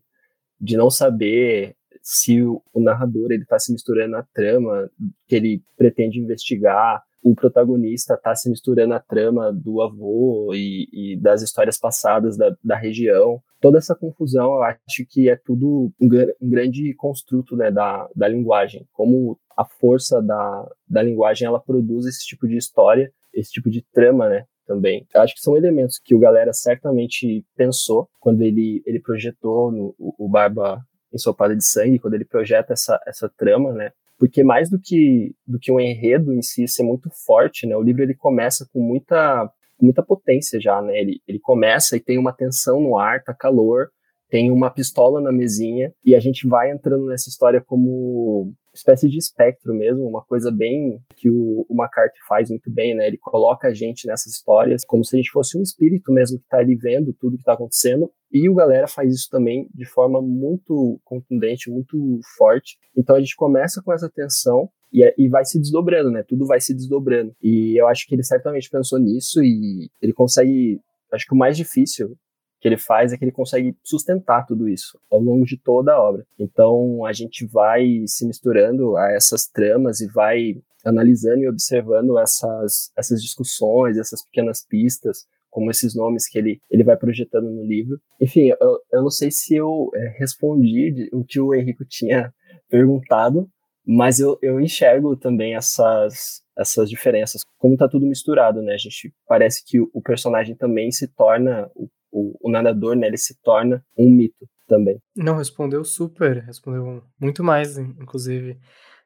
de 0.59 0.75
não 0.75 0.89
saber 0.89 1.75
se 2.01 2.41
o, 2.41 2.61
o 2.73 2.79
narrador 2.79 3.31
ele 3.31 3.43
está 3.43 3.59
se 3.59 3.71
misturando 3.71 4.11
na 4.11 4.23
trama 4.33 4.89
que 5.27 5.35
ele 5.35 5.63
pretende 5.77 6.19
investigar, 6.19 7.03
o 7.21 7.35
protagonista 7.35 8.13
está 8.13 8.35
se 8.35 8.49
misturando 8.49 8.93
a 8.93 8.99
trama 8.99 9.51
do 9.51 9.81
avô 9.81 10.51
e, 10.53 10.87
e 10.91 11.17
das 11.17 11.41
histórias 11.41 11.77
passadas 11.77 12.37
da, 12.37 12.55
da, 12.63 12.75
região. 12.75 13.41
Toda 13.59 13.77
essa 13.77 13.95
confusão, 13.95 14.53
eu 14.55 14.63
acho 14.63 15.05
que 15.07 15.29
é 15.29 15.35
tudo 15.35 15.91
um, 15.99 16.09
um 16.41 16.49
grande 16.49 16.93
construto 16.95 17.57
né, 17.57 17.69
da, 17.71 18.07
da 18.15 18.27
linguagem. 18.27 18.87
Como 18.93 19.37
a 19.55 19.65
força 19.65 20.21
da, 20.21 20.71
da 20.87 21.01
linguagem 21.01 21.45
ela 21.45 21.59
produz 21.59 22.05
esse 22.05 22.25
tipo 22.25 22.47
de 22.47 22.55
história, 22.55 23.11
esse 23.33 23.51
tipo 23.51 23.69
de 23.69 23.83
trama, 23.93 24.29
né? 24.29 24.45
Também. 24.65 25.05
Eu 25.13 25.21
acho 25.21 25.33
que 25.33 25.41
são 25.41 25.57
elementos 25.57 25.99
que 25.99 26.13
o 26.13 26.19
galera 26.19 26.53
certamente 26.53 27.43
pensou 27.57 28.07
quando 28.19 28.43
ele, 28.43 28.83
ele 28.85 28.99
projetou 28.99 29.71
no, 29.71 29.95
o, 29.97 30.25
o 30.25 30.29
Barba 30.29 30.79
Ensopada 31.11 31.55
de 31.55 31.65
Sangue, 31.65 31.97
quando 31.97 32.13
ele 32.13 32.23
projeta 32.23 32.73
essa, 32.73 33.01
essa 33.07 33.27
trama, 33.35 33.73
né? 33.73 33.91
Porque 34.19 34.43
mais 34.43 34.69
do 34.69 34.77
que 34.79 35.33
do 35.47 35.57
que 35.57 35.71
um 35.71 35.79
enredo 35.79 36.33
em 36.33 36.41
si 36.41 36.67
ser 36.67 36.83
muito 36.83 37.09
forte, 37.25 37.65
né? 37.65 37.75
O 37.75 37.81
livro 37.81 38.03
ele 38.03 38.13
começa 38.13 38.67
com 38.71 38.81
muita 38.81 39.49
muita 39.81 40.03
potência 40.03 40.59
já, 40.59 40.81
né? 40.81 40.99
Ele, 40.99 41.21
ele 41.25 41.39
começa 41.39 41.95
e 41.95 42.01
tem 42.01 42.17
uma 42.17 42.33
tensão 42.33 42.81
no 42.81 42.97
ar, 42.97 43.23
tá 43.23 43.33
calor, 43.33 43.89
tem 44.29 44.51
uma 44.51 44.69
pistola 44.69 45.21
na 45.21 45.31
mesinha 45.31 45.93
e 46.05 46.13
a 46.15 46.19
gente 46.19 46.45
vai 46.45 46.69
entrando 46.69 47.05
nessa 47.05 47.29
história 47.29 47.63
como 47.65 48.53
espécie 48.73 49.09
de 49.09 49.17
espectro 49.17 49.73
mesmo, 49.73 50.07
uma 50.07 50.23
coisa 50.23 50.51
bem 50.51 50.99
que 51.15 51.29
o, 51.29 51.65
o 51.67 51.73
McCarthy 51.73 52.19
faz 52.27 52.49
muito 52.49 52.69
bem, 52.69 52.93
né? 52.93 53.07
Ele 53.07 53.17
coloca 53.17 53.69
a 53.69 53.73
gente 53.73 54.05
nessas 54.05 54.33
histórias 54.33 54.83
como 54.85 55.03
se 55.03 55.15
a 55.15 55.17
gente 55.17 55.31
fosse 55.31 55.57
um 55.57 55.61
espírito 55.61 56.11
mesmo 56.11 56.39
que 56.39 56.47
tá 56.47 56.57
ali 56.57 56.75
vendo 56.75 57.13
tudo 57.13 57.37
que 57.37 57.43
tá 57.43 57.53
acontecendo. 57.53 58.11
E 58.31 58.47
o 58.47 58.53
Galera 58.53 58.87
faz 58.87 59.13
isso 59.13 59.27
também 59.29 59.69
de 59.73 59.85
forma 59.85 60.21
muito 60.21 60.99
contundente, 61.03 61.69
muito 61.69 62.19
forte. 62.37 62.77
Então 62.95 63.15
a 63.15 63.19
gente 63.19 63.35
começa 63.35 63.81
com 63.81 63.91
essa 63.91 64.09
tensão 64.09 64.69
e, 64.91 65.03
é, 65.03 65.13
e, 65.17 65.27
vai 65.27 65.45
se 65.45 65.59
desdobrando, 65.59 66.11
né? 66.11 66.23
Tudo 66.23 66.45
vai 66.45 66.59
se 66.59 66.73
desdobrando. 66.73 67.35
E 67.41 67.79
eu 67.79 67.87
acho 67.87 68.07
que 68.07 68.15
ele 68.15 68.23
certamente 68.23 68.69
pensou 68.69 68.99
nisso 68.99 69.43
e 69.43 69.89
ele 70.01 70.13
consegue. 70.13 70.79
Acho 71.11 71.25
que 71.25 71.33
o 71.33 71.37
mais 71.37 71.57
difícil 71.57 72.15
que 72.59 72.67
ele 72.67 72.77
faz 72.77 73.13
é 73.13 73.17
que 73.17 73.23
ele 73.23 73.31
consegue 73.31 73.75
sustentar 73.83 74.45
tudo 74.45 74.67
isso 74.67 74.99
ao 75.09 75.19
longo 75.19 75.45
de 75.45 75.57
toda 75.57 75.93
a 75.93 76.01
obra. 76.01 76.25
Então 76.37 77.05
a 77.05 77.13
gente 77.13 77.45
vai 77.45 78.03
se 78.05 78.25
misturando 78.27 78.97
a 78.97 79.11
essas 79.11 79.47
tramas 79.47 80.01
e 80.01 80.07
vai 80.07 80.55
analisando 80.85 81.39
e 81.39 81.49
observando 81.49 82.17
essas, 82.17 82.91
essas 82.97 83.21
discussões, 83.21 83.97
essas 83.97 84.23
pequenas 84.23 84.65
pistas, 84.65 85.25
como 85.49 85.71
esses 85.71 85.95
nomes 85.95 86.27
que 86.27 86.37
ele, 86.37 86.61
ele 86.69 86.83
vai 86.83 86.97
projetando 86.97 87.49
no 87.49 87.63
livro. 87.63 87.99
Enfim, 88.21 88.49
eu, 88.59 88.79
eu 88.91 89.01
não 89.01 89.09
sei 89.09 89.31
se 89.31 89.55
eu 89.55 89.89
é, 89.95 90.15
respondi 90.19 91.09
o 91.11 91.23
que 91.23 91.39
o 91.39 91.53
Henrico 91.53 91.85
tinha 91.85 92.33
perguntado, 92.69 93.49
mas 93.85 94.19
eu, 94.19 94.37
eu 94.41 94.59
enxergo 94.59 95.15
também 95.15 95.55
essas, 95.55 96.41
essas 96.57 96.89
diferenças. 96.89 97.41
Como 97.57 97.77
tá 97.77 97.87
tudo 97.87 98.05
misturado, 98.05 98.61
né? 98.61 98.73
A 98.73 98.77
gente 98.77 99.13
parece 99.27 99.63
que 99.65 99.79
o, 99.79 99.89
o 99.93 100.01
personagem 100.01 100.55
também 100.55 100.91
se 100.91 101.07
torna, 101.07 101.69
o 101.75 101.89
o, 102.11 102.37
o 102.41 102.51
nadador, 102.51 102.95
né, 102.95 103.07
ele 103.07 103.17
se 103.17 103.39
torna 103.41 103.83
um 103.97 104.09
mito 104.09 104.47
também. 104.67 105.01
Não, 105.15 105.37
respondeu 105.37 105.83
super, 105.83 106.43
respondeu 106.43 107.03
muito 107.19 107.43
mais, 107.43 107.77
inclusive. 107.77 108.59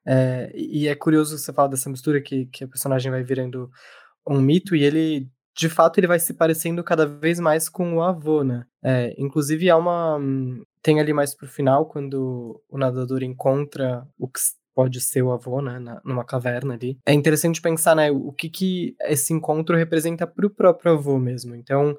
É, 0.06 0.51
e 0.53 0.88
é 0.88 0.95
curioso 0.95 1.38
você 1.38 1.53
falar 1.53 1.69
dessa 1.69 1.89
mistura 1.89 2.21
que, 2.21 2.45
que 2.47 2.63
a 2.63 2.67
personagem 2.67 3.12
vai 3.12 3.23
virando 3.23 3.69
um 4.27 4.41
mito 4.41 4.75
e 4.75 4.84
ele, 4.84 5.29
de 5.56 5.70
fato, 5.70 6.00
ele 6.00 6.08
vai 6.08 6.20
se 6.20 6.34
parecendo 6.34 6.84
cada 6.84 7.06
vez 7.06 7.39
mais 7.39 7.70
com 7.70 7.96
o 7.96 8.02
avô, 8.02 8.44
né? 8.44 8.66
É, 8.84 9.13
inclusive, 9.18 9.70
há 9.70 9.78
uma. 9.78 10.20
Tem 10.82 11.00
ali 11.00 11.13
mais 11.13 11.36
pro 11.36 11.48
final, 11.48 11.86
quando 11.86 12.62
o 12.70 12.78
nadador 12.78 13.24
encontra 13.24 14.06
o 14.18 14.28
que 14.28 14.39
pode 14.76 15.00
ser 15.00 15.22
o 15.22 15.32
avô, 15.32 15.62
né, 15.62 15.80
na, 15.80 16.02
numa 16.04 16.26
caverna 16.26 16.74
ali. 16.74 16.98
É 17.06 17.13
interessante 17.13 17.62
pensar, 17.62 17.96
né, 17.96 18.12
o 18.12 18.32
que 18.32 18.50
que 18.50 18.96
esse 19.02 19.32
encontro 19.32 19.78
representa 19.78 20.26
pro 20.26 20.50
próprio 20.50 20.94
avô 20.94 21.20
mesmo. 21.20 21.56
Então, 21.56 21.96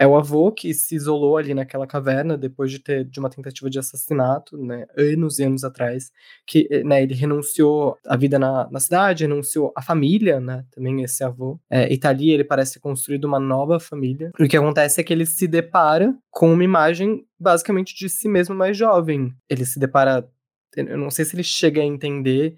é 0.00 0.06
o 0.06 0.16
avô 0.16 0.50
que 0.50 0.72
se 0.72 0.94
isolou 0.94 1.36
ali 1.36 1.52
naquela 1.52 1.86
caverna 1.86 2.38
depois 2.38 2.70
de 2.70 2.78
ter 2.78 3.04
de 3.04 3.20
uma 3.20 3.28
tentativa 3.28 3.68
de 3.68 3.78
assassinato, 3.78 4.56
né, 4.56 4.86
anos 4.96 5.38
e 5.38 5.44
anos 5.44 5.62
atrás, 5.62 6.10
que 6.46 6.66
eh, 6.70 6.82
né, 6.82 7.02
ele 7.02 7.12
renunciou 7.12 7.98
à 8.06 8.16
vida 8.16 8.38
na, 8.38 8.66
na 8.70 8.80
cidade, 8.80 9.24
renunciou 9.24 9.70
à 9.76 9.82
família, 9.82 10.40
né, 10.40 10.64
também 10.70 11.02
esse 11.02 11.22
avô. 11.22 11.60
É, 11.68 11.92
e 11.92 11.98
tá 11.98 12.08
ali, 12.08 12.30
ele 12.30 12.44
parece 12.44 12.72
ter 12.72 12.80
construído 12.80 13.26
uma 13.26 13.38
nova 13.38 13.78
família. 13.78 14.32
E 14.38 14.44
o 14.44 14.48
que 14.48 14.56
acontece 14.56 15.02
é 15.02 15.04
que 15.04 15.12
ele 15.12 15.26
se 15.26 15.46
depara 15.46 16.16
com 16.30 16.50
uma 16.50 16.64
imagem 16.64 17.22
basicamente 17.38 17.94
de 17.94 18.08
si 18.08 18.26
mesmo 18.26 18.54
mais 18.54 18.78
jovem. 18.78 19.34
Ele 19.50 19.66
se 19.66 19.78
depara, 19.78 20.26
eu 20.74 20.96
não 20.96 21.10
sei 21.10 21.26
se 21.26 21.36
ele 21.36 21.42
chega 21.42 21.82
a 21.82 21.84
entender 21.84 22.56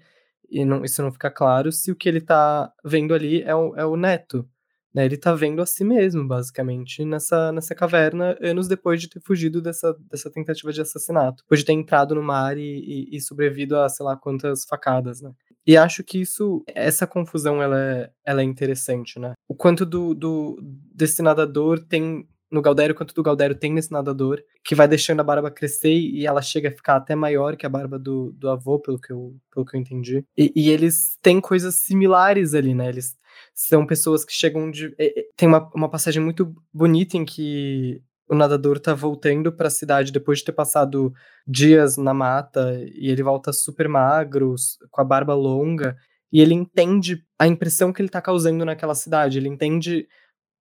e 0.49 0.63
não, 0.63 0.85
isso 0.85 1.03
não 1.03 1.11
fica 1.11 1.29
claro 1.29 1.73
se 1.73 1.91
o 1.91 1.95
que 1.95 2.07
ele 2.07 2.21
tá 2.21 2.71
vendo 2.85 3.13
ali 3.13 3.41
é 3.41 3.53
o, 3.53 3.75
é 3.75 3.85
o 3.85 3.97
neto 3.97 4.47
né, 4.93 5.05
ele 5.05 5.17
tá 5.17 5.33
vendo 5.33 5.61
a 5.61 5.65
si 5.65 5.83
mesmo, 5.83 6.27
basicamente, 6.27 7.03
nessa, 7.03 7.51
nessa 7.51 7.73
caverna, 7.73 8.37
anos 8.41 8.67
depois 8.67 9.01
de 9.01 9.09
ter 9.09 9.19
fugido 9.21 9.61
dessa, 9.61 9.95
dessa 10.11 10.29
tentativa 10.29 10.71
de 10.71 10.81
assassinato. 10.81 11.43
Depois 11.43 11.61
de 11.61 11.65
ter 11.65 11.73
entrado 11.73 12.13
no 12.13 12.21
mar 12.21 12.57
e, 12.57 13.07
e, 13.11 13.17
e 13.17 13.21
sobrevivido 13.21 13.77
a 13.77 13.89
sei 13.89 14.05
lá 14.05 14.15
quantas 14.15 14.65
facadas, 14.65 15.21
né? 15.21 15.31
E 15.65 15.77
acho 15.77 16.03
que 16.03 16.19
isso, 16.19 16.61
essa 16.67 17.07
confusão, 17.07 17.61
ela 17.61 17.79
é, 17.79 18.11
ela 18.25 18.41
é 18.41 18.43
interessante, 18.43 19.17
né? 19.17 19.33
O 19.47 19.55
quanto 19.55 19.85
do, 19.85 20.13
do 20.13 20.59
desse 20.61 21.21
nadador 21.21 21.79
tem 21.79 22.27
no 22.53 22.61
Galdério, 22.61 22.93
quanto 22.93 23.15
do 23.15 23.23
Galdério 23.23 23.55
tem 23.55 23.73
nesse 23.73 23.91
nadador, 23.91 24.39
que 24.63 24.75
vai 24.75 24.87
deixando 24.87 25.19
a 25.21 25.23
barba 25.23 25.49
crescer 25.49 25.91
e 25.91 26.27
ela 26.27 26.39
chega 26.39 26.69
a 26.69 26.71
ficar 26.71 26.97
até 26.97 27.15
maior 27.15 27.57
que 27.57 27.65
a 27.65 27.69
barba 27.69 27.97
do, 27.97 28.31
do 28.33 28.47
avô, 28.47 28.79
pelo 28.79 28.99
que 28.99 29.11
eu, 29.11 29.35
pelo 29.51 29.65
que 29.65 29.75
eu 29.75 29.81
entendi. 29.81 30.23
E, 30.37 30.53
e 30.55 30.69
eles 30.69 31.17
têm 31.19 31.41
coisas 31.41 31.73
similares 31.75 32.53
ali, 32.53 32.75
né? 32.75 32.89
Eles 32.89 33.17
são 33.53 33.85
pessoas 33.85 34.25
que 34.25 34.33
chegam 34.33 34.71
de. 34.71 34.95
Tem 35.37 35.47
uma, 35.47 35.69
uma 35.75 35.89
passagem 35.89 36.21
muito 36.21 36.55
bonita 36.73 37.17
em 37.17 37.23
que 37.25 38.01
o 38.27 38.35
nadador 38.35 38.79
tá 38.79 38.93
voltando 38.93 39.51
para 39.51 39.67
a 39.67 39.71
cidade 39.71 40.11
depois 40.11 40.39
de 40.39 40.45
ter 40.45 40.53
passado 40.53 41.13
dias 41.47 41.97
na 41.97 42.13
mata 42.13 42.81
e 42.95 43.09
ele 43.09 43.21
volta 43.21 43.53
super 43.53 43.87
magro, 43.87 44.55
com 44.89 45.01
a 45.01 45.03
barba 45.03 45.35
longa, 45.35 45.95
e 46.31 46.41
ele 46.41 46.53
entende 46.53 47.23
a 47.37 47.47
impressão 47.47 47.93
que 47.93 48.01
ele 48.01 48.09
tá 48.09 48.21
causando 48.21 48.65
naquela 48.65 48.95
cidade, 48.95 49.37
ele 49.37 49.49
entende 49.49 50.07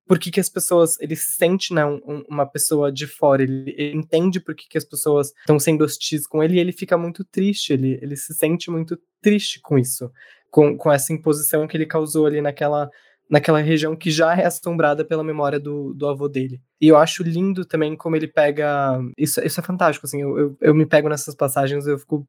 por 0.07 0.19
que, 0.19 0.31
que 0.31 0.41
as 0.41 0.49
pessoas, 0.49 1.01
ele 1.01 1.15
se 1.15 1.33
sente 1.33 1.73
né, 1.73 1.87
um, 1.87 2.25
uma 2.29 2.45
pessoa 2.45 2.93
de 2.93 3.07
fora, 3.07 3.43
ele, 3.43 3.73
ele 3.79 3.97
entende 3.97 4.41
por 4.41 4.55
que, 4.55 4.69
que 4.69 4.77
as 4.77 4.85
pessoas 4.85 5.29
estão 5.39 5.59
sendo 5.59 5.85
hostis 5.85 6.27
com 6.27 6.43
ele 6.43 6.57
e 6.57 6.59
ele 6.59 6.73
fica 6.73 6.99
muito 6.99 7.25
triste, 7.25 7.73
ele, 7.73 7.99
ele 8.03 8.17
se 8.17 8.35
sente 8.35 8.71
muito 8.71 8.99
triste 9.23 9.61
com 9.63 9.79
isso 9.79 10.11
com, 10.53 10.77
com 10.77 10.93
essa 10.93 11.13
imposição 11.13 11.67
que 11.67 11.77
ele 11.77 11.87
causou 11.87 12.27
ali 12.27 12.43
naquela, 12.43 12.91
naquela 13.29 13.59
região 13.61 13.97
que 13.97 14.11
já 14.11 14.37
é 14.37 14.45
assombrada 14.45 15.03
pela 15.03 15.25
memória 15.25 15.59
do, 15.59 15.95
do 15.95 16.07
avô 16.07 16.29
dele. 16.29 16.61
E 16.79 16.89
eu 16.89 16.99
acho 16.99 17.23
lindo 17.23 17.65
também 17.65 17.97
como 17.97 18.15
ele 18.15 18.29
pega. 18.29 19.01
Isso, 19.17 19.41
isso 19.41 19.59
é 19.59 19.63
fantástico, 19.63 20.07
assim. 20.07 20.21
Eu, 20.21 20.39
eu, 20.39 20.57
eu 20.61 20.75
me 20.75 20.85
pego 20.85 21.09
nessas 21.09 21.35
passagens, 21.35 21.87
eu 21.87 21.99
fico 21.99 22.27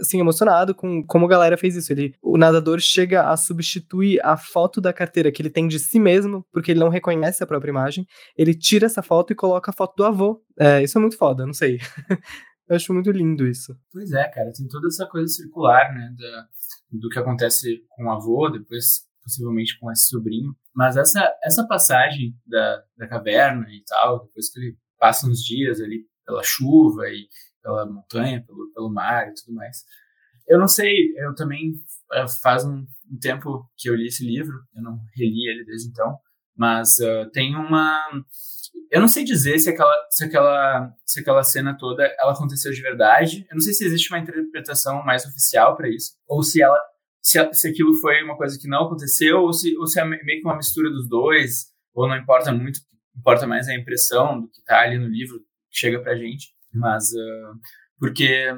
assim, 0.00 0.18
emocionado 0.18 0.74
com 0.74 1.06
como 1.06 1.26
a 1.26 1.28
galera 1.28 1.56
fez 1.56 1.76
isso. 1.76 1.92
Ele, 1.92 2.12
o 2.20 2.36
nadador 2.36 2.80
chega 2.80 3.28
a 3.30 3.36
substituir 3.36 4.20
a 4.24 4.36
foto 4.36 4.80
da 4.80 4.92
carteira 4.92 5.30
que 5.30 5.40
ele 5.40 5.50
tem 5.50 5.68
de 5.68 5.78
si 5.78 6.00
mesmo, 6.00 6.44
porque 6.52 6.72
ele 6.72 6.80
não 6.80 6.88
reconhece 6.88 7.44
a 7.44 7.46
própria 7.46 7.70
imagem. 7.70 8.04
Ele 8.36 8.54
tira 8.54 8.86
essa 8.86 9.02
foto 9.02 9.32
e 9.32 9.36
coloca 9.36 9.70
a 9.70 9.74
foto 9.74 9.94
do 9.94 10.04
avô. 10.04 10.42
É, 10.58 10.82
isso 10.82 10.98
é 10.98 11.00
muito 11.00 11.16
foda, 11.16 11.46
não 11.46 11.54
sei. 11.54 11.78
eu 12.68 12.74
acho 12.74 12.92
muito 12.92 13.12
lindo 13.12 13.46
isso. 13.46 13.76
Pois 13.92 14.10
é, 14.10 14.24
cara. 14.24 14.50
Tem 14.52 14.66
toda 14.66 14.88
essa 14.88 15.06
coisa 15.06 15.28
circular, 15.28 15.94
né? 15.94 16.12
Da, 16.18 16.46
do 16.92 17.08
que 17.08 17.18
acontece 17.18 17.84
com 17.90 18.04
o 18.04 18.10
avô, 18.10 18.48
depois 18.48 19.06
possivelmente 19.22 19.78
com 19.78 19.90
esse 19.90 20.08
sobrinho. 20.08 20.54
Mas 20.74 20.96
essa, 20.96 21.32
essa 21.42 21.66
passagem 21.66 22.34
da, 22.46 22.82
da 22.96 23.08
caverna 23.08 23.66
e 23.70 23.82
tal, 23.86 24.24
depois 24.26 24.50
que 24.50 24.60
ele 24.60 24.76
passa 24.98 25.26
uns 25.26 25.42
dias 25.42 25.80
ali 25.80 26.06
pela 26.24 26.42
chuva 26.42 27.08
e 27.08 27.28
pela 27.62 27.86
montanha, 27.86 28.44
pelo, 28.44 28.72
pelo 28.72 28.92
mar 28.92 29.28
e 29.28 29.34
tudo 29.34 29.54
mais. 29.54 29.84
Eu 30.48 30.58
não 30.58 30.68
sei, 30.68 31.12
eu 31.16 31.34
também 31.34 31.72
uh, 32.12 32.28
faz 32.42 32.64
um, 32.64 32.84
um, 33.10 33.18
tempo 33.20 33.64
que 33.76 33.88
eu 33.88 33.94
li 33.94 34.06
esse 34.06 34.24
livro, 34.24 34.58
eu 34.74 34.82
não 34.82 34.98
reli 35.14 35.48
ele 35.48 35.64
desde 35.64 35.88
então, 35.88 36.18
mas 36.56 36.98
uh, 36.98 37.30
tem 37.32 37.54
uma. 37.54 37.98
Eu 38.90 39.00
não 39.00 39.08
sei 39.08 39.24
dizer 39.24 39.58
se 39.58 39.70
aquela, 39.70 39.94
se, 40.10 40.24
aquela, 40.24 40.92
se 41.04 41.20
aquela 41.20 41.42
cena 41.42 41.76
toda 41.78 42.04
ela 42.18 42.32
aconteceu 42.32 42.72
de 42.72 42.82
verdade. 42.82 43.46
Eu 43.50 43.54
não 43.54 43.60
sei 43.60 43.72
se 43.72 43.84
existe 43.84 44.12
uma 44.12 44.18
interpretação 44.18 45.02
mais 45.02 45.24
oficial 45.24 45.76
para 45.76 45.88
isso, 45.88 46.12
ou 46.28 46.42
se 46.42 46.62
ela 46.62 46.78
se, 47.22 47.38
se 47.54 47.68
aquilo 47.68 47.94
foi 47.94 48.22
uma 48.22 48.36
coisa 48.36 48.58
que 48.58 48.68
não 48.68 48.86
aconteceu 48.86 49.42
ou 49.42 49.52
se, 49.52 49.76
ou 49.78 49.86
se 49.86 50.00
é 50.00 50.04
meio 50.04 50.40
que 50.40 50.44
uma 50.44 50.56
mistura 50.56 50.90
dos 50.90 51.08
dois, 51.08 51.66
ou 51.94 52.08
não 52.08 52.16
importa 52.16 52.52
muito, 52.52 52.80
importa 53.16 53.46
mais 53.46 53.68
a 53.68 53.74
impressão 53.74 54.40
do 54.40 54.48
que 54.48 54.58
está 54.58 54.80
ali 54.80 54.98
no 54.98 55.06
livro 55.06 55.38
que 55.70 55.78
chega 55.78 56.00
pra 56.00 56.16
gente. 56.16 56.48
Mas, 56.74 57.12
uh, 57.12 57.60
porque, 57.98 58.48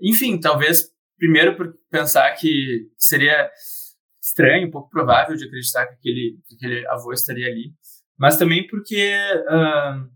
enfim, 0.00 0.38
talvez 0.38 0.92
primeiro 1.16 1.56
por 1.56 1.74
pensar 1.90 2.30
que 2.32 2.90
seria 2.98 3.50
estranho, 4.22 4.70
pouco 4.70 4.90
provável 4.90 5.36
de 5.36 5.44
acreditar 5.44 5.86
que 5.86 5.94
aquele, 5.94 6.38
que 6.46 6.56
aquele 6.56 6.86
avô 6.88 7.12
estaria 7.12 7.46
ali, 7.46 7.72
mas 8.18 8.36
também 8.36 8.66
porque 8.66 9.14
uh, 9.48 10.08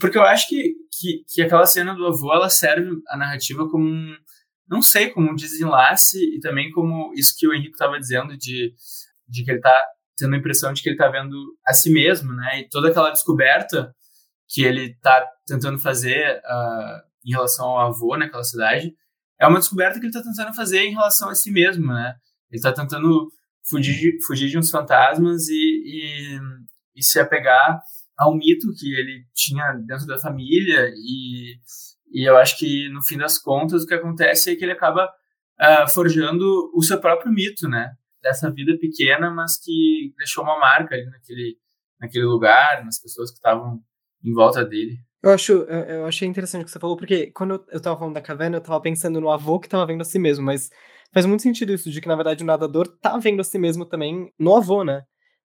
porque 0.00 0.16
eu 0.16 0.22
acho 0.22 0.48
que, 0.48 0.74
que, 0.90 1.24
que 1.28 1.42
aquela 1.42 1.66
cena 1.66 1.94
do 1.94 2.06
avô 2.06 2.32
ela 2.32 2.48
serve 2.48 2.90
a 3.08 3.16
narrativa 3.16 3.68
como 3.68 3.84
um, 3.84 4.16
não 4.68 4.80
sei, 4.80 5.10
como 5.10 5.30
um 5.30 5.34
desenlace 5.34 6.18
e 6.18 6.40
também 6.40 6.70
como 6.70 7.12
isso 7.14 7.34
que 7.36 7.46
o 7.46 7.52
Henrique 7.52 7.72
estava 7.72 7.98
dizendo 7.98 8.36
de, 8.36 8.74
de 9.28 9.44
que 9.44 9.50
ele 9.50 9.58
está 9.58 9.78
tendo 10.16 10.34
a 10.34 10.38
impressão 10.38 10.72
de 10.72 10.82
que 10.82 10.88
ele 10.88 10.96
está 10.96 11.08
vendo 11.08 11.36
a 11.66 11.74
si 11.74 11.92
mesmo, 11.92 12.32
né? 12.32 12.60
E 12.60 12.68
toda 12.68 12.88
aquela 12.88 13.10
descoberta 13.10 13.94
que 14.48 14.62
ele 14.62 14.92
está 14.92 15.26
tentando 15.46 15.78
fazer 15.78 16.38
uh, 16.38 17.02
em 17.24 17.32
relação 17.32 17.66
ao 17.66 17.88
avô 17.88 18.16
naquela 18.16 18.44
cidade 18.44 18.94
é 19.40 19.46
uma 19.46 19.58
descoberta 19.58 19.98
que 19.98 20.06
ele 20.06 20.16
está 20.16 20.22
tentando 20.22 20.54
fazer 20.54 20.80
em 20.84 20.92
relação 20.92 21.28
a 21.28 21.34
si 21.34 21.50
mesmo, 21.50 21.86
né? 21.92 22.14
Ele 22.50 22.58
está 22.58 22.72
tentando 22.72 23.28
fugir 23.68 23.98
de, 23.98 24.24
fugir 24.24 24.48
de 24.48 24.58
uns 24.58 24.70
fantasmas 24.70 25.48
e, 25.48 25.54
e, 25.54 26.40
e 26.96 27.02
se 27.02 27.18
apegar 27.18 27.80
ao 28.16 28.34
mito 28.36 28.68
que 28.78 28.94
ele 28.94 29.24
tinha 29.34 29.72
dentro 29.86 30.06
da 30.06 30.18
família 30.18 30.88
e 30.94 31.56
e 32.14 32.22
eu 32.22 32.36
acho 32.36 32.56
que, 32.56 32.88
no 32.90 33.02
fim 33.02 33.18
das 33.18 33.38
contas, 33.38 33.82
o 33.82 33.86
que 33.88 33.94
acontece 33.94 34.52
é 34.52 34.54
que 34.54 34.64
ele 34.64 34.70
acaba 34.70 35.12
uh, 35.60 35.90
forjando 35.90 36.70
o 36.72 36.80
seu 36.80 37.00
próprio 37.00 37.32
mito, 37.32 37.68
né? 37.68 37.90
Dessa 38.22 38.52
vida 38.52 38.78
pequena, 38.78 39.32
mas 39.32 39.58
que 39.58 40.14
deixou 40.16 40.44
uma 40.44 40.56
marca 40.56 40.94
ali 40.94 41.04
naquele, 41.06 41.58
naquele 42.00 42.24
lugar, 42.24 42.84
nas 42.84 43.00
pessoas 43.00 43.30
que 43.30 43.36
estavam 43.36 43.80
em 44.24 44.32
volta 44.32 44.64
dele. 44.64 44.96
Eu 45.20 45.30
acho, 45.30 45.52
eu 45.52 46.06
achei 46.06 46.28
interessante 46.28 46.62
o 46.62 46.64
que 46.66 46.70
você 46.70 46.78
falou, 46.78 46.96
porque 46.96 47.32
quando 47.32 47.54
eu, 47.54 47.64
eu 47.72 47.80
tava 47.80 47.98
falando 47.98 48.14
da 48.14 48.20
caverna, 48.20 48.58
eu 48.58 48.60
tava 48.60 48.80
pensando 48.80 49.20
no 49.20 49.30
avô 49.30 49.58
que 49.58 49.68
tava 49.68 49.86
vendo 49.86 50.02
a 50.02 50.04
si 50.04 50.18
mesmo, 50.18 50.44
mas 50.44 50.70
faz 51.12 51.26
muito 51.26 51.42
sentido 51.42 51.72
isso, 51.72 51.90
de 51.90 52.00
que 52.00 52.08
na 52.08 52.14
verdade 52.14 52.44
o 52.44 52.46
nadador 52.46 52.86
tá 52.86 53.18
vendo 53.18 53.40
a 53.40 53.44
si 53.44 53.58
mesmo 53.58 53.84
também 53.84 54.30
no 54.38 54.54
avô, 54.54 54.84
né? 54.84 55.02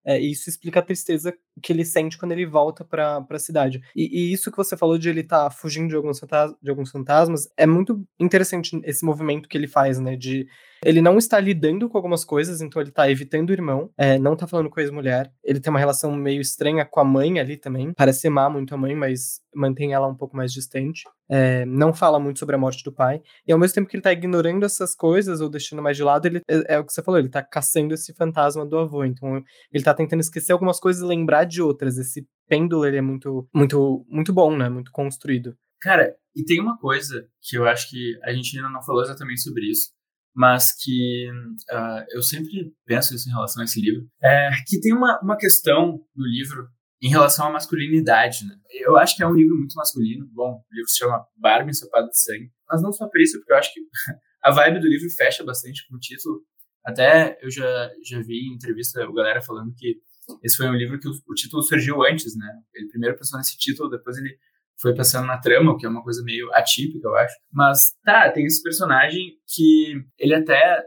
É, 0.09 0.19
isso 0.19 0.49
explica 0.49 0.79
a 0.79 0.83
tristeza 0.83 1.37
que 1.59 1.71
ele 1.71 1.85
sente 1.85 2.17
quando 2.17 2.31
ele 2.31 2.45
volta 2.45 2.83
para 2.83 3.25
a 3.29 3.39
cidade. 3.39 3.81
E, 3.95 4.03
e, 4.03 4.33
isso 4.33 4.51
que 4.51 4.57
você 4.57 4.75
falou 4.77 4.97
de 4.97 5.09
ele 5.09 5.21
estar 5.21 5.45
tá 5.45 5.49
fugindo 5.49 5.89
de 5.89 5.95
alguns, 5.95 6.19
de 6.61 6.69
alguns 6.69 6.91
fantasmas 6.91 7.47
é 7.57 7.65
muito 7.65 8.03
interessante 8.19 8.79
esse 8.83 9.05
movimento 9.05 9.49
que 9.49 9.57
ele 9.57 9.67
faz, 9.67 9.99
né? 9.99 10.15
De 10.15 10.47
ele 10.83 11.01
não 11.01 11.17
está 11.17 11.39
lidando 11.39 11.89
com 11.89 11.97
algumas 11.97 12.23
coisas, 12.23 12.61
então 12.61 12.81
ele 12.81 12.89
está 12.89 13.09
evitando 13.11 13.49
o 13.49 13.53
irmão, 13.53 13.89
é, 13.97 14.17
não 14.17 14.33
está 14.33 14.47
falando 14.47 14.69
com 14.69 14.79
a 14.79 14.83
ex-mulher. 14.83 15.31
Ele 15.43 15.59
tem 15.59 15.69
uma 15.69 15.79
relação 15.79 16.15
meio 16.15 16.39
estranha 16.39 16.85
com 16.85 16.99
a 17.01 17.03
mãe 17.03 17.39
ali 17.39 17.57
também. 17.57 17.93
Parece 17.93 18.27
amar 18.27 18.49
muito 18.49 18.73
a 18.73 18.77
mãe, 18.77 18.95
mas 18.95 19.41
mantém 19.53 19.93
ela 19.93 20.07
um 20.07 20.15
pouco 20.15 20.37
mais 20.37 20.53
distante. 20.53 21.03
É, 21.29 21.65
não 21.65 21.93
fala 21.93 22.19
muito 22.19 22.39
sobre 22.39 22.55
a 22.55 22.57
morte 22.57 22.83
do 22.83 22.93
pai. 22.93 23.21
E 23.45 23.51
ao 23.51 23.59
mesmo 23.59 23.75
tempo 23.75 23.89
que 23.89 23.95
ele 23.95 24.01
tá 24.01 24.11
ignorando 24.11 24.65
essas 24.65 24.95
coisas 24.95 25.41
ou 25.41 25.49
deixando 25.49 25.81
mais 25.81 25.97
de 25.97 26.03
lado, 26.03 26.27
ele 26.27 26.41
é, 26.47 26.75
é, 26.75 26.79
o 26.79 26.85
que 26.85 26.93
você 26.93 27.03
falou, 27.03 27.19
ele 27.19 27.29
tá 27.29 27.43
caçando 27.43 27.93
esse 27.93 28.13
fantasma 28.13 28.65
do 28.65 28.77
avô. 28.77 29.03
Então 29.03 29.43
ele 29.71 29.83
tá 29.83 29.93
tentando 29.93 30.21
esquecer 30.21 30.53
algumas 30.53 30.79
coisas 30.79 31.01
e 31.01 31.05
lembrar 31.05 31.43
de 31.49 31.61
outras. 31.61 31.97
Esse 31.97 32.27
pêndulo 32.47 32.85
ele 32.85 32.97
é 32.97 33.01
muito, 33.01 33.47
muito, 33.53 34.05
muito 34.07 34.33
bom, 34.33 34.55
né? 34.55 34.69
Muito 34.69 34.91
construído. 34.91 35.55
Cara, 35.81 36.15
e 36.35 36.43
tem 36.43 36.59
uma 36.59 36.77
coisa 36.77 37.27
que 37.41 37.57
eu 37.57 37.67
acho 37.67 37.89
que 37.89 38.19
a 38.23 38.33
gente 38.33 38.57
ainda 38.57 38.69
não 38.69 38.81
falou 38.81 39.01
exatamente 39.01 39.41
sobre 39.41 39.69
isso, 39.69 39.91
mas 40.35 40.75
que 40.75 41.29
uh, 41.71 42.05
eu 42.11 42.21
sempre 42.21 42.73
penso 42.85 43.15
isso 43.15 43.27
em 43.27 43.31
relação 43.31 43.61
a 43.61 43.65
esse 43.65 43.81
livro, 43.81 44.07
é 44.21 44.49
que 44.67 44.79
tem 44.79 44.93
uma, 44.93 45.19
uma 45.21 45.37
questão 45.37 45.99
no 46.15 46.25
livro 46.25 46.67
em 47.01 47.09
relação 47.09 47.47
à 47.47 47.51
masculinidade, 47.51 48.45
né? 48.45 48.55
Eu 48.71 48.97
acho 48.97 49.15
que 49.15 49.23
é 49.23 49.27
um 49.27 49.33
livro 49.33 49.57
muito 49.57 49.73
masculino. 49.75 50.27
Bom, 50.33 50.51
o 50.51 50.75
livro 50.75 50.89
se 50.89 50.97
chama 50.97 51.25
Barbie 51.37 51.71
Ensopada 51.71 52.07
de 52.07 52.21
Sangue, 52.21 52.51
mas 52.67 52.81
não 52.81 52.91
só 52.91 53.07
por 53.07 53.21
isso, 53.21 53.37
porque 53.39 53.53
eu 53.53 53.57
acho 53.57 53.73
que 53.73 53.79
a 54.43 54.51
vibe 54.51 54.81
do 54.81 54.87
livro 54.87 55.09
fecha 55.09 55.43
bastante 55.43 55.87
com 55.87 55.95
o 55.95 55.99
título. 55.99 56.41
Até 56.85 57.37
eu 57.41 57.49
já, 57.49 57.89
já 58.03 58.21
vi 58.21 58.47
em 58.47 58.53
entrevista 58.53 59.01
a 59.03 59.11
galera 59.11 59.41
falando 59.41 59.73
que 59.75 59.97
esse 60.43 60.57
foi 60.57 60.67
um 60.67 60.75
livro 60.75 60.99
que 60.99 61.07
o, 61.07 61.11
o 61.11 61.33
título 61.33 61.61
surgiu 61.63 62.03
antes, 62.03 62.35
né? 62.37 62.47
Ele 62.73 62.87
primeiro 62.89 63.17
pensou 63.17 63.37
nesse 63.37 63.57
título, 63.57 63.89
depois 63.89 64.17
ele 64.17 64.37
foi 64.81 64.93
pensando 64.93 65.27
na 65.27 65.37
trama, 65.37 65.77
que 65.77 65.85
é 65.85 65.89
uma 65.89 66.03
coisa 66.03 66.23
meio 66.23 66.49
atípica, 66.53 67.07
eu 67.07 67.15
acho. 67.15 67.35
Mas, 67.51 67.93
tá, 68.03 68.31
tem 68.31 68.45
esse 68.45 68.63
personagem 68.63 69.33
que 69.53 70.01
ele 70.17 70.33
até, 70.33 70.81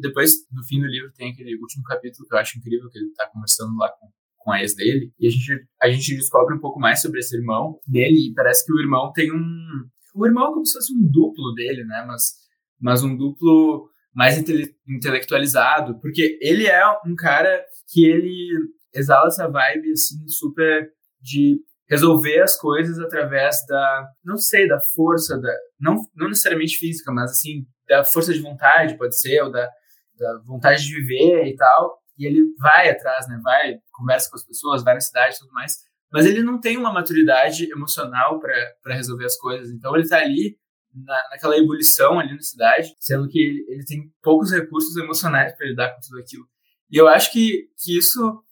depois, 0.00 0.32
no 0.52 0.64
fim 0.64 0.80
do 0.80 0.86
livro, 0.86 1.12
tem 1.12 1.30
aquele 1.30 1.56
último 1.56 1.84
capítulo 1.84 2.26
que 2.26 2.34
eu 2.34 2.38
acho 2.38 2.58
incrível, 2.58 2.90
que 2.90 2.98
ele 2.98 3.12
tá 3.14 3.28
conversando 3.32 3.76
lá 3.76 3.88
com, 3.88 4.08
com 4.38 4.52
a 4.52 4.60
ex 4.60 4.74
dele, 4.74 5.12
e 5.18 5.28
a 5.28 5.30
gente, 5.30 5.64
a 5.80 5.90
gente 5.90 6.16
descobre 6.16 6.56
um 6.56 6.60
pouco 6.60 6.80
mais 6.80 7.00
sobre 7.00 7.20
esse 7.20 7.36
irmão 7.36 7.78
dele, 7.86 8.30
e 8.30 8.34
parece 8.34 8.66
que 8.66 8.72
o 8.72 8.80
irmão 8.80 9.12
tem 9.12 9.32
um... 9.32 9.88
O 10.12 10.26
irmão 10.26 10.50
é 10.50 10.52
como 10.52 10.66
se 10.66 10.72
fosse 10.72 10.92
um 10.92 11.08
duplo 11.08 11.54
dele, 11.54 11.84
né? 11.84 12.04
Mas, 12.04 12.32
mas 12.80 13.04
um 13.04 13.16
duplo 13.16 13.88
mais 14.14 14.36
intele 14.36 14.74
intelectualizado, 14.88 15.98
porque 16.00 16.38
ele 16.40 16.66
é 16.66 16.84
um 17.06 17.14
cara 17.16 17.64
que 17.88 18.04
ele 18.04 18.48
exala 18.94 19.28
essa 19.28 19.48
vibe, 19.48 19.92
assim, 19.92 20.28
super 20.28 20.90
de 21.20 21.60
resolver 21.88 22.40
as 22.40 22.56
coisas 22.58 22.98
através 22.98 23.64
da, 23.66 24.08
não 24.24 24.36
sei, 24.36 24.68
da 24.68 24.78
força, 24.94 25.38
da, 25.40 25.52
não, 25.78 25.96
não 26.14 26.28
necessariamente 26.28 26.76
física, 26.76 27.12
mas 27.12 27.32
assim, 27.32 27.66
da 27.88 28.04
força 28.04 28.32
de 28.32 28.40
vontade, 28.40 28.96
pode 28.96 29.18
ser, 29.18 29.42
ou 29.42 29.50
da, 29.50 29.68
da 30.16 30.40
vontade 30.46 30.84
de 30.84 30.94
viver 30.94 31.46
e 31.46 31.56
tal. 31.56 31.98
E 32.16 32.26
ele 32.26 32.42
vai 32.60 32.90
atrás, 32.90 33.26
né? 33.28 33.40
Vai, 33.42 33.78
conversa 33.92 34.30
com 34.30 34.36
as 34.36 34.46
pessoas, 34.46 34.84
vai 34.84 34.94
na 34.94 35.00
cidade 35.00 35.34
e 35.34 35.38
tudo 35.38 35.52
mais. 35.52 35.78
Mas 36.12 36.26
ele 36.26 36.42
não 36.42 36.60
tem 36.60 36.76
uma 36.76 36.92
maturidade 36.92 37.70
emocional 37.70 38.38
para 38.38 38.94
resolver 38.94 39.24
as 39.24 39.36
coisas. 39.36 39.70
Então 39.70 39.96
ele 39.96 40.08
tá 40.08 40.18
ali 40.18 40.56
na, 40.94 41.28
naquela 41.30 41.56
ebulição 41.56 42.18
ali 42.18 42.34
na 42.34 42.42
cidade, 42.42 42.94
sendo 42.98 43.28
que 43.28 43.38
ele, 43.38 43.64
ele 43.68 43.84
tem 43.84 44.12
poucos 44.22 44.52
recursos 44.52 44.96
emocionais 44.96 45.56
para 45.56 45.66
lidar 45.66 45.94
com 45.94 46.00
tudo 46.00 46.18
aquilo. 46.18 46.44
E 46.90 46.96
eu 46.96 47.06
acho 47.06 47.32
que, 47.32 47.68
que 47.82 47.96
isso 47.96 48.42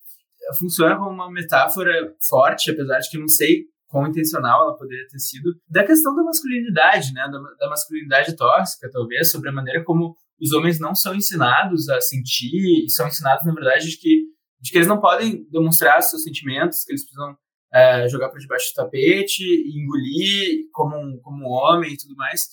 funciona 0.58 0.96
como 0.96 1.10
uma 1.10 1.30
metáfora 1.30 2.14
forte, 2.26 2.70
apesar 2.70 2.98
de 3.00 3.10
que 3.10 3.16
eu 3.16 3.20
não 3.20 3.28
sei 3.28 3.64
quão 3.88 4.06
intencional 4.06 4.62
ela 4.62 4.76
poderia 4.76 5.06
ter 5.08 5.18
sido, 5.18 5.50
da 5.68 5.84
questão 5.84 6.14
da 6.14 6.22
masculinidade, 6.22 7.12
né? 7.12 7.22
Da, 7.22 7.38
da, 7.58 7.70
masculinidade 7.70 8.36
tóxica, 8.36 8.88
talvez, 8.90 9.30
sobre 9.30 9.48
a 9.48 9.52
maneira 9.52 9.82
como 9.82 10.14
os 10.40 10.52
homens 10.52 10.78
não 10.78 10.94
são 10.94 11.14
ensinados 11.14 11.88
a 11.88 12.00
sentir, 12.00 12.84
e 12.84 12.90
são 12.90 13.08
ensinados, 13.08 13.44
na 13.44 13.52
verdade, 13.52 13.88
de 13.88 13.96
que, 13.96 14.24
de 14.60 14.70
que 14.70 14.78
eles 14.78 14.86
não 14.86 15.00
podem 15.00 15.48
demonstrar 15.50 16.00
seus 16.02 16.22
sentimentos, 16.22 16.84
que 16.84 16.92
eles 16.92 17.02
precisam 17.02 17.36
é, 17.72 18.08
jogar 18.08 18.30
por 18.30 18.38
debaixo 18.38 18.72
do 18.72 18.82
tapete, 18.82 19.44
engolir 19.74 20.68
como 20.72 20.96
um, 20.96 21.18
como 21.20 21.44
um 21.44 21.50
homem 21.50 21.92
e 21.92 21.96
tudo 21.96 22.16
mais. 22.16 22.48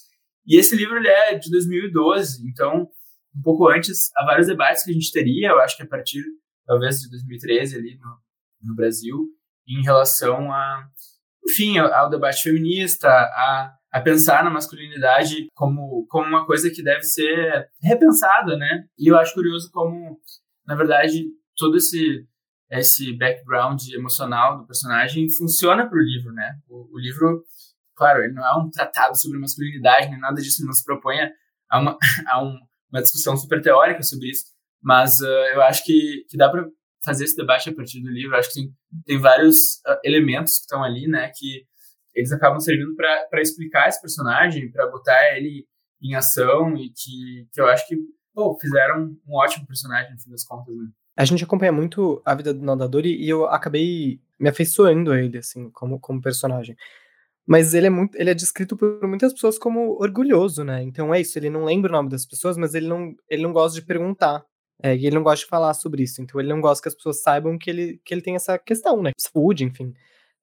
E 0.45 0.57
esse 0.57 0.75
livro 0.75 0.97
ele 0.97 1.07
é 1.07 1.35
de 1.35 1.49
2012, 1.49 2.47
então, 2.47 2.87
um 3.35 3.41
pouco 3.41 3.67
antes, 3.67 4.11
há 4.15 4.25
vários 4.25 4.47
debates 4.47 4.83
que 4.83 4.91
a 4.91 4.93
gente 4.93 5.11
teria, 5.11 5.49
eu 5.49 5.59
acho 5.59 5.75
que 5.75 5.83
a 5.83 5.87
partir 5.87 6.23
talvez 6.65 6.99
de 6.99 7.09
2013 7.09 7.77
ali 7.77 7.97
no, 7.97 8.69
no 8.69 8.75
Brasil, 8.75 9.27
em 9.67 9.81
relação 9.83 10.51
a, 10.51 10.87
enfim, 11.47 11.77
ao, 11.77 12.09
debate 12.09 12.43
feminista, 12.43 13.07
a, 13.07 13.73
a 13.91 14.01
pensar 14.01 14.43
na 14.43 14.49
masculinidade 14.49 15.47
como, 15.53 16.05
como 16.09 16.27
uma 16.27 16.45
coisa 16.45 16.69
que 16.69 16.83
deve 16.83 17.03
ser 17.03 17.69
repensada, 17.81 18.57
né? 18.57 18.85
E 18.97 19.09
eu 19.09 19.17
acho 19.17 19.33
curioso 19.33 19.69
como, 19.71 20.19
na 20.65 20.75
verdade, 20.75 21.25
todo 21.55 21.77
esse 21.77 22.27
esse 22.69 23.15
background 23.17 23.81
emocional 23.89 24.57
do 24.57 24.65
personagem 24.65 25.29
funciona 25.31 25.87
para 25.87 25.97
o 25.97 26.01
livro, 26.01 26.31
né? 26.33 26.59
O, 26.67 26.95
o, 26.95 26.99
livro, 26.99 27.43
claro, 27.95 28.23
ele 28.23 28.33
não 28.33 28.45
é 28.45 28.55
um 28.57 28.69
tratado 28.69 29.19
sobre 29.19 29.39
masculinidade 29.39 30.09
nem 30.09 30.19
nada 30.19 30.41
disso, 30.41 30.61
ele 30.61 30.67
não 30.67 30.73
se 30.73 30.83
propõe 30.83 31.17
a 31.69 31.79
uma, 31.79 31.97
a 32.27 32.43
um, 32.43 32.57
uma 32.91 33.01
discussão 33.01 33.37
super 33.37 33.61
teórica 33.61 34.01
sobre 34.03 34.29
isso, 34.29 34.45
mas 34.81 35.19
uh, 35.19 35.53
eu 35.53 35.61
acho 35.61 35.83
que, 35.83 36.25
que 36.29 36.37
dá 36.37 36.49
para 36.49 36.65
fazer 37.03 37.25
esse 37.25 37.35
debate 37.35 37.69
a 37.69 37.75
partir 37.75 38.01
do 38.01 38.09
livro. 38.09 38.35
Eu 38.35 38.39
acho 38.39 38.49
que 38.49 38.61
tem, 38.61 38.73
tem 39.05 39.19
vários 39.19 39.75
uh, 39.87 39.99
elementos 40.03 40.57
que 40.57 40.61
estão 40.61 40.83
ali, 40.83 41.07
né? 41.07 41.31
Que 41.35 41.63
eles 42.15 42.31
acabam 42.31 42.59
servindo 42.59 42.95
para 42.95 43.41
explicar 43.41 43.87
esse 43.87 44.01
personagem, 44.01 44.71
para 44.71 44.89
botar 44.89 45.35
ele 45.35 45.67
em 46.01 46.15
ação 46.15 46.75
e 46.75 46.89
que, 46.89 47.47
que 47.51 47.61
eu 47.61 47.67
acho 47.67 47.87
que 47.87 47.95
pô, 48.33 48.57
fizeram 48.59 49.15
um 49.27 49.35
ótimo 49.35 49.67
personagem 49.67 50.11
no 50.11 50.19
fim 50.19 50.29
das 50.29 50.43
contas, 50.43 50.75
né? 50.75 50.87
A 51.15 51.25
gente 51.25 51.43
acompanha 51.43 51.71
muito 51.71 52.21
a 52.25 52.35
vida 52.35 52.53
do 52.53 52.63
nadador 52.63 53.05
e, 53.05 53.27
eu 53.27 53.45
acabei 53.47 54.19
me 54.39 54.49
afeiçoando 54.49 55.11
a 55.11 55.19
ele, 55.21 55.37
assim, 55.37 55.69
como, 55.71 55.99
como 55.99 56.21
personagem. 56.21 56.75
Mas 57.47 57.73
ele 57.73 57.87
é 57.87 57.89
muito, 57.89 58.15
ele 58.17 58.29
é 58.31 58.33
descrito 58.33 58.75
por 58.75 59.01
muitas 59.07 59.33
pessoas 59.33 59.57
como 59.57 60.01
orgulhoso, 60.01 60.63
né? 60.63 60.81
Então 60.83 61.13
é 61.13 61.21
isso, 61.21 61.37
ele 61.39 61.49
não 61.49 61.63
lembra 61.65 61.91
o 61.91 61.95
nome 61.95 62.09
das 62.09 62.25
pessoas, 62.25 62.57
mas 62.57 62.73
ele 62.73 62.87
não, 62.87 63.15
ele 63.29 63.43
não 63.43 63.53
gosta 63.53 63.79
de 63.79 63.85
perguntar. 63.85 64.43
É, 64.83 64.95
e 64.95 65.05
ele 65.05 65.15
não 65.15 65.23
gosta 65.23 65.45
de 65.45 65.49
falar 65.49 65.73
sobre 65.73 66.03
isso. 66.03 66.21
Então 66.21 66.39
ele 66.39 66.49
não 66.49 66.59
gosta 66.61 66.81
que 66.81 66.89
as 66.89 66.95
pessoas 66.95 67.21
saibam 67.21 67.57
que 67.57 67.69
ele, 67.69 68.01
que 68.03 68.13
ele 68.13 68.21
tem 68.21 68.35
essa 68.35 68.57
questão, 68.59 69.01
né? 69.01 69.11
Saúde, 69.17 69.63
enfim. 69.63 69.93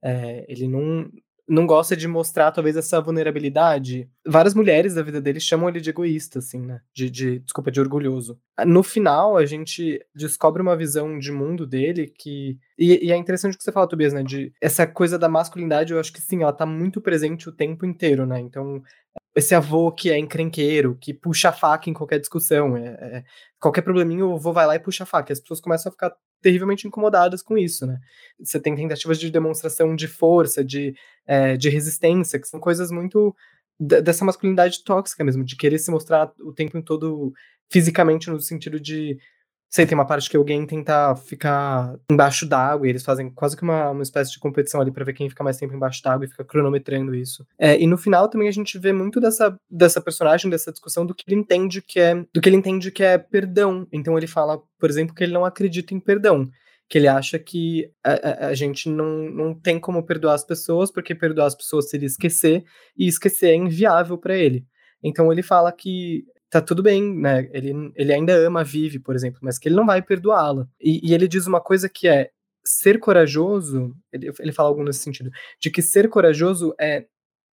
É, 0.02 0.44
ele 0.48 0.68
não, 0.68 1.10
não 1.52 1.66
gosta 1.66 1.94
de 1.94 2.08
mostrar, 2.08 2.50
talvez, 2.50 2.76
essa 2.76 3.00
vulnerabilidade. 3.00 4.08
Várias 4.26 4.54
mulheres 4.54 4.94
da 4.94 5.02
vida 5.02 5.20
dele 5.20 5.38
chamam 5.38 5.68
ele 5.68 5.80
de 5.80 5.90
egoísta, 5.90 6.38
assim, 6.38 6.60
né? 6.60 6.80
De, 6.94 7.10
de, 7.10 7.38
desculpa, 7.40 7.70
de 7.70 7.78
orgulhoso. 7.78 8.40
No 8.66 8.82
final, 8.82 9.36
a 9.36 9.44
gente 9.44 10.00
descobre 10.14 10.62
uma 10.62 10.76
visão 10.76 11.18
de 11.18 11.30
mundo 11.30 11.66
dele 11.66 12.06
que. 12.06 12.58
E, 12.78 13.06
e 13.06 13.12
é 13.12 13.16
interessante 13.16 13.54
o 13.54 13.58
que 13.58 13.64
você 13.64 13.70
fala, 13.70 13.86
Tobias, 13.86 14.14
né? 14.14 14.22
De 14.22 14.50
essa 14.60 14.86
coisa 14.86 15.18
da 15.18 15.28
masculinidade, 15.28 15.92
eu 15.92 16.00
acho 16.00 16.12
que 16.12 16.22
sim, 16.22 16.42
ela 16.42 16.52
tá 16.52 16.64
muito 16.64 17.00
presente 17.00 17.48
o 17.48 17.52
tempo 17.52 17.84
inteiro, 17.84 18.24
né? 18.24 18.40
Então, 18.40 18.82
esse 19.34 19.54
avô 19.54 19.90
que 19.90 20.10
é 20.10 20.18
encrenqueiro, 20.18 20.96
que 21.00 21.14
puxa 21.14 21.48
a 21.48 21.52
faca 21.52 21.88
em 21.88 21.94
qualquer 21.94 22.18
discussão. 22.18 22.76
É, 22.76 22.86
é, 22.88 23.24
qualquer 23.58 23.82
probleminha, 23.82 24.26
o 24.26 24.34
avô 24.34 24.52
vai 24.52 24.66
lá 24.66 24.76
e 24.76 24.80
puxa 24.80 25.04
a 25.04 25.06
faca. 25.06 25.32
As 25.32 25.40
pessoas 25.40 25.60
começam 25.60 25.90
a 25.90 25.92
ficar 25.92 26.12
terrivelmente 26.40 26.86
incomodadas 26.86 27.42
com 27.42 27.56
isso, 27.56 27.86
né? 27.86 27.98
Você 28.38 28.60
tem 28.60 28.74
tentativas 28.74 29.18
de 29.18 29.30
demonstração 29.30 29.94
de 29.94 30.08
força, 30.08 30.64
de, 30.64 30.94
é, 31.26 31.56
de 31.56 31.70
resistência, 31.70 32.38
que 32.38 32.48
são 32.48 32.60
coisas 32.60 32.90
muito 32.90 33.34
dessa 33.78 34.24
masculinidade 34.24 34.84
tóxica 34.84 35.24
mesmo, 35.24 35.44
de 35.44 35.56
querer 35.56 35.78
se 35.78 35.90
mostrar 35.90 36.30
o 36.40 36.52
tempo 36.52 36.80
todo 36.82 37.32
fisicamente 37.70 38.30
no 38.30 38.40
sentido 38.40 38.78
de 38.78 39.18
sei, 39.72 39.86
tem 39.86 39.96
uma 39.96 40.06
parte 40.06 40.28
que 40.28 40.36
alguém 40.36 40.66
tenta 40.66 41.16
ficar 41.16 41.96
embaixo 42.10 42.46
d'água 42.46 42.86
e 42.86 42.90
eles 42.90 43.02
fazem 43.02 43.30
quase 43.30 43.56
que 43.56 43.62
uma, 43.62 43.90
uma 43.90 44.02
espécie 44.02 44.30
de 44.30 44.38
competição 44.38 44.82
ali 44.82 44.90
para 44.90 45.04
ver 45.04 45.14
quem 45.14 45.30
fica 45.30 45.42
mais 45.42 45.56
tempo 45.56 45.74
embaixo 45.74 46.02
d'água 46.02 46.26
e 46.26 46.28
fica 46.28 46.44
cronometrando 46.44 47.14
isso. 47.14 47.46
É, 47.58 47.80
e 47.80 47.86
no 47.86 47.96
final 47.96 48.28
também 48.28 48.48
a 48.48 48.52
gente 48.52 48.78
vê 48.78 48.92
muito 48.92 49.18
dessa, 49.18 49.56
dessa 49.70 50.00
personagem, 50.00 50.50
dessa 50.50 50.70
discussão 50.70 51.06
do 51.06 51.14
que 51.14 51.24
ele 51.26 51.40
entende 51.40 51.80
que 51.80 51.98
é 51.98 52.14
do 52.34 52.40
que 52.40 52.48
ele 52.50 52.56
entende 52.56 52.90
que 52.90 53.02
é 53.02 53.16
perdão. 53.16 53.86
Então 53.90 54.18
ele 54.18 54.26
fala, 54.26 54.60
por 54.78 54.90
exemplo, 54.90 55.14
que 55.14 55.24
ele 55.24 55.32
não 55.32 55.44
acredita 55.44 55.94
em 55.94 56.00
perdão. 56.00 56.50
Que 56.86 56.98
ele 56.98 57.08
acha 57.08 57.38
que 57.38 57.90
a, 58.04 58.12
a, 58.12 58.46
a 58.48 58.54
gente 58.54 58.90
não, 58.90 59.30
não 59.30 59.54
tem 59.54 59.80
como 59.80 60.04
perdoar 60.04 60.34
as 60.34 60.44
pessoas, 60.44 60.90
porque 60.90 61.14
perdoar 61.14 61.46
as 61.46 61.54
pessoas 61.54 61.88
seria 61.88 62.06
esquecer, 62.06 62.62
e 62.94 63.08
esquecer 63.08 63.52
é 63.52 63.54
inviável 63.54 64.18
para 64.18 64.36
ele. 64.36 64.66
Então 65.02 65.32
ele 65.32 65.42
fala 65.42 65.72
que 65.72 66.24
tá 66.52 66.60
tudo 66.60 66.82
bem, 66.82 67.02
né? 67.18 67.48
Ele, 67.50 67.72
ele 67.96 68.12
ainda 68.12 68.34
ama 68.34 68.60
a 68.60 68.62
Vivi, 68.62 68.98
por 68.98 69.14
exemplo, 69.16 69.40
mas 69.42 69.58
que 69.58 69.68
ele 69.68 69.74
não 69.74 69.86
vai 69.86 70.02
perdoá-la. 70.02 70.68
E, 70.78 71.00
e, 71.02 71.14
ele 71.14 71.26
diz 71.26 71.46
uma 71.46 71.62
coisa 71.62 71.88
que 71.88 72.06
é 72.06 72.30
ser 72.62 73.00
corajoso, 73.00 73.96
ele, 74.12 74.30
ele 74.38 74.52
fala 74.52 74.68
algo 74.68 74.84
nesse 74.84 74.98
sentido, 74.98 75.30
de 75.58 75.70
que 75.70 75.80
ser 75.80 76.10
corajoso 76.10 76.74
é 76.78 77.06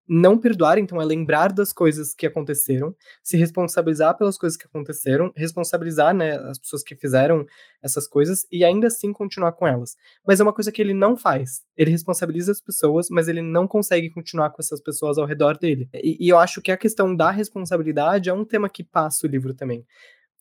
não 0.10 0.40
perdoar, 0.40 0.80
então, 0.80 1.00
é 1.00 1.06
lembrar 1.06 1.54
das 1.54 1.72
coisas 1.72 2.16
que 2.16 2.26
aconteceram, 2.26 2.96
se 3.24 3.38
responsabilizar 3.38 4.18
pelas 4.18 4.40
coisas 4.40 4.58
que 4.58 4.66
aconteceram, 4.66 5.32
responsabilizar, 5.36 6.16
né, 6.16 6.32
as 6.50 6.58
pessoas 6.58 6.82
que 6.82 6.96
fizeram 6.96 7.46
essas 7.82 8.08
coisas 8.08 8.48
e 8.52 8.66
ainda 8.66 8.88
assim 8.88 9.14
continuar 9.14 9.52
com 9.52 9.68
elas. 9.68 9.96
Mas 10.26 10.40
é 10.40 10.44
uma 10.44 10.52
coisa 10.52 10.72
que 10.72 10.82
ele 10.82 10.96
não 10.96 11.16
faz. 11.16 11.62
Ele 11.78 11.92
responsabiliza 11.92 12.52
as 12.52 12.60
pessoas, 12.60 13.08
mas 13.10 13.28
ele 13.28 13.42
não 13.42 13.68
consegue 13.68 14.10
continuar 14.10 14.50
com 14.50 14.62
essas 14.62 14.82
pessoas 14.82 15.20
ao 15.20 15.26
redor 15.28 15.58
dele. 15.60 15.88
E, 15.94 16.18
e 16.26 16.28
eu 16.28 16.40
acho 16.40 16.62
que 16.62 16.72
a 16.72 16.78
questão 16.78 17.16
da 17.16 17.30
responsabilidade 17.30 18.30
é 18.30 18.34
um 18.34 18.44
tema 18.44 18.68
que 18.68 18.84
passa 18.84 19.28
o 19.28 19.30
livro 19.30 19.54
também. 19.54 19.86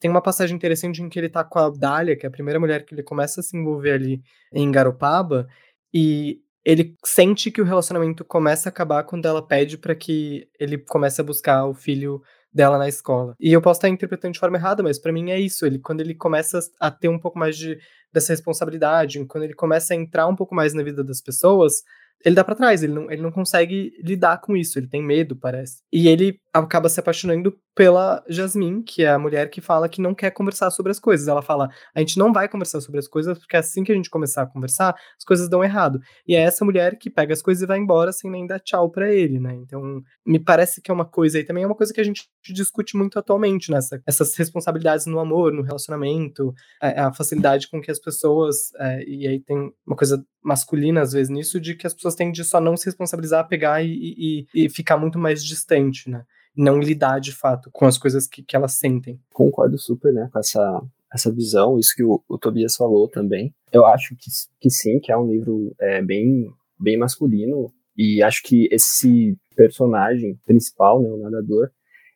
Tem 0.01 0.11
uma 0.11 0.23
passagem 0.23 0.57
interessante 0.57 1.03
em 1.03 1.09
que 1.09 1.19
ele 1.19 1.29
tá 1.29 1.45
com 1.45 1.59
a 1.59 1.69
Dália, 1.69 2.17
que 2.17 2.25
é 2.25 2.29
a 2.29 2.33
primeira 2.33 2.59
mulher 2.59 2.85
que 2.87 2.95
ele 2.95 3.03
começa 3.03 3.41
a 3.41 3.43
se 3.43 3.57
envolver 3.57 3.93
ali 3.93 4.23
em 4.53 4.71
Garopaba, 4.71 5.49
e 5.93 6.41
ele 6.69 6.95
sente 7.03 7.51
que 7.51 7.63
o 7.63 7.65
relacionamento 7.65 8.23
começa 8.27 8.69
a 8.69 8.71
acabar 8.71 9.03
quando 9.03 9.25
ela 9.25 9.41
pede 9.41 9.79
para 9.79 9.95
que 9.95 10.47
ele 10.61 10.77
comece 10.77 11.19
a 11.19 11.25
buscar 11.25 11.65
o 11.65 11.73
filho 11.73 12.21
dela 12.53 12.77
na 12.77 12.87
escola. 12.87 13.35
E 13.41 13.51
eu 13.51 13.63
posso 13.63 13.79
estar 13.79 13.89
interpretando 13.89 14.35
de 14.35 14.39
forma 14.39 14.59
errada, 14.59 14.83
mas 14.83 14.99
para 14.99 15.11
mim 15.11 15.31
é 15.31 15.41
isso. 15.41 15.65
Ele 15.65 15.79
quando 15.79 16.03
ele 16.03 16.15
começa 16.15 16.61
a 16.79 16.91
ter 16.91 17.09
um 17.09 17.19
pouco 17.19 17.39
mais 17.39 17.57
de 17.57 17.79
dessa 18.13 18.35
responsabilidade, 18.35 19.25
quando 19.25 19.45
ele 19.45 19.55
começa 19.55 19.95
a 19.95 19.97
entrar 19.97 20.27
um 20.27 20.37
pouco 20.37 20.55
mais 20.55 20.75
na 20.75 20.83
vida 20.83 21.03
das 21.03 21.23
pessoas, 21.23 21.83
ele 22.23 22.35
dá 22.35 22.45
para 22.45 22.55
trás, 22.55 22.83
ele 22.83 22.93
não, 22.93 23.11
ele 23.11 23.23
não 23.23 23.33
consegue 23.33 23.93
lidar 24.03 24.39
com 24.39 24.55
isso, 24.55 24.79
ele 24.79 24.89
tem 24.89 25.03
medo, 25.03 25.37
parece. 25.37 25.83
E 25.91 26.07
ele 26.07 26.39
acaba 26.65 26.89
se 26.89 27.01
apaixonando 27.01 27.57
pela 27.75 28.25
Jasmine, 28.29 28.83
que 28.83 29.05
é 29.05 29.11
a 29.11 29.19
mulher 29.19 29.51
que 29.51 29.61
fala 29.61 29.89
que 29.89 30.01
não 30.01 30.15
quer 30.15 30.31
conversar 30.31 30.71
sobre 30.71 30.91
as 30.91 30.99
coisas. 30.99 31.29
Ela 31.29 31.43
fala: 31.43 31.69
a 31.95 32.01
gente 32.01 32.19
não 32.19 32.33
vai 32.33 32.49
conversar 32.49 32.81
sobre 32.81 32.99
as 32.99 33.09
coisas, 33.09 33.39
porque 33.39 33.57
assim 33.57 33.85
que 33.85 33.93
a 33.93 33.95
gente 33.95 34.11
começar 34.11 34.43
a 34.43 34.47
conversar, 34.47 34.95
as 35.17 35.25
coisas 35.25 35.49
dão 35.49 35.63
errado. 35.63 36.01
E 36.27 36.35
é 36.35 36.41
essa 36.41 36.65
mulher 36.65 36.99
que 36.99 37.11
pega 37.11 37.33
as 37.33 37.43
coisas 37.43 37.63
e 37.63 37.67
vai 37.67 37.79
embora 37.79 38.13
sem 38.13 38.31
nem 38.31 38.47
dar 38.47 38.61
tchau 38.61 38.91
para 38.91 39.13
ele, 39.13 39.39
né? 39.39 39.55
Então, 39.55 40.03
me 40.27 40.39
parece 40.39 40.81
que 40.83 40.91
é 40.91 40.95
uma 40.95 41.05
coisa, 41.05 41.39
e 41.39 41.45
também 41.45 41.65
é 41.65 41.67
uma 41.67 41.75
coisa 41.75 41.93
que 41.93 42.01
a 42.01 42.05
gente 42.05 42.29
discute 42.53 42.97
muito 42.97 43.19
atualmente, 43.19 43.71
né? 43.71 43.79
essas 44.07 44.35
responsabilidades 44.37 45.07
no 45.07 45.19
amor, 45.19 45.53
no 45.53 45.63
relacionamento, 45.63 46.53
a, 46.81 47.09
a 47.09 47.13
facilidade 47.13 47.69
com 47.69 47.81
que 47.81 47.91
as 47.91 47.99
pessoas, 47.99 48.73
é, 48.79 49.05
e 49.05 49.27
aí 49.27 49.41
tem 49.41 49.73
uma 49.87 49.97
coisa 49.97 50.25
masculina 50.43 51.03
às 51.03 51.13
vezes 51.13 51.29
nisso, 51.29 51.61
de 51.61 51.75
que 51.75 51.87
as 51.87 51.95
pessoas 51.95 52.15
têm 52.15 52.33
de 52.33 52.45
só 52.45 52.61
não 52.61 52.77
se 52.77 52.87
responsabilizar, 52.87 53.49
pegar 53.49 53.83
e, 53.83 54.47
e, 54.55 54.65
e 54.65 54.69
ficar 54.69 54.97
muito 54.97 55.19
mais 55.19 55.45
distante, 55.45 56.11
né? 56.11 56.25
Não 56.57 56.79
lidar 56.79 57.21
de 57.21 57.33
fato 57.33 57.71
com 57.73 57.87
as 57.87 57.99
coisas 57.99 58.27
que, 58.27 58.43
que 58.43 58.57
elas 58.57 58.73
sentem. 58.73 59.21
Concordo 59.33 59.79
super, 59.79 60.13
né, 60.13 60.29
com 60.33 60.39
essa, 60.39 60.83
essa 61.13 61.33
visão, 61.33 61.79
isso 61.79 61.95
que 61.95 62.03
o, 62.03 62.23
o 62.29 62.39
Tobias 62.39 62.77
falou 62.77 63.09
também. 63.09 63.55
Eu 63.73 63.87
acho 63.87 64.15
que, 64.17 64.31
que 64.61 64.71
sim, 64.71 64.99
que 65.01 65.13
é 65.13 65.17
um 65.17 65.31
livro 65.31 65.75
é, 65.81 66.03
bem, 66.03 66.51
bem 66.79 66.97
masculino, 66.97 67.73
e 67.97 68.23
acho 68.23 68.43
que 68.45 68.69
esse 68.71 69.37
personagem 69.57 70.39
principal, 70.47 71.03
né, 71.03 71.09
o 71.11 71.17
nadador, 71.17 71.71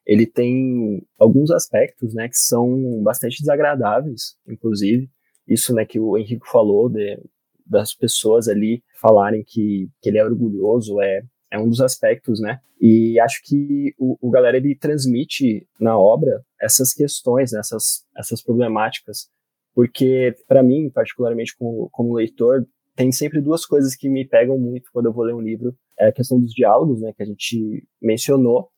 ele 0.06 0.26
tem 0.26 1.04
alguns 1.18 1.50
aspectos, 1.50 2.14
né, 2.14 2.28
que 2.28 2.36
são 2.36 3.02
bastante 3.02 3.38
desagradáveis, 3.40 4.36
inclusive. 4.48 5.08
Isso, 5.46 5.74
né, 5.74 5.84
que 5.84 5.98
o 5.98 6.16
Henrique 6.16 6.48
falou 6.48 6.88
de, 6.88 7.20
das 7.66 7.94
pessoas 7.94 8.48
ali 8.48 8.82
falarem 9.00 9.42
que, 9.44 9.88
que 10.00 10.08
ele 10.08 10.18
é 10.18 10.24
orgulhoso, 10.24 11.00
é 11.00 11.22
é 11.52 11.58
um 11.58 11.68
dos 11.68 11.82
aspectos, 11.82 12.40
né? 12.40 12.60
E 12.80 13.20
acho 13.20 13.42
que 13.44 13.94
o, 13.98 14.16
o 14.20 14.30
galera 14.30 14.56
ele 14.56 14.74
transmite 14.74 15.68
na 15.78 15.96
obra 15.98 16.42
essas 16.60 16.94
questões, 16.94 17.52
né? 17.52 17.60
essas, 17.60 18.04
essas 18.16 18.42
problemáticas, 18.42 19.28
porque 19.74 20.34
para 20.48 20.62
mim, 20.62 20.90
particularmente 20.90 21.54
como, 21.56 21.90
como 21.92 22.14
leitor, 22.14 22.66
tem 22.96 23.12
sempre 23.12 23.40
duas 23.40 23.66
coisas 23.66 23.94
que 23.94 24.08
me 24.08 24.26
pegam 24.26 24.58
muito 24.58 24.90
quando 24.92 25.06
eu 25.06 25.12
vou 25.12 25.24
ler 25.24 25.34
um 25.34 25.40
livro. 25.40 25.76
É 25.98 26.08
a 26.08 26.12
questão 26.12 26.40
dos 26.40 26.52
diálogos, 26.52 27.02
né, 27.02 27.12
que 27.14 27.22
a 27.22 27.26
gente 27.26 27.86
mencionou, 28.00 28.70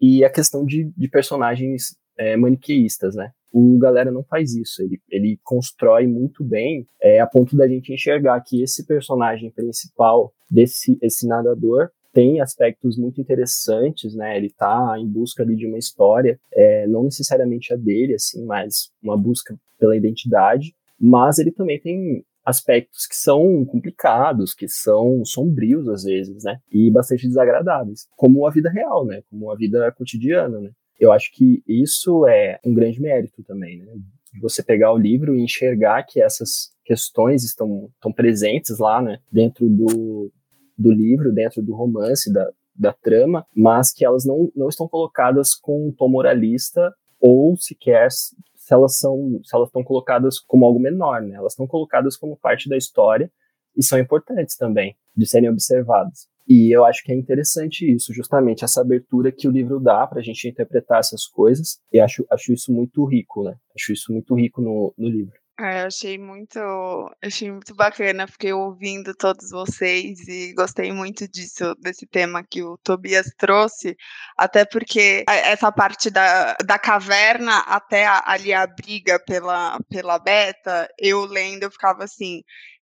e 0.00 0.24
a 0.24 0.30
questão 0.30 0.64
de, 0.64 0.90
de 0.96 1.08
personagens 1.08 1.94
é, 2.18 2.36
maniqueístas, 2.36 3.14
né? 3.14 3.30
O 3.52 3.78
Galera 3.78 4.10
não 4.10 4.24
faz 4.24 4.54
isso, 4.54 4.82
ele, 4.82 5.00
ele 5.10 5.38
constrói 5.44 6.06
muito 6.06 6.42
bem, 6.42 6.88
é, 7.00 7.20
a 7.20 7.26
ponto 7.26 7.54
da 7.54 7.68
gente 7.68 7.92
enxergar 7.92 8.40
que 8.40 8.62
esse 8.62 8.86
personagem 8.86 9.50
principal 9.50 10.32
desse 10.50 10.98
esse 11.02 11.26
nadador 11.26 11.90
tem 12.12 12.40
aspectos 12.40 12.96
muito 12.98 13.20
interessantes, 13.20 14.14
né? 14.14 14.36
Ele 14.36 14.50
tá 14.50 14.96
em 14.98 15.06
busca 15.06 15.42
ali 15.42 15.56
de 15.56 15.66
uma 15.66 15.78
história, 15.78 16.38
é, 16.52 16.86
não 16.86 17.04
necessariamente 17.04 17.72
a 17.72 17.76
dele, 17.76 18.14
assim, 18.14 18.44
mas 18.44 18.90
uma 19.02 19.16
busca 19.16 19.56
pela 19.78 19.96
identidade. 19.96 20.74
Mas 21.00 21.38
ele 21.38 21.50
também 21.50 21.80
tem 21.80 22.24
aspectos 22.44 23.06
que 23.06 23.16
são 23.16 23.64
complicados, 23.64 24.54
que 24.54 24.68
são 24.68 25.24
sombrios 25.24 25.88
às 25.88 26.04
vezes, 26.04 26.44
né? 26.44 26.58
E 26.70 26.90
bastante 26.90 27.26
desagradáveis, 27.26 28.06
como 28.16 28.46
a 28.46 28.50
vida 28.50 28.70
real, 28.70 29.06
né? 29.06 29.22
Como 29.30 29.50
a 29.50 29.56
vida 29.56 29.90
cotidiana, 29.92 30.60
né? 30.60 30.70
Eu 31.00 31.10
acho 31.12 31.32
que 31.32 31.62
isso 31.66 32.26
é 32.28 32.60
um 32.64 32.74
grande 32.74 33.00
mérito 33.00 33.42
também, 33.42 33.78
né? 33.78 33.86
Você 34.40 34.62
pegar 34.62 34.92
o 34.92 34.98
livro 34.98 35.34
e 35.34 35.42
enxergar 35.42 36.04
que 36.04 36.20
essas 36.20 36.72
questões 36.84 37.44
estão, 37.44 37.90
estão 37.94 38.12
presentes 38.12 38.78
lá, 38.78 39.00
né? 39.00 39.18
Dentro 39.30 39.68
do, 39.68 40.32
do 40.76 40.92
livro, 40.92 41.32
dentro 41.32 41.62
do 41.62 41.74
romance, 41.74 42.32
da, 42.32 42.50
da 42.74 42.92
trama, 42.92 43.46
mas 43.54 43.92
que 43.92 44.04
elas 44.04 44.24
não, 44.24 44.50
não 44.54 44.68
estão 44.68 44.88
colocadas 44.88 45.54
com 45.54 45.88
um 45.88 45.92
tom 45.92 46.08
moralista 46.08 46.92
ou 47.20 47.56
sequer 47.56 48.10
se 48.10 48.72
elas 48.72 48.96
são, 48.96 49.40
se 49.44 49.54
elas 49.54 49.68
estão 49.68 49.82
colocadas 49.82 50.38
como 50.38 50.64
algo 50.64 50.80
menor, 50.80 51.22
né? 51.22 51.34
Elas 51.34 51.52
estão 51.52 51.66
colocadas 51.66 52.16
como 52.16 52.36
parte 52.36 52.68
da 52.68 52.76
história 52.76 53.30
e 53.76 53.82
são 53.82 53.98
importantes 53.98 54.56
também 54.56 54.96
de 55.16 55.26
serem 55.26 55.50
observadas. 55.50 56.28
E 56.48 56.74
eu 56.74 56.84
acho 56.84 57.02
que 57.04 57.12
é 57.12 57.14
interessante 57.14 57.90
isso, 57.90 58.12
justamente 58.12 58.64
essa 58.64 58.80
abertura 58.80 59.30
que 59.32 59.46
o 59.46 59.50
livro 59.50 59.78
dá 59.78 60.06
para 60.06 60.20
a 60.20 60.22
gente 60.22 60.48
interpretar 60.48 60.98
essas 60.98 61.26
coisas. 61.26 61.80
E 61.92 62.00
acho, 62.00 62.26
acho 62.30 62.52
isso 62.52 62.72
muito 62.72 63.04
rico, 63.04 63.44
né? 63.44 63.56
Acho 63.74 63.92
isso 63.92 64.12
muito 64.12 64.34
rico 64.34 64.60
no, 64.60 64.92
no 64.96 65.08
livro. 65.08 65.41
É, 65.60 65.82
eu 65.82 65.86
achei 65.86 66.18
muito, 66.18 66.58
achei 67.22 67.50
muito 67.50 67.74
bacana, 67.74 68.26
fiquei 68.26 68.54
ouvindo 68.54 69.14
todos 69.14 69.50
vocês 69.50 70.26
e 70.26 70.54
gostei 70.54 70.90
muito 70.90 71.28
disso, 71.28 71.74
desse 71.78 72.06
tema 72.06 72.42
que 72.42 72.62
o 72.62 72.78
Tobias 72.78 73.30
trouxe, 73.36 73.94
até 74.36 74.64
porque 74.64 75.24
essa 75.28 75.70
parte 75.70 76.10
da, 76.10 76.56
da 76.64 76.78
caverna 76.78 77.58
até 77.60 78.06
ali 78.24 78.52
a 78.54 78.66
briga 78.66 79.20
pela, 79.26 79.78
pela 79.90 80.18
beta, 80.18 80.88
eu 80.98 81.26
lendo, 81.26 81.64
eu 81.64 81.70
ficava 81.70 82.04
assim, 82.04 82.42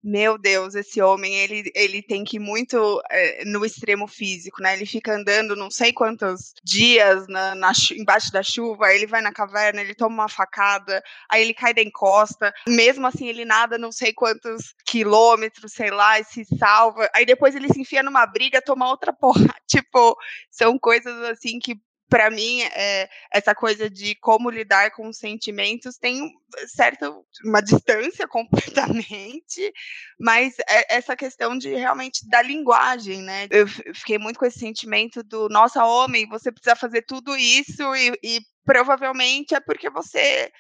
meu 0.08 0.38
Deus, 0.38 0.74
esse 0.74 1.02
homem, 1.02 1.36
ele, 1.36 1.70
ele 1.76 2.02
tem 2.02 2.24
que 2.24 2.38
ir 2.38 2.40
muito 2.40 3.02
é, 3.12 3.44
no 3.44 3.66
extremo 3.66 4.08
físico, 4.08 4.62
né? 4.62 4.74
Ele 4.74 4.86
fica 4.86 5.14
andando 5.14 5.54
não 5.54 5.70
sei 5.70 5.92
quantos 5.92 6.54
dias 6.64 7.28
na, 7.28 7.54
na, 7.54 7.74
embaixo 7.92 8.32
da 8.32 8.42
chuva, 8.42 8.94
ele 8.94 9.06
vai 9.06 9.22
na 9.22 9.34
caverna, 9.34 9.82
ele 9.82 9.94
toma 9.94 10.24
uma 10.24 10.30
facada, 10.30 11.04
aí 11.30 11.42
ele 11.42 11.54
cai 11.54 11.74
da 11.74 11.82
encosta, 11.82 12.54
mesmo 12.66 13.06
assim 13.06 13.28
ele 13.28 13.44
nada 13.44 13.78
não 13.78 13.92
sei 13.92 14.14
quantos 14.14 14.74
quilômetros, 14.86 15.74
sei 15.74 15.92
lá, 15.92 16.18
e 16.18 16.24
se 16.24 16.46
salva, 16.58 17.10
aí 17.14 17.26
depois 17.26 17.54
ele 17.54 17.68
se 17.68 17.82
enfia 17.82 18.02
numa 18.02 18.26
briga, 18.26 18.62
toma 18.62 18.88
outra 18.88 19.12
porra. 19.20 19.54
Tipo, 19.68 20.16
são 20.50 20.80
coisas 20.80 21.22
assim 21.24 21.60
que 21.60 21.76
para 22.10 22.30
mim, 22.30 22.62
é, 22.62 23.10
essa 23.32 23.54
coisa 23.54 23.90
de 23.90 24.16
como 24.16 24.50
lidar 24.50 24.92
com 24.92 25.08
os 25.08 25.18
sentimentos 25.18 25.98
tem 25.98 26.32
certa 26.68 27.14
uma 27.44 27.62
distância 27.62 28.28
completamente, 28.28 29.72
mas 30.20 30.56
é 30.70 30.96
essa 30.96 31.16
questão 31.16 31.58
de 31.58 31.74
realmente 31.74 32.28
da 32.30 32.42
linguagem, 32.42 33.22
né? 33.22 33.48
Eu 33.50 33.68
fiquei 33.68 34.18
muito 34.18 34.40
com 34.40 34.46
esse 34.46 34.60
sentimento 34.60 35.22
do 35.24 35.50
nossa 35.50 35.84
homem, 35.86 36.28
você 36.28 36.52
precisa 36.52 36.76
fazer 36.76 37.02
tudo 37.04 37.36
isso 37.36 37.96
e, 37.96 38.18
e 38.24 38.42
provavelmente 38.66 39.54
é 39.54 39.60
porque 39.60 39.90
você 39.90 40.52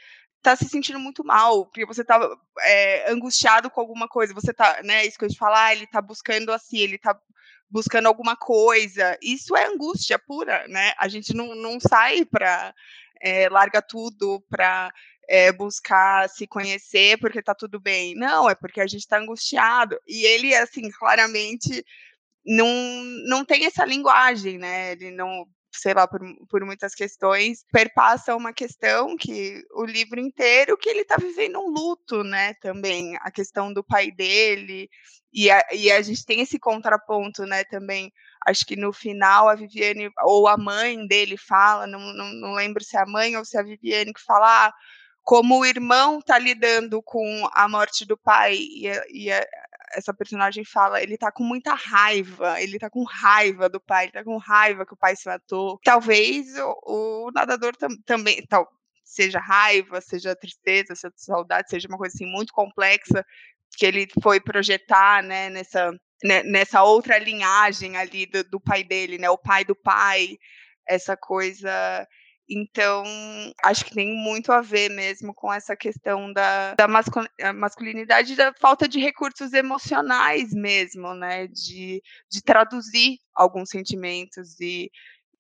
tá 0.41 0.56
se 0.56 0.66
sentindo 0.66 1.00
muito 1.00 1.24
mal, 1.26 1.66
porque 1.66 1.86
você 1.86 2.04
tá 2.04 2.20
é, 2.62 3.12
angustiado 3.12 3.70
com 3.70 3.82
alguma 3.82 4.08
coisa, 4.08 4.34
você 4.34 4.54
tá, 4.54 4.82
né, 4.84 5.06
isso 5.06 5.18
que 5.18 5.26
eu 5.26 5.30
te 5.30 5.38
falar, 5.38 5.74
ele 5.74 5.88
tá 5.88 6.02
buscando 6.02 6.52
assim, 6.52 6.78
ele 6.78 6.98
tá 6.98 7.18
buscando 7.70 8.07
alguma 8.07 8.36
coisa. 8.36 9.18
Isso 9.22 9.55
é 9.55 9.65
angústia 9.68 10.20
pura, 10.20 10.68
né? 10.68 10.93
A 10.97 11.07
gente 11.07 11.34
não, 11.34 11.55
não 11.55 11.80
sai 11.80 12.26
para 12.26 12.74
é, 13.22 13.43
eh, 13.43 13.49
larga 13.49 13.82
tudo 13.82 14.43
para 14.49 14.91
é, 15.28 15.47
eh, 15.47 15.51
buscar 15.51 16.30
se 16.30 16.47
conhecer 16.47 17.18
porque 17.20 17.41
tá 17.41 17.53
tudo 17.53 17.80
bem. 17.80 18.15
Não, 18.15 18.49
é 18.49 18.55
porque 18.55 18.82
a 18.82 18.88
gente 18.88 19.01
está 19.01 19.20
angustiado. 19.20 19.99
E 20.07 20.26
ele, 20.26 20.55
assim, 20.55 20.89
claramente 20.91 21.86
não, 22.45 22.68
não 23.28 23.45
tem 23.45 23.65
essa 23.65 23.86
linguagem, 23.86 24.57
né? 24.57 24.93
Ele 24.93 25.11
não 25.11 25.45
sei 25.80 25.93
lá, 25.93 26.07
por, 26.07 26.19
por 26.49 26.63
muitas 26.65 26.93
questões, 26.93 27.65
perpassa 27.71 28.36
uma 28.36 28.53
questão 28.53 29.15
que 29.17 29.63
o 29.71 29.86
livro 29.86 30.19
inteiro, 30.19 30.78
que 30.78 30.89
ele 30.89 31.01
está 31.01 31.17
vivendo 31.17 31.59
um 31.59 31.69
luto, 31.69 32.23
né, 32.23 32.53
também, 32.55 33.15
a 33.21 33.32
questão 33.32 33.71
do 33.71 33.84
pai 33.84 34.11
dele, 34.11 34.89
e 35.34 35.51
a, 35.51 35.63
e 35.73 35.91
a 35.91 36.01
gente 36.01 36.25
tem 36.25 36.41
esse 36.41 36.57
contraponto, 36.59 37.45
né, 37.45 37.63
também, 37.65 38.11
acho 38.45 38.65
que 38.65 38.75
no 38.75 38.91
final 38.93 39.49
a 39.49 39.55
Viviane, 39.55 40.09
ou 40.23 40.47
a 40.47 40.57
mãe 40.57 41.05
dele 41.07 41.38
fala, 41.38 41.86
não, 41.86 41.99
não, 41.99 42.34
não 42.34 42.53
lembro 42.53 42.84
se 42.84 42.97
é 42.97 43.01
a 43.01 43.05
mãe 43.05 43.36
ou 43.36 43.45
se 43.45 43.57
é 43.57 43.59
a 43.59 43.63
Viviane 43.63 44.13
que 44.13 44.21
fala, 44.21 44.67
ah, 44.67 44.73
como 45.28 45.59
o 45.59 45.65
irmão 45.65 46.19
está 46.19 46.39
lidando 46.39 47.03
com 47.03 47.49
a 47.53 47.67
morte 47.67 48.05
do 48.05 48.17
pai 48.17 48.55
e, 48.55 48.88
e 49.11 49.30
essa 49.98 50.14
personagem 50.14 50.64
fala, 50.64 51.02
ele 51.02 51.18
tá 51.18 51.32
com 51.32 51.43
muita 51.43 51.74
raiva, 51.74 52.62
ele 52.62 52.78
tá 52.78 52.88
com 52.88 53.04
raiva 53.04 53.68
do 53.68 53.80
pai, 53.80 54.06
ele 54.06 54.12
tá 54.12 54.24
com 54.24 54.38
raiva 54.38 54.86
que 54.86 54.93
o 54.93 54.98
pai 54.98 55.16
se 55.16 55.28
matou. 55.28 55.80
Talvez 55.84 56.56
o, 56.60 56.82
o 56.86 57.32
nadador 57.34 57.76
tam, 57.76 57.89
também, 58.06 58.45
tal, 58.48 58.70
seja 59.04 59.39
raiva, 59.39 60.00
seja 60.00 60.36
tristeza, 60.36 60.93
seja 60.93 61.12
saudade, 61.18 61.72
seja 61.72 61.88
uma 61.88 61.98
coisa 61.98 62.14
assim 62.16 62.28
muito 62.28 62.54
complexa 62.54 63.26
que 63.76 63.88
ele 63.88 64.08
foi 64.22 64.39
projetar, 64.39 65.24
né, 65.24 65.50
nessa 65.50 65.91
né, 66.24 66.43
nessa 66.43 66.84
outra 66.84 67.18
linhagem 67.18 67.95
ali 67.98 68.26
do, 68.28 68.43
do 68.43 68.60
pai 68.60 68.84
dele, 68.84 69.18
né, 69.18 69.30
o 69.30 69.38
pai 69.38 69.66
do 69.66 69.76
pai, 69.76 70.38
essa 70.88 71.18
coisa 71.18 72.08
então, 72.50 73.04
acho 73.64 73.84
que 73.84 73.93
tem 73.93 74.14
muito 74.14 74.52
a 74.52 74.62
ver 74.62 74.89
mesmo 74.89 75.34
com 75.34 75.52
essa 75.52 75.76
questão 75.76 76.32
da, 76.32 76.76
da 76.76 76.88
masculinidade, 77.54 78.36
da 78.36 78.54
falta 78.54 78.88
de 78.88 79.00
recursos 79.00 79.52
emocionais 79.52 80.54
mesmo, 80.54 81.14
né? 81.14 81.48
De, 81.48 82.02
de 82.32 82.41
traduzir 82.41 83.18
alguns 83.36 83.70
sentimentos. 83.70 84.60
E, 84.62 84.89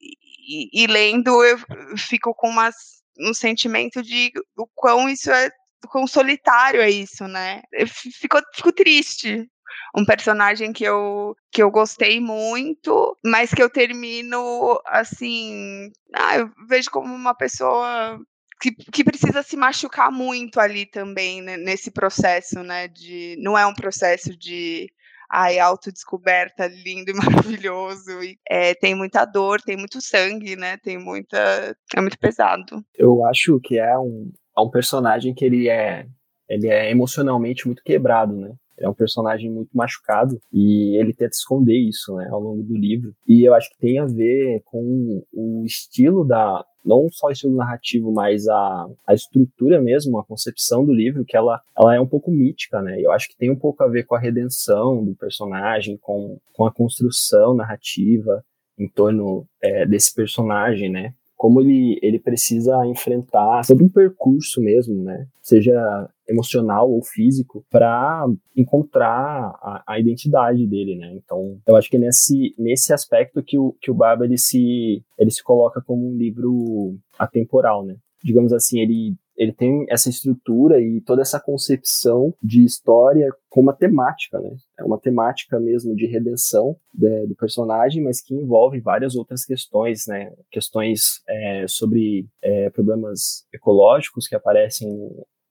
e, 0.01 0.83
e 0.83 0.87
lendo, 0.87 1.43
eu 1.43 1.57
fico 1.97 2.33
com 2.35 2.49
umas, 2.49 2.75
um 3.19 3.33
sentimento 3.33 4.03
de 4.03 4.31
o 4.57 4.67
quão 4.67 5.07
isso 5.07 5.31
é 5.31 5.49
quão 5.89 6.07
solitário 6.07 6.81
é 6.81 6.89
isso, 6.89 7.27
né? 7.27 7.61
Eu 7.71 7.87
fico, 7.87 8.37
fico 8.53 8.71
triste 8.73 9.47
um 9.95 10.05
personagem 10.05 10.73
que 10.73 10.83
eu, 10.83 11.35
que 11.51 11.61
eu 11.61 11.71
gostei 11.71 12.19
muito, 12.19 13.17
mas 13.23 13.53
que 13.53 13.61
eu 13.61 13.69
termino 13.69 14.79
assim. 14.85 15.91
Ah, 16.13 16.37
eu 16.37 16.49
vejo 16.67 16.89
como 16.91 17.13
uma 17.13 17.33
pessoa 17.33 18.19
que, 18.59 18.71
que, 18.71 19.03
precisa 19.03 19.43
se 19.43 19.55
machucar 19.55 20.11
muito 20.11 20.59
ali 20.59 20.85
também, 20.85 21.41
né, 21.41 21.57
nesse 21.57 21.91
processo, 21.91 22.63
né? 22.63 22.87
De, 22.87 23.35
não 23.39 23.57
é 23.57 23.65
um 23.65 23.73
processo 23.73 24.35
de 24.35 24.89
ai, 25.29 25.59
autodescoberta 25.59 26.67
lindo 26.67 27.11
e 27.11 27.13
maravilhoso. 27.61 28.23
E, 28.23 28.37
é, 28.49 28.73
tem 28.73 28.95
muita 28.95 29.25
dor, 29.25 29.61
tem 29.61 29.77
muito 29.77 30.01
sangue, 30.01 30.55
né? 30.55 30.77
Tem 30.77 30.97
muita. 30.97 31.75
É 31.95 32.01
muito 32.01 32.17
pesado. 32.17 32.83
Eu 32.95 33.25
acho 33.25 33.59
que 33.59 33.77
é 33.77 33.97
um, 33.97 34.31
é 34.57 34.61
um 34.61 34.69
personagem 34.69 35.33
que 35.33 35.45
ele 35.45 35.69
é. 35.69 36.05
Ele 36.49 36.69
é 36.69 36.89
emocionalmente 36.89 37.67
muito 37.67 37.83
quebrado, 37.83 38.33
né? 38.33 38.53
É 38.79 38.87
um 38.87 38.93
personagem 38.93 39.51
muito 39.51 39.69
machucado 39.75 40.39
e 40.51 40.97
ele 40.97 41.13
tenta 41.13 41.35
esconder 41.35 41.77
isso, 41.77 42.15
né, 42.15 42.27
ao 42.29 42.39
longo 42.39 42.63
do 42.63 42.75
livro. 42.75 43.13
E 43.27 43.43
eu 43.43 43.53
acho 43.53 43.69
que 43.71 43.79
tem 43.79 43.99
a 43.99 44.05
ver 44.05 44.61
com 44.65 45.23
o 45.33 45.63
estilo 45.65 46.25
da 46.25 46.63
não 46.85 47.07
só 47.11 47.27
o 47.27 47.31
estilo 47.31 47.55
narrativo, 47.55 48.13
mas 48.13 48.47
a, 48.47 48.87
a 49.05 49.13
estrutura 49.13 49.81
mesmo, 49.81 50.17
a 50.17 50.23
concepção 50.23 50.85
do 50.85 50.93
livro, 50.93 51.25
que 51.25 51.35
ela, 51.35 51.59
ela 51.77 51.93
é 51.93 51.99
um 51.99 52.07
pouco 52.07 52.31
mítica, 52.31 52.81
né? 52.81 52.97
Eu 53.01 53.11
acho 53.11 53.27
que 53.27 53.35
tem 53.35 53.51
um 53.51 53.57
pouco 53.57 53.83
a 53.83 53.87
ver 53.87 54.05
com 54.05 54.15
a 54.15 54.19
redenção 54.19 55.03
do 55.03 55.13
personagem, 55.13 55.97
com, 55.97 56.39
com 56.53 56.65
a 56.65 56.71
construção 56.71 57.53
narrativa 57.53 58.41
em 58.79 58.87
torno 58.87 59.45
é, 59.61 59.85
desse 59.85 60.15
personagem, 60.15 60.89
né? 60.89 61.13
Como 61.37 61.61
ele, 61.61 61.99
ele 62.01 62.19
precisa 62.19 62.83
enfrentar 62.87 63.61
todo 63.65 63.85
um 63.85 63.89
percurso 63.89 64.59
mesmo, 64.59 65.03
né? 65.03 65.27
Seja 65.41 66.09
emocional 66.27 66.91
ou 66.91 67.01
físico, 67.03 67.63
para 67.69 68.25
encontrar 68.55 69.55
a, 69.61 69.83
a, 69.87 69.99
identidade 69.99 70.65
dele, 70.65 70.95
né? 70.95 71.13
Então, 71.13 71.57
eu 71.65 71.75
acho 71.75 71.89
que 71.89 71.97
nesse, 71.97 72.53
nesse 72.57 72.91
aspecto 72.91 73.41
que 73.43 73.57
o, 73.57 73.73
que 73.79 73.89
o 73.89 73.93
Baba 73.93 74.25
ele 74.25 74.37
se, 74.37 75.01
ele 75.17 75.31
se 75.31 75.43
coloca 75.43 75.81
como 75.81 76.09
um 76.09 76.17
livro 76.17 76.97
atemporal, 77.17 77.85
né? 77.85 77.95
Digamos 78.21 78.51
assim, 78.51 78.79
ele 78.79 79.15
ele 79.37 79.53
tem 79.53 79.85
essa 79.89 80.09
estrutura 80.09 80.81
e 80.81 80.99
toda 81.01 81.21
essa 81.21 81.39
concepção 81.39 82.33
de 82.41 82.65
história 82.65 83.31
com 83.49 83.61
uma 83.61 83.73
temática, 83.73 84.39
né? 84.39 84.55
É 84.79 84.83
uma 84.83 84.99
temática 84.99 85.59
mesmo 85.59 85.95
de 85.95 86.07
redenção 86.07 86.75
de, 86.93 87.27
do 87.27 87.35
personagem, 87.35 88.03
mas 88.03 88.19
que 88.19 88.33
envolve 88.33 88.79
várias 88.79 89.15
outras 89.15 89.45
questões, 89.45 90.07
né? 90.07 90.33
Questões 90.51 91.21
é, 91.29 91.65
sobre 91.67 92.27
é, 92.41 92.69
problemas 92.71 93.45
ecológicos 93.53 94.27
que 94.27 94.35
aparecem 94.35 94.89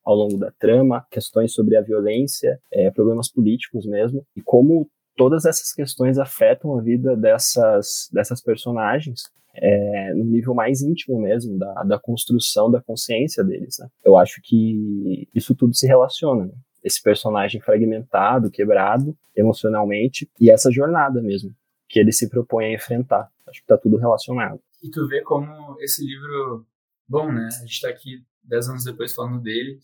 ao 0.05 0.15
longo 0.15 0.37
da 0.37 0.53
trama, 0.59 1.07
questões 1.11 1.53
sobre 1.53 1.77
a 1.77 1.83
violência, 1.83 2.61
é, 2.73 2.91
problemas 2.91 3.29
políticos 3.31 3.87
mesmo, 3.87 4.25
e 4.37 4.43
como 4.43 4.89
todas 5.17 5.45
essas 5.45 5.73
questões 5.73 6.19
afetam 6.19 6.79
a 6.79 6.83
vida 6.83 7.17
dessas, 7.17 8.09
dessas 8.13 8.41
personagens 8.41 9.23
é, 9.59 10.15
no 10.15 10.25
nível 10.25 10.55
mais 10.55 10.83
íntimo 10.83 11.21
mesmo, 11.21 11.59
da, 11.59 11.83
da 11.83 11.99
construção 11.99 12.71
da 12.71 12.81
consciência 12.81 13.43
deles. 13.43 13.77
Né? 13.79 13.89
Eu 14.05 14.17
acho 14.17 14.41
que 14.43 15.29
isso 15.35 15.55
tudo 15.55 15.75
se 15.75 15.87
relaciona. 15.87 16.47
Né? 16.47 16.55
Esse 16.83 17.03
personagem 17.03 17.61
fragmentado, 17.61 18.51
quebrado 18.51 19.17
emocionalmente, 19.35 20.31
e 20.41 20.51
essa 20.51 20.71
jornada 20.71 21.21
mesmo, 21.21 21.55
que 21.89 21.99
ele 21.99 22.13
se 22.13 22.29
propõe 22.29 22.67
a 22.67 22.75
enfrentar. 22.75 23.31
Acho 23.47 23.61
que 23.61 23.65
está 23.65 23.77
tudo 23.77 23.97
relacionado. 23.97 24.61
E 24.83 24.91
tu 24.91 25.07
vê 25.07 25.23
como 25.23 25.77
esse 25.81 26.05
livro, 26.05 26.67
bom, 27.09 27.31
né? 27.33 27.47
A 27.47 27.61
gente 27.61 27.73
está 27.73 27.89
aqui 27.89 28.23
dez 28.43 28.69
anos 28.69 28.85
depois 28.85 29.13
falando 29.13 29.41
dele. 29.41 29.79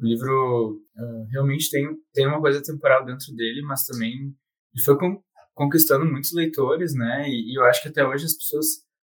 O 0.00 0.04
livro 0.04 0.82
uh, 0.96 1.24
realmente 1.30 1.70
tem, 1.70 1.88
tem 2.12 2.26
uma 2.26 2.40
coisa 2.40 2.62
temporal 2.62 3.04
dentro 3.04 3.32
dele, 3.34 3.62
mas 3.62 3.84
também 3.84 4.34
ele 4.74 4.84
foi 4.84 4.98
com, 4.98 5.22
conquistando 5.54 6.04
muitos 6.04 6.32
leitores, 6.32 6.94
né? 6.94 7.28
E, 7.28 7.52
e, 7.52 7.58
eu 7.58 7.64
acho 7.64 7.82
que 7.82 7.88
até 7.88 8.04
hoje 8.06 8.24
as 8.24 8.34
pessoas 8.34 8.66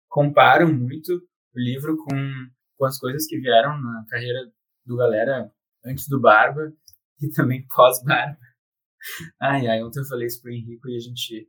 comparam 0.10 0.72
muito 0.74 1.14
o 1.14 1.60
livro 1.60 1.98
com, 1.98 2.16
com 2.78 2.86
as 2.86 3.00
coisas 3.00 3.26
que 3.28 3.40
vieram 3.40 3.80
na 3.82 4.06
carreira 4.10 4.40
do 4.86 4.98
Galera 4.98 5.52
antes 5.86 6.08
do 6.08 6.20
Barba 6.20 6.72
e 7.22 7.30
também 7.30 7.66
pós-Barba. 7.68 8.38
Ai, 9.40 9.68
ai, 9.68 9.84
ontem 9.84 10.00
eu 10.00 10.06
falei 10.06 10.26
isso 10.26 10.42
pro 10.42 10.52
Henrico 10.52 10.90
e 10.90 10.98
a 10.98 11.00
gente 11.00 11.48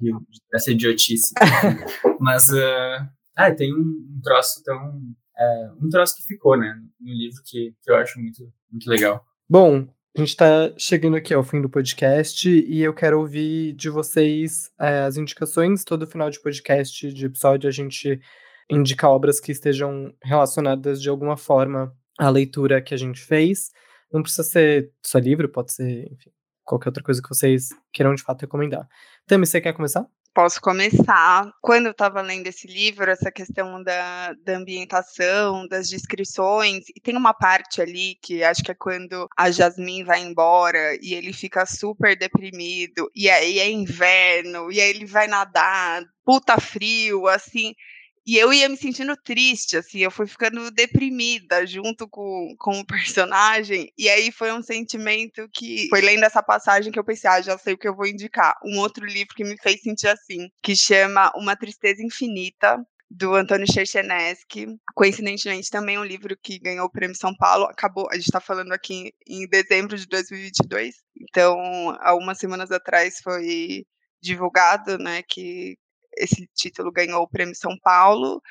riu 0.00 0.26
dessa 0.50 0.72
idiotice. 0.72 1.34
Mas, 2.18 2.48
uh, 2.48 3.06
ah, 3.36 3.54
tem 3.54 3.74
um, 3.74 3.78
um 3.78 4.20
troço 4.22 4.62
tão... 4.64 4.96
Uh, 5.38 5.84
um 5.84 5.88
troço 5.90 6.16
que 6.16 6.24
ficou, 6.24 6.58
né, 6.58 6.74
no 6.98 7.12
livro 7.12 7.40
que, 7.44 7.74
que 7.82 7.90
eu 7.90 7.96
acho 7.96 8.18
muito, 8.18 8.52
muito 8.72 8.88
legal. 8.88 9.24
Bom, 9.48 9.86
a 10.18 10.20
gente 10.20 10.30
está 10.30 10.72
chegando 10.76 11.16
aqui 11.16 11.32
ao 11.32 11.44
fim 11.44 11.62
do 11.62 11.70
podcast 11.70 12.48
e 12.48 12.82
eu 12.82 12.92
quero 12.92 13.20
ouvir 13.20 13.72
de 13.74 13.88
vocês 13.88 14.68
é, 14.76 15.02
as 15.02 15.16
indicações. 15.16 15.84
Todo 15.84 16.08
final 16.08 16.28
de 16.28 16.40
podcast, 16.40 17.12
de 17.12 17.26
episódio, 17.26 17.68
a 17.68 17.70
gente 17.70 18.20
indica 18.68 19.08
obras 19.08 19.38
que 19.38 19.52
estejam 19.52 20.12
relacionadas 20.20 21.00
de 21.00 21.08
alguma 21.08 21.36
forma 21.36 21.96
à 22.18 22.28
leitura 22.30 22.82
que 22.82 22.92
a 22.92 22.96
gente 22.96 23.20
fez. 23.20 23.70
Não 24.12 24.20
precisa 24.20 24.42
ser 24.42 24.90
só 25.06 25.20
livro, 25.20 25.48
pode 25.48 25.72
ser, 25.72 26.12
enfim, 26.12 26.30
qualquer 26.64 26.88
outra 26.88 27.04
coisa 27.04 27.22
que 27.22 27.28
vocês 27.28 27.68
queiram 27.92 28.12
de 28.12 28.22
fato 28.24 28.40
recomendar. 28.40 28.88
Tami, 29.24 29.46
você 29.46 29.60
quer 29.60 29.72
começar? 29.72 30.04
Posso 30.38 30.60
começar. 30.60 31.50
Quando 31.60 31.86
eu 31.86 31.90
estava 31.90 32.22
lendo 32.22 32.46
esse 32.46 32.68
livro, 32.68 33.10
essa 33.10 33.28
questão 33.28 33.82
da, 33.82 34.32
da 34.34 34.56
ambientação, 34.56 35.66
das 35.66 35.88
descrições, 35.88 36.84
e 36.94 37.00
tem 37.00 37.16
uma 37.16 37.34
parte 37.34 37.82
ali 37.82 38.14
que 38.22 38.44
acho 38.44 38.62
que 38.62 38.70
é 38.70 38.74
quando 38.76 39.28
a 39.36 39.50
Jasmine 39.50 40.04
vai 40.04 40.20
embora 40.20 40.96
e 41.02 41.12
ele 41.12 41.32
fica 41.32 41.66
super 41.66 42.16
deprimido, 42.16 43.10
e 43.16 43.28
aí 43.28 43.58
é 43.58 43.68
inverno, 43.68 44.70
e 44.70 44.80
aí 44.80 44.90
ele 44.90 45.06
vai 45.06 45.26
nadar, 45.26 46.04
puta 46.24 46.60
frio, 46.60 47.26
assim. 47.26 47.74
E 48.28 48.36
eu 48.36 48.52
ia 48.52 48.68
me 48.68 48.76
sentindo 48.76 49.16
triste, 49.16 49.74
assim, 49.74 50.00
eu 50.00 50.10
fui 50.10 50.26
ficando 50.26 50.70
deprimida 50.70 51.66
junto 51.66 52.06
com, 52.06 52.54
com 52.58 52.78
o 52.78 52.84
personagem. 52.86 53.90
E 53.96 54.06
aí 54.06 54.30
foi 54.30 54.52
um 54.52 54.60
sentimento 54.60 55.48
que 55.50 55.88
foi 55.88 56.02
lendo 56.02 56.24
essa 56.24 56.42
passagem 56.42 56.92
que 56.92 56.98
eu 56.98 57.04
pensei, 57.04 57.30
ah, 57.30 57.40
já 57.40 57.56
sei 57.56 57.72
o 57.72 57.78
que 57.78 57.88
eu 57.88 57.96
vou 57.96 58.06
indicar. 58.06 58.54
Um 58.62 58.80
outro 58.80 59.06
livro 59.06 59.34
que 59.34 59.44
me 59.44 59.56
fez 59.56 59.80
sentir 59.80 60.08
assim, 60.08 60.46
que 60.62 60.76
chama 60.76 61.32
Uma 61.36 61.56
Tristeza 61.56 62.02
Infinita, 62.02 62.76
do 63.10 63.34
Antônio 63.34 63.66
Cherchenesky. 63.66 64.66
Coincidentemente, 64.94 65.70
também 65.70 65.98
um 65.98 66.04
livro 66.04 66.36
que 66.42 66.58
ganhou 66.58 66.84
o 66.84 66.92
Prêmio 66.92 67.16
São 67.16 67.34
Paulo. 67.34 67.64
Acabou, 67.64 68.08
a 68.10 68.14
gente 68.14 68.26
está 68.26 68.40
falando 68.40 68.72
aqui 68.72 69.10
em 69.26 69.48
dezembro 69.48 69.96
de 69.96 70.06
2022. 70.06 70.96
Então, 71.18 71.56
há 71.98 72.14
umas 72.14 72.36
semanas 72.36 72.70
atrás 72.70 73.20
foi 73.24 73.86
divulgado, 74.20 74.98
né, 74.98 75.22
que 75.22 75.78
esse 76.18 76.48
título 76.54 76.92
ganhou 76.92 77.22
o 77.22 77.28
Prêmio 77.28 77.54
São 77.54 77.76
Paulo. 77.78 78.42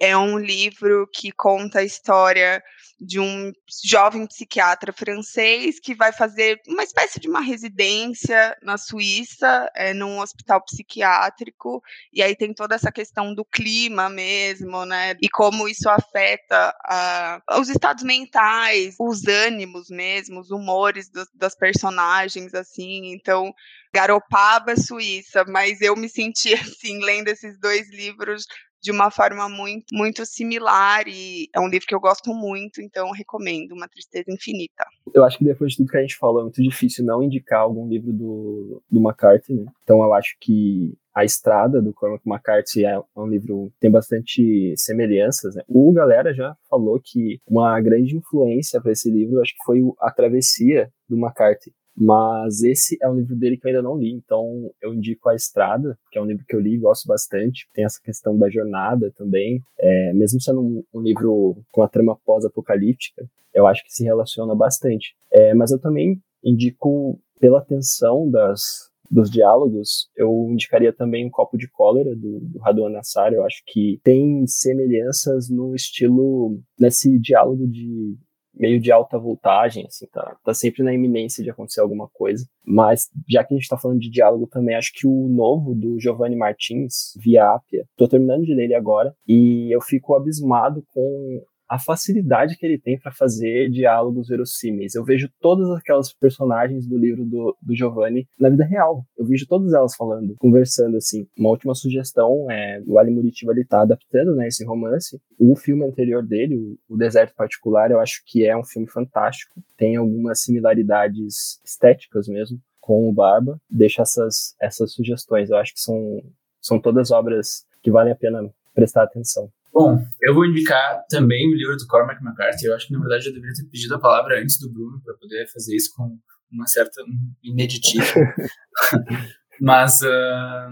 É 0.00 0.16
um 0.16 0.38
livro 0.38 1.06
que 1.12 1.30
conta 1.30 1.80
a 1.80 1.84
história 1.84 2.62
de 3.00 3.18
um 3.18 3.50
jovem 3.82 4.26
psiquiatra 4.26 4.92
francês 4.92 5.80
que 5.80 5.94
vai 5.94 6.12
fazer 6.12 6.60
uma 6.68 6.82
espécie 6.82 7.18
de 7.18 7.28
uma 7.28 7.40
residência 7.40 8.56
na 8.62 8.76
Suíça, 8.76 9.70
é, 9.74 9.94
num 9.94 10.20
hospital 10.20 10.62
psiquiátrico, 10.62 11.82
e 12.12 12.22
aí 12.22 12.36
tem 12.36 12.52
toda 12.52 12.74
essa 12.74 12.92
questão 12.92 13.34
do 13.34 13.44
clima 13.44 14.10
mesmo, 14.10 14.84
né? 14.84 15.14
E 15.22 15.30
como 15.30 15.66
isso 15.66 15.88
afeta 15.88 16.74
a, 16.84 17.40
os 17.58 17.70
estados 17.70 18.04
mentais, 18.04 18.96
os 19.00 19.26
ânimos 19.26 19.88
mesmo, 19.88 20.40
os 20.40 20.50
humores 20.50 21.10
das 21.34 21.54
personagens, 21.54 22.52
assim. 22.54 23.12
Então, 23.14 23.50
Garopaba, 23.94 24.76
Suíça, 24.76 25.44
mas 25.48 25.80
eu 25.80 25.96
me 25.96 26.08
senti 26.08 26.52
assim, 26.54 27.02
lendo 27.02 27.28
esses 27.28 27.58
dois 27.58 27.90
livros 27.90 28.44
de 28.82 28.90
uma 28.90 29.10
forma 29.10 29.48
muito, 29.48 29.86
muito 29.92 30.24
similar 30.24 31.06
e 31.06 31.48
é 31.54 31.60
um 31.60 31.68
livro 31.68 31.86
que 31.86 31.94
eu 31.94 32.00
gosto 32.00 32.32
muito, 32.32 32.80
então 32.80 33.10
recomendo, 33.10 33.72
Uma 33.72 33.88
Tristeza 33.88 34.30
Infinita. 34.30 34.84
Eu 35.14 35.24
acho 35.24 35.38
que 35.38 35.44
depois 35.44 35.72
de 35.72 35.78
tudo 35.78 35.90
que 35.90 35.98
a 35.98 36.00
gente 36.00 36.16
falou, 36.16 36.40
é 36.40 36.42
muito 36.44 36.62
difícil 36.62 37.04
não 37.04 37.22
indicar 37.22 37.60
algum 37.60 37.88
livro 37.88 38.12
do, 38.12 38.82
do 38.90 39.00
McCarthy, 39.00 39.54
né? 39.54 39.66
Então 39.82 40.02
eu 40.02 40.14
acho 40.14 40.36
que 40.40 40.94
a 41.14 41.24
Estrada, 41.24 41.82
do 41.82 41.92
Cormac 41.92 42.22
McCarthy, 42.26 42.84
é 42.84 43.00
um 43.16 43.26
livro 43.26 43.72
tem 43.80 43.90
bastante 43.90 44.74
semelhanças. 44.76 45.56
Né? 45.56 45.62
O 45.68 45.92
Galera 45.92 46.32
já 46.32 46.56
falou 46.68 47.00
que 47.02 47.40
uma 47.46 47.80
grande 47.80 48.16
influência 48.16 48.80
para 48.80 48.92
esse 48.92 49.10
livro, 49.10 49.40
acho 49.40 49.52
que 49.52 49.64
foi 49.64 49.80
A 50.00 50.10
Travessia, 50.10 50.90
do 51.08 51.16
McCarthy. 51.16 51.72
Mas 52.00 52.62
esse 52.62 52.96
é 53.02 53.06
um 53.06 53.14
livro 53.14 53.36
dele 53.36 53.58
que 53.58 53.66
eu 53.66 53.68
ainda 53.68 53.82
não 53.82 53.98
li, 53.98 54.10
então 54.10 54.70
eu 54.80 54.94
indico 54.94 55.28
A 55.28 55.34
Estrada, 55.34 55.98
que 56.10 56.18
é 56.18 56.22
um 56.22 56.24
livro 56.24 56.46
que 56.48 56.56
eu 56.56 56.60
li 56.60 56.72
e 56.72 56.78
gosto 56.78 57.06
bastante. 57.06 57.68
Tem 57.74 57.84
essa 57.84 58.00
questão 58.02 58.38
da 58.38 58.48
jornada 58.48 59.12
também, 59.18 59.62
é, 59.78 60.10
mesmo 60.14 60.40
sendo 60.40 60.62
um, 60.62 60.82
um, 60.94 61.02
livro 61.02 61.58
com 61.70 61.82
a 61.82 61.88
trama 61.88 62.16
pós-apocalíptica, 62.24 63.28
eu 63.52 63.66
acho 63.66 63.84
que 63.84 63.92
se 63.92 64.02
relaciona 64.02 64.54
bastante. 64.54 65.14
É, 65.30 65.52
mas 65.52 65.72
eu 65.72 65.78
também 65.78 66.18
indico, 66.42 67.20
pela 67.38 67.60
tensão 67.60 68.30
das, 68.30 68.90
dos 69.10 69.30
diálogos, 69.30 70.08
eu 70.16 70.48
indicaria 70.50 70.94
também 70.94 71.26
um 71.26 71.30
copo 71.30 71.58
de 71.58 71.68
cólera 71.68 72.16
do, 72.16 72.40
do 72.40 72.58
Radwan 72.60 72.88
Nassar. 72.88 73.34
Eu 73.34 73.44
acho 73.44 73.62
que 73.66 74.00
tem 74.02 74.46
semelhanças 74.46 75.50
no 75.50 75.74
estilo, 75.74 76.58
nesse 76.78 77.18
diálogo 77.18 77.66
de 77.66 78.16
meio 78.60 78.78
de 78.78 78.92
alta 78.92 79.18
voltagem, 79.18 79.86
assim, 79.86 80.06
tá, 80.12 80.36
tá 80.44 80.52
sempre 80.52 80.82
na 80.82 80.92
iminência 80.92 81.42
de 81.42 81.48
acontecer 81.48 81.80
alguma 81.80 82.06
coisa. 82.08 82.46
Mas, 82.62 83.08
já 83.26 83.42
que 83.42 83.54
a 83.54 83.56
gente 83.56 83.68
tá 83.68 83.78
falando 83.78 83.98
de 83.98 84.10
diálogo 84.10 84.46
também, 84.46 84.76
acho 84.76 84.92
que 84.92 85.06
o 85.06 85.28
novo 85.28 85.74
do 85.74 85.98
Giovanni 85.98 86.36
Martins, 86.36 87.14
Via 87.16 87.54
Appia, 87.54 87.86
tô 87.96 88.06
terminando 88.06 88.44
de 88.44 88.54
ler 88.54 88.64
ele 88.64 88.74
agora, 88.74 89.14
e 89.26 89.74
eu 89.74 89.80
fico 89.80 90.14
abismado 90.14 90.84
com 90.92 91.42
a 91.70 91.78
facilidade 91.78 92.56
que 92.56 92.66
ele 92.66 92.76
tem 92.76 92.98
para 92.98 93.12
fazer 93.12 93.70
diálogos 93.70 94.26
verossímeis. 94.26 94.96
Eu 94.96 95.04
vejo 95.04 95.30
todas 95.40 95.70
aquelas 95.70 96.12
personagens 96.12 96.84
do 96.84 96.98
livro 96.98 97.24
do, 97.24 97.56
do 97.62 97.76
Giovanni 97.76 98.26
na 98.36 98.48
vida 98.48 98.64
real. 98.64 99.06
Eu 99.16 99.24
vejo 99.24 99.46
todas 99.46 99.72
elas 99.72 99.94
falando, 99.94 100.34
conversando 100.40 100.96
assim. 100.96 101.28
Uma 101.38 101.50
última 101.50 101.72
sugestão 101.72 102.50
é 102.50 102.82
o 102.84 102.98
Ali 102.98 103.12
Muritiba 103.12 103.52
ele 103.52 103.64
tá 103.64 103.82
adaptando, 103.82 104.34
né, 104.34 104.48
esse 104.48 104.64
romance. 104.64 105.22
O 105.38 105.54
filme 105.54 105.86
anterior 105.86 106.26
dele, 106.26 106.56
o, 106.56 106.94
o 106.94 106.96
Deserto 106.96 107.36
Particular, 107.36 107.92
eu 107.92 108.00
acho 108.00 108.20
que 108.26 108.44
é 108.44 108.56
um 108.56 108.64
filme 108.64 108.88
fantástico. 108.88 109.62
Tem 109.76 109.94
algumas 109.94 110.40
similaridades 110.40 111.60
estéticas 111.64 112.26
mesmo 112.26 112.60
com 112.80 113.08
o 113.08 113.12
Barba. 113.12 113.60
Deixa 113.70 114.02
essas 114.02 114.56
essas 114.60 114.92
sugestões. 114.92 115.50
Eu 115.50 115.56
acho 115.56 115.72
que 115.72 115.80
são 115.80 116.20
são 116.60 116.80
todas 116.80 117.12
obras 117.12 117.64
que 117.80 117.92
valem 117.92 118.12
a 118.12 118.16
pena 118.16 118.52
prestar 118.74 119.04
atenção. 119.04 119.48
Bom, 119.72 119.98
eu 120.22 120.34
vou 120.34 120.44
indicar 120.44 121.04
também 121.08 121.48
o 121.48 121.54
livro 121.54 121.76
do 121.76 121.86
Cormac 121.86 122.20
McCarthy. 122.22 122.66
Eu 122.66 122.74
acho 122.74 122.88
que, 122.88 122.92
na 122.92 123.00
verdade, 123.00 123.28
eu 123.28 123.32
deveria 123.32 123.54
ter 123.54 123.64
pedido 123.70 123.94
a 123.94 124.00
palavra 124.00 124.40
antes 124.40 124.58
do 124.58 124.70
Bruno 124.70 125.00
para 125.02 125.14
poder 125.14 125.46
fazer 125.52 125.76
isso 125.76 125.94
com 125.94 126.18
uma 126.50 126.66
certa 126.66 127.02
ineditismo. 127.42 128.02
Mas 129.60 130.00
uh, 130.02 130.70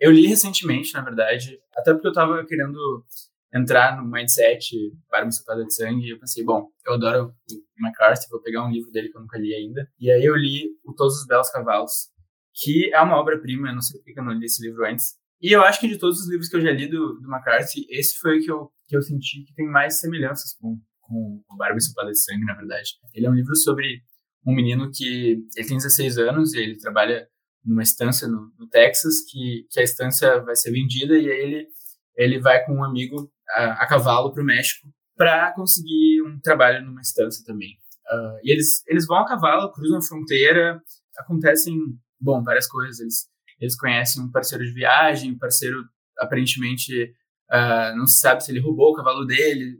eu 0.00 0.10
li 0.10 0.26
recentemente, 0.26 0.94
na 0.94 1.02
verdade, 1.02 1.58
até 1.76 1.92
porque 1.92 2.06
eu 2.06 2.12
estava 2.12 2.44
querendo 2.46 3.04
entrar 3.54 3.96
no 3.96 4.08
mindset 4.08 4.74
para 5.08 5.24
uma 5.24 5.32
sopada 5.32 5.64
de 5.64 5.74
sangue 5.74 6.06
e 6.06 6.10
eu 6.10 6.18
pensei, 6.18 6.44
bom, 6.44 6.68
eu 6.86 6.94
adoro 6.94 7.26
o 7.26 7.84
McCarthy, 7.84 8.28
vou 8.30 8.40
pegar 8.40 8.64
um 8.64 8.70
livro 8.70 8.90
dele 8.90 9.10
que 9.10 9.16
eu 9.16 9.20
nunca 9.20 9.38
li 9.38 9.54
ainda. 9.54 9.86
E 9.98 10.10
aí 10.10 10.24
eu 10.24 10.36
li 10.36 10.70
O 10.84 10.94
Todos 10.94 11.20
os 11.20 11.26
Belos 11.26 11.50
Cavalos, 11.50 12.08
que 12.54 12.92
é 12.92 13.00
uma 13.00 13.16
obra-prima, 13.16 13.68
eu 13.68 13.74
não 13.74 13.82
sei 13.82 14.00
porque 14.00 14.18
eu 14.18 14.24
não 14.24 14.32
li 14.32 14.46
esse 14.46 14.64
livro 14.66 14.86
antes, 14.86 15.16
e 15.40 15.52
eu 15.52 15.62
acho 15.62 15.80
que 15.80 15.88
de 15.88 15.98
todos 15.98 16.20
os 16.20 16.28
livros 16.28 16.48
que 16.48 16.56
eu 16.56 16.60
já 16.60 16.70
li 16.70 16.88
do, 16.88 17.14
do 17.20 17.28
McCarthy, 17.28 17.86
esse 17.88 18.18
foi 18.18 18.38
o 18.38 18.42
que 18.42 18.50
eu, 18.50 18.70
que 18.86 18.96
eu 18.96 19.02
senti 19.02 19.42
que 19.44 19.54
tem 19.54 19.66
mais 19.66 19.98
semelhanças 19.98 20.54
com, 20.54 20.78
com 21.00 21.42
o 21.48 21.56
Barba 21.56 21.78
e 21.78 21.82
Sopada 21.82 22.10
de 22.10 22.18
Sangue, 22.18 22.44
na 22.44 22.54
verdade. 22.54 22.90
Ele 23.14 23.26
é 23.26 23.30
um 23.30 23.34
livro 23.34 23.56
sobre 23.56 24.02
um 24.46 24.54
menino 24.54 24.90
que 24.90 25.42
ele 25.56 25.68
tem 25.68 25.76
16 25.76 26.18
anos 26.18 26.54
e 26.54 26.58
ele 26.58 26.78
trabalha 26.78 27.26
numa 27.64 27.82
estância 27.82 28.26
no, 28.28 28.52
no 28.58 28.68
Texas, 28.68 29.22
que, 29.30 29.66
que 29.70 29.80
a 29.80 29.82
estância 29.82 30.40
vai 30.42 30.56
ser 30.56 30.72
vendida 30.72 31.18
e 31.18 31.30
aí 31.30 31.40
ele, 31.40 31.68
ele 32.16 32.40
vai 32.40 32.64
com 32.64 32.74
um 32.74 32.84
amigo 32.84 33.30
a, 33.50 33.82
a 33.82 33.86
cavalo 33.86 34.32
para 34.32 34.42
o 34.42 34.46
México 34.46 34.88
para 35.16 35.52
conseguir 35.52 36.22
um 36.22 36.40
trabalho 36.40 36.84
numa 36.84 37.00
estância 37.00 37.44
também. 37.44 37.78
Uh, 38.10 38.40
e 38.42 38.52
eles, 38.52 38.82
eles 38.88 39.06
vão 39.06 39.18
a 39.18 39.26
cavalo, 39.26 39.72
cruzam 39.72 39.98
a 39.98 40.02
fronteira, 40.02 40.82
acontecem, 41.18 41.76
bom, 42.18 42.42
várias 42.42 42.66
coisas. 42.66 43.00
Eles 43.00 43.29
eles 43.60 43.76
conhecem 43.76 44.22
um 44.22 44.30
parceiro 44.30 44.64
de 44.64 44.72
viagem, 44.72 45.32
um 45.32 45.38
parceiro 45.38 45.84
aparentemente 46.18 47.14
uh, 47.50 47.96
não 47.96 48.06
se 48.06 48.18
sabe 48.18 48.42
se 48.42 48.50
ele 48.50 48.60
roubou 48.60 48.92
o 48.92 48.96
cavalo 48.96 49.24
dele. 49.24 49.78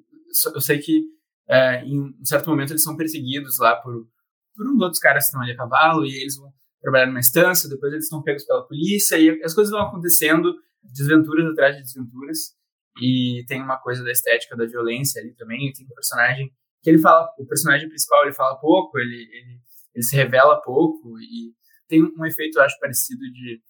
Eu 0.55 0.61
sei 0.61 0.79
que 0.79 1.01
uh, 1.49 1.85
em 1.85 2.01
um 2.01 2.25
certo 2.25 2.49
momento 2.49 2.73
eles 2.73 2.83
são 2.83 2.97
perseguidos 2.97 3.59
lá 3.59 3.77
por, 3.77 4.07
por 4.55 4.67
uns 4.69 4.81
outros 4.81 5.01
caras 5.01 5.25
que 5.25 5.29
estão 5.29 5.43
ali 5.43 5.53
a 5.53 5.57
cavalo 5.57 6.05
e 6.05 6.15
eles 6.21 6.37
vão 6.37 6.53
trabalhar 6.81 7.07
numa 7.07 7.21
estância, 7.21 7.69
depois 7.69 7.93
eles 7.93 8.09
são 8.09 8.23
pegos 8.23 8.45
pela 8.45 8.67
polícia 8.67 9.19
e 9.19 9.43
as 9.43 9.55
coisas 9.55 9.71
vão 9.71 9.83
acontecendo, 9.83 10.55
desventuras 10.83 11.47
atrás 11.53 11.77
de 11.77 11.83
desventuras. 11.83 12.59
E 13.01 13.45
tem 13.47 13.63
uma 13.63 13.79
coisa 13.79 14.03
da 14.03 14.11
estética 14.11 14.57
da 14.57 14.67
violência 14.67 15.23
ali 15.23 15.35
também. 15.35 15.73
Tem 15.73 15.87
um 15.87 15.95
personagem 15.95 16.51
que 16.83 16.91
ele 16.91 16.99
fala, 16.99 17.29
o 17.39 17.47
personagem 17.47 17.89
principal 17.89 18.25
ele 18.25 18.33
fala 18.33 18.59
pouco, 18.59 18.99
ele, 18.99 19.15
ele, 19.15 19.61
ele 19.95 20.05
se 20.05 20.17
revela 20.17 20.61
pouco 20.61 21.19
e 21.19 21.55
tem 21.89 22.03
um 22.03 22.25
efeito, 22.25 22.59
eu 22.59 22.63
acho, 22.63 22.79
parecido 22.79 23.21
de 23.21 23.61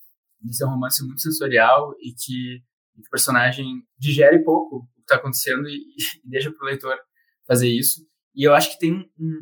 de 0.40 0.56
ser 0.56 0.64
um 0.64 0.70
romance 0.70 1.04
muito 1.04 1.20
sensorial 1.20 1.94
e 2.00 2.12
que, 2.12 2.62
que 2.94 3.00
o 3.06 3.10
personagem 3.10 3.82
digere 3.98 4.42
pouco 4.44 4.76
o 4.76 4.86
que 4.94 5.00
está 5.02 5.16
acontecendo 5.16 5.68
e, 5.68 5.74
e 6.24 6.28
deixa 6.28 6.50
para 6.50 6.64
o 6.64 6.68
leitor 6.68 6.96
fazer 7.46 7.68
isso. 7.68 8.00
E 8.34 8.44
eu 8.44 8.54
acho 8.54 8.72
que 8.72 8.78
tem 8.78 9.10
um, 9.18 9.40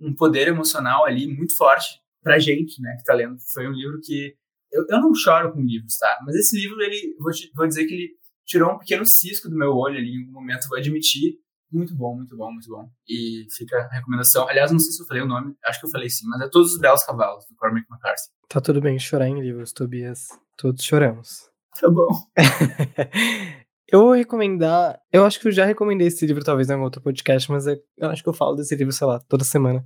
um 0.00 0.14
poder 0.14 0.48
emocional 0.48 1.04
ali 1.04 1.26
muito 1.26 1.56
forte 1.56 1.88
pra 2.22 2.38
gente, 2.38 2.80
né, 2.80 2.96
que 2.98 3.04
tá 3.04 3.14
lendo. 3.14 3.36
Foi 3.52 3.66
um 3.68 3.72
livro 3.72 4.00
que 4.02 4.34
eu, 4.72 4.84
eu 4.88 5.00
não 5.00 5.14
choro 5.14 5.52
com 5.52 5.60
livros, 5.60 5.96
tá? 5.96 6.18
Mas 6.24 6.36
esse 6.36 6.56
livro, 6.56 6.80
ele, 6.80 7.16
vou, 7.18 7.30
vou 7.54 7.66
dizer 7.66 7.86
que 7.86 7.94
ele 7.94 8.08
tirou 8.44 8.72
um 8.72 8.78
pequeno 8.78 9.04
cisco 9.04 9.48
do 9.48 9.56
meu 9.56 9.72
olho 9.72 9.98
ali 9.98 10.14
em 10.14 10.20
algum 10.20 10.32
momento, 10.32 10.68
vou 10.68 10.78
admitir. 10.78 11.38
Muito 11.72 11.94
bom, 11.94 12.16
muito 12.16 12.36
bom, 12.36 12.50
muito 12.52 12.68
bom. 12.68 12.88
E 13.08 13.46
fica 13.56 13.76
a 13.78 13.94
recomendação. 13.94 14.48
Aliás, 14.48 14.72
não 14.72 14.78
sei 14.78 14.92
se 14.92 15.02
eu 15.02 15.06
falei 15.06 15.22
o 15.22 15.26
nome, 15.26 15.54
acho 15.64 15.80
que 15.80 15.86
eu 15.86 15.90
falei 15.90 16.10
sim, 16.10 16.26
mas 16.28 16.40
é 16.40 16.48
Todos 16.48 16.74
os 16.74 16.80
Belos 16.80 17.04
Cavalos, 17.04 17.46
do 17.46 17.54
Cormac 17.54 17.86
McCarthy. 17.90 18.28
Tá 18.48 18.60
tudo 18.60 18.80
bem 18.80 18.98
chorar 18.98 19.28
em 19.28 19.40
livros, 19.40 19.72
Tobias. 19.72 20.28
Todos 20.56 20.84
choramos. 20.84 21.48
Tá 21.80 21.88
bom. 21.88 22.08
eu 23.88 24.00
vou 24.00 24.12
recomendar. 24.12 25.00
Eu 25.12 25.24
acho 25.24 25.38
que 25.38 25.46
eu 25.46 25.52
já 25.52 25.64
recomendei 25.64 26.08
esse 26.08 26.26
livro, 26.26 26.44
talvez, 26.44 26.68
em 26.68 26.72
algum 26.72 26.84
outro 26.84 27.00
podcast, 27.00 27.50
mas 27.50 27.66
é, 27.66 27.78
eu 27.96 28.10
acho 28.10 28.22
que 28.22 28.28
eu 28.28 28.34
falo 28.34 28.56
desse 28.56 28.74
livro, 28.74 28.92
sei 28.92 29.06
lá, 29.06 29.20
toda 29.28 29.44
semana. 29.44 29.84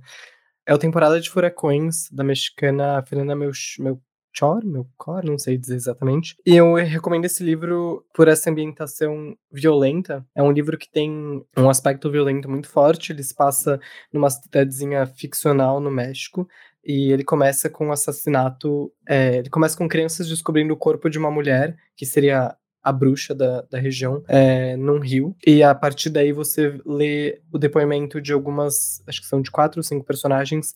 É 0.65 0.73
o 0.73 0.79
Temporada 0.79 1.21
de 1.21 1.29
Furacões, 1.29 2.09
da 2.11 2.23
mexicana 2.23 3.03
Fernanda 3.05 3.35
Melchor, 3.35 3.97
Chor, 4.37 4.65
meu 4.65 4.85
cor, 4.97 5.23
não 5.23 5.37
sei 5.37 5.57
dizer 5.57 5.75
exatamente. 5.75 6.35
E 6.45 6.55
eu 6.55 6.75
recomendo 6.75 7.25
esse 7.25 7.43
livro 7.43 8.05
por 8.13 8.27
essa 8.27 8.49
ambientação 8.49 9.35
violenta. 9.49 10.25
É 10.35 10.43
um 10.43 10.51
livro 10.51 10.77
que 10.77 10.89
tem 10.89 11.45
um 11.57 11.69
aspecto 11.69 12.11
violento 12.11 12.49
muito 12.49 12.67
forte. 12.67 13.13
Ele 13.13 13.23
se 13.23 13.33
passa 13.33 13.79
numa 14.11 14.29
cidadezinha 14.29 15.05
ficcional 15.05 15.79
no 15.79 15.89
México. 15.89 16.47
E 16.83 17.11
ele 17.11 17.23
começa 17.23 17.69
com 17.69 17.87
um 17.87 17.91
assassinato. 17.91 18.91
É, 19.07 19.37
ele 19.37 19.49
começa 19.49 19.77
com 19.77 19.87
crianças 19.87 20.27
descobrindo 20.27 20.73
o 20.73 20.77
corpo 20.77 21.09
de 21.09 21.17
uma 21.17 21.31
mulher, 21.31 21.75
que 21.95 22.05
seria 22.05 22.55
a 22.83 22.91
bruxa 22.91 23.33
da, 23.33 23.61
da 23.61 23.79
região, 23.79 24.23
é, 24.27 24.77
num 24.77 24.99
rio. 24.99 25.35
E 25.47 25.63
a 25.63 25.73
partir 25.73 26.11
daí 26.11 26.31
você 26.31 26.79
lê 26.85 27.41
o 27.51 27.57
depoimento 27.57 28.21
de 28.21 28.31
algumas, 28.31 29.01
acho 29.07 29.21
que 29.21 29.27
são 29.27 29.41
de 29.41 29.49
quatro 29.49 29.79
ou 29.79 29.83
cinco 29.83 30.05
personagens 30.05 30.75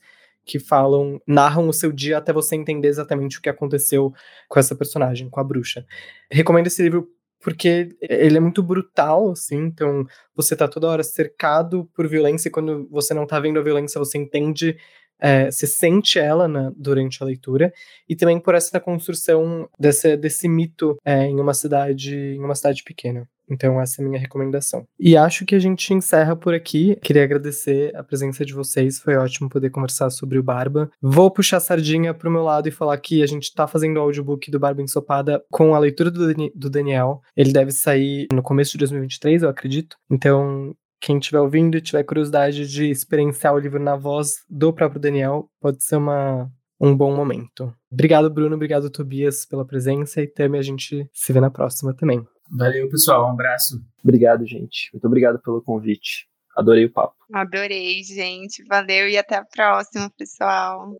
que 0.50 0.58
falam, 0.58 1.22
narram 1.28 1.70
o 1.70 1.74
seu 1.74 1.92
dia 1.92 2.18
até 2.18 2.34
você 2.34 2.56
entender 2.56 2.88
exatamente 2.88 3.38
o 3.38 3.42
que 3.42 3.50
aconteceu 3.50 4.12
com 4.48 4.60
essa 4.60 4.76
personagem, 4.76 5.30
com 5.30 5.40
a 5.40 5.44
bruxa. 5.44 5.86
Recomendo 6.32 6.66
esse 6.66 6.82
livro 6.82 7.08
porque 7.40 7.96
ele 8.02 8.36
é 8.36 8.40
muito 8.40 8.64
brutal, 8.64 9.32
assim, 9.32 9.58
então 9.58 10.06
você 10.36 10.56
tá 10.56 10.68
toda 10.68 10.90
hora 10.90 11.04
cercado 11.04 11.88
por 11.94 12.08
violência 12.08 12.50
e 12.50 12.52
quando 12.52 12.88
você 12.90 13.14
não 13.14 13.28
tá 13.28 13.40
vendo 13.40 13.60
a 13.60 13.64
violência, 13.64 14.00
você 14.00 14.18
entende, 14.18 14.76
é, 15.20 15.52
você 15.52 15.68
sente 15.68 16.18
ela 16.18 16.48
na, 16.48 16.74
durante 16.76 17.22
a 17.22 17.26
leitura, 17.26 17.72
e 18.10 18.16
também 18.16 18.40
por 18.40 18.56
essa 18.56 18.80
construção 18.80 19.70
desse, 19.80 20.18
desse 20.18 20.50
mito 20.50 20.98
é, 21.06 21.26
em 21.28 21.40
uma 21.40 21.54
cidade, 21.54 22.14
em 22.14 22.44
uma 22.44 22.56
cidade 22.56 22.84
pequena. 22.84 23.30
Então, 23.50 23.82
essa 23.82 24.02
é 24.02 24.06
a 24.06 24.08
minha 24.08 24.20
recomendação. 24.20 24.86
E 25.00 25.18
acho 25.18 25.46
que 25.46 25.56
a 25.56 25.60
gente 25.60 25.94
encerra 25.94 26.36
por 26.36 26.54
aqui. 26.54 26.98
Queria 27.02 27.24
agradecer 27.24 27.96
a 27.96 28.04
presença 28.04 28.46
de 28.46 28.54
vocês. 28.54 29.00
Foi 29.00 29.16
ótimo 29.16 29.50
poder 29.50 29.70
conversar 29.70 30.10
sobre 30.10 30.38
o 30.38 30.44
Barba. 30.44 30.90
Vou 31.02 31.32
puxar 31.32 31.58
a 31.58 31.62
sardinha 31.62 32.14
pro 32.14 32.32
meu 32.32 32.44
lado 32.44 32.68
e 32.68 32.72
falar 32.72 32.98
que 32.98 33.24
a 33.24 33.28
gente 33.28 33.54
tá 33.54 33.68
fazendo 33.68 33.98
o 33.98 34.02
audiobook 34.02 34.50
do 34.52 34.60
Barba 34.60 34.82
Ensopada 34.82 35.44
com 35.52 35.74
a 35.74 35.80
leitura 35.80 36.12
do, 36.12 36.70
Daniel. 36.70 37.22
Ele 37.36 37.52
deve 37.52 37.72
sair 37.72 38.28
no 38.32 38.44
começo 38.44 38.74
de 38.74 38.80
2023, 38.80 39.44
eu 39.44 39.50
acredito. 39.50 39.98
Então, 40.10 40.76
quem 41.00 41.18
estiver 41.18 41.40
ouvindo 41.40 41.78
e 41.78 41.82
tiver 41.82 42.04
curiosidade 42.04 42.68
de 42.68 42.90
experienciar 42.90 43.54
o 43.54 43.60
livro 43.60 43.82
na 43.82 43.96
voz 43.96 44.44
do 44.50 44.74
próprio 44.74 45.00
Daniel, 45.00 45.50
pode 45.62 45.84
ser 45.84 45.96
uma, 45.96 46.52
um 46.80 46.96
bom 46.96 47.16
momento. 47.16 47.74
Obrigado, 47.92 48.30
Bruno. 48.30 48.56
Obrigado, 48.56 48.90
Tobias, 48.90 49.46
pela 49.46 49.66
presença. 49.66 50.22
E 50.22 50.28
também 50.28 50.60
a 50.60 50.64
gente 50.64 51.10
se 51.14 51.34
vê 51.34 51.40
na 51.40 51.50
próxima 51.50 51.94
também. 51.94 52.26
Valeu, 52.52 52.90
pessoal. 52.90 53.28
Um 53.28 53.32
abraço. 53.32 53.82
Obrigado, 54.04 54.46
gente. 54.46 54.90
Muito 54.94 55.06
obrigado 55.06 55.40
pelo 55.40 55.62
convite. 55.62 56.28
Adorei 56.56 56.86
o 56.86 56.92
papo. 56.92 57.16
Adorei, 57.32 58.04
gente. 58.04 58.64
Valeu 58.64 59.08
e 59.08 59.18
até 59.18 59.36
a 59.36 59.46
próxima, 59.46 60.10
pessoal. 60.18 60.96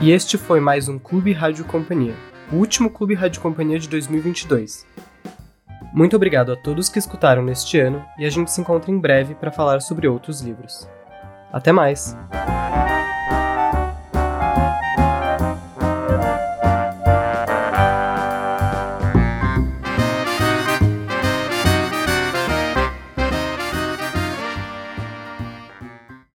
E 0.00 0.10
este 0.10 0.36
foi 0.36 0.58
mais 0.58 0.88
um 0.88 0.98
Clube 0.98 1.32
Rádio 1.32 1.64
Companhia, 1.64 2.16
o 2.52 2.56
último 2.56 2.90
Clube 2.90 3.14
Rádio 3.14 3.40
Companhia 3.40 3.78
de 3.78 3.88
2022. 3.88 4.84
Muito 5.92 6.16
obrigado 6.16 6.52
a 6.52 6.56
todos 6.56 6.88
que 6.88 6.98
escutaram 6.98 7.42
neste 7.42 7.78
ano 7.78 8.04
e 8.18 8.24
a 8.24 8.30
gente 8.30 8.50
se 8.50 8.60
encontra 8.60 8.90
em 8.90 8.98
breve 8.98 9.34
para 9.34 9.52
falar 9.52 9.82
sobre 9.82 10.08
outros 10.08 10.40
livros. 10.40 10.88
Até 11.52 11.70
mais! 11.70 12.16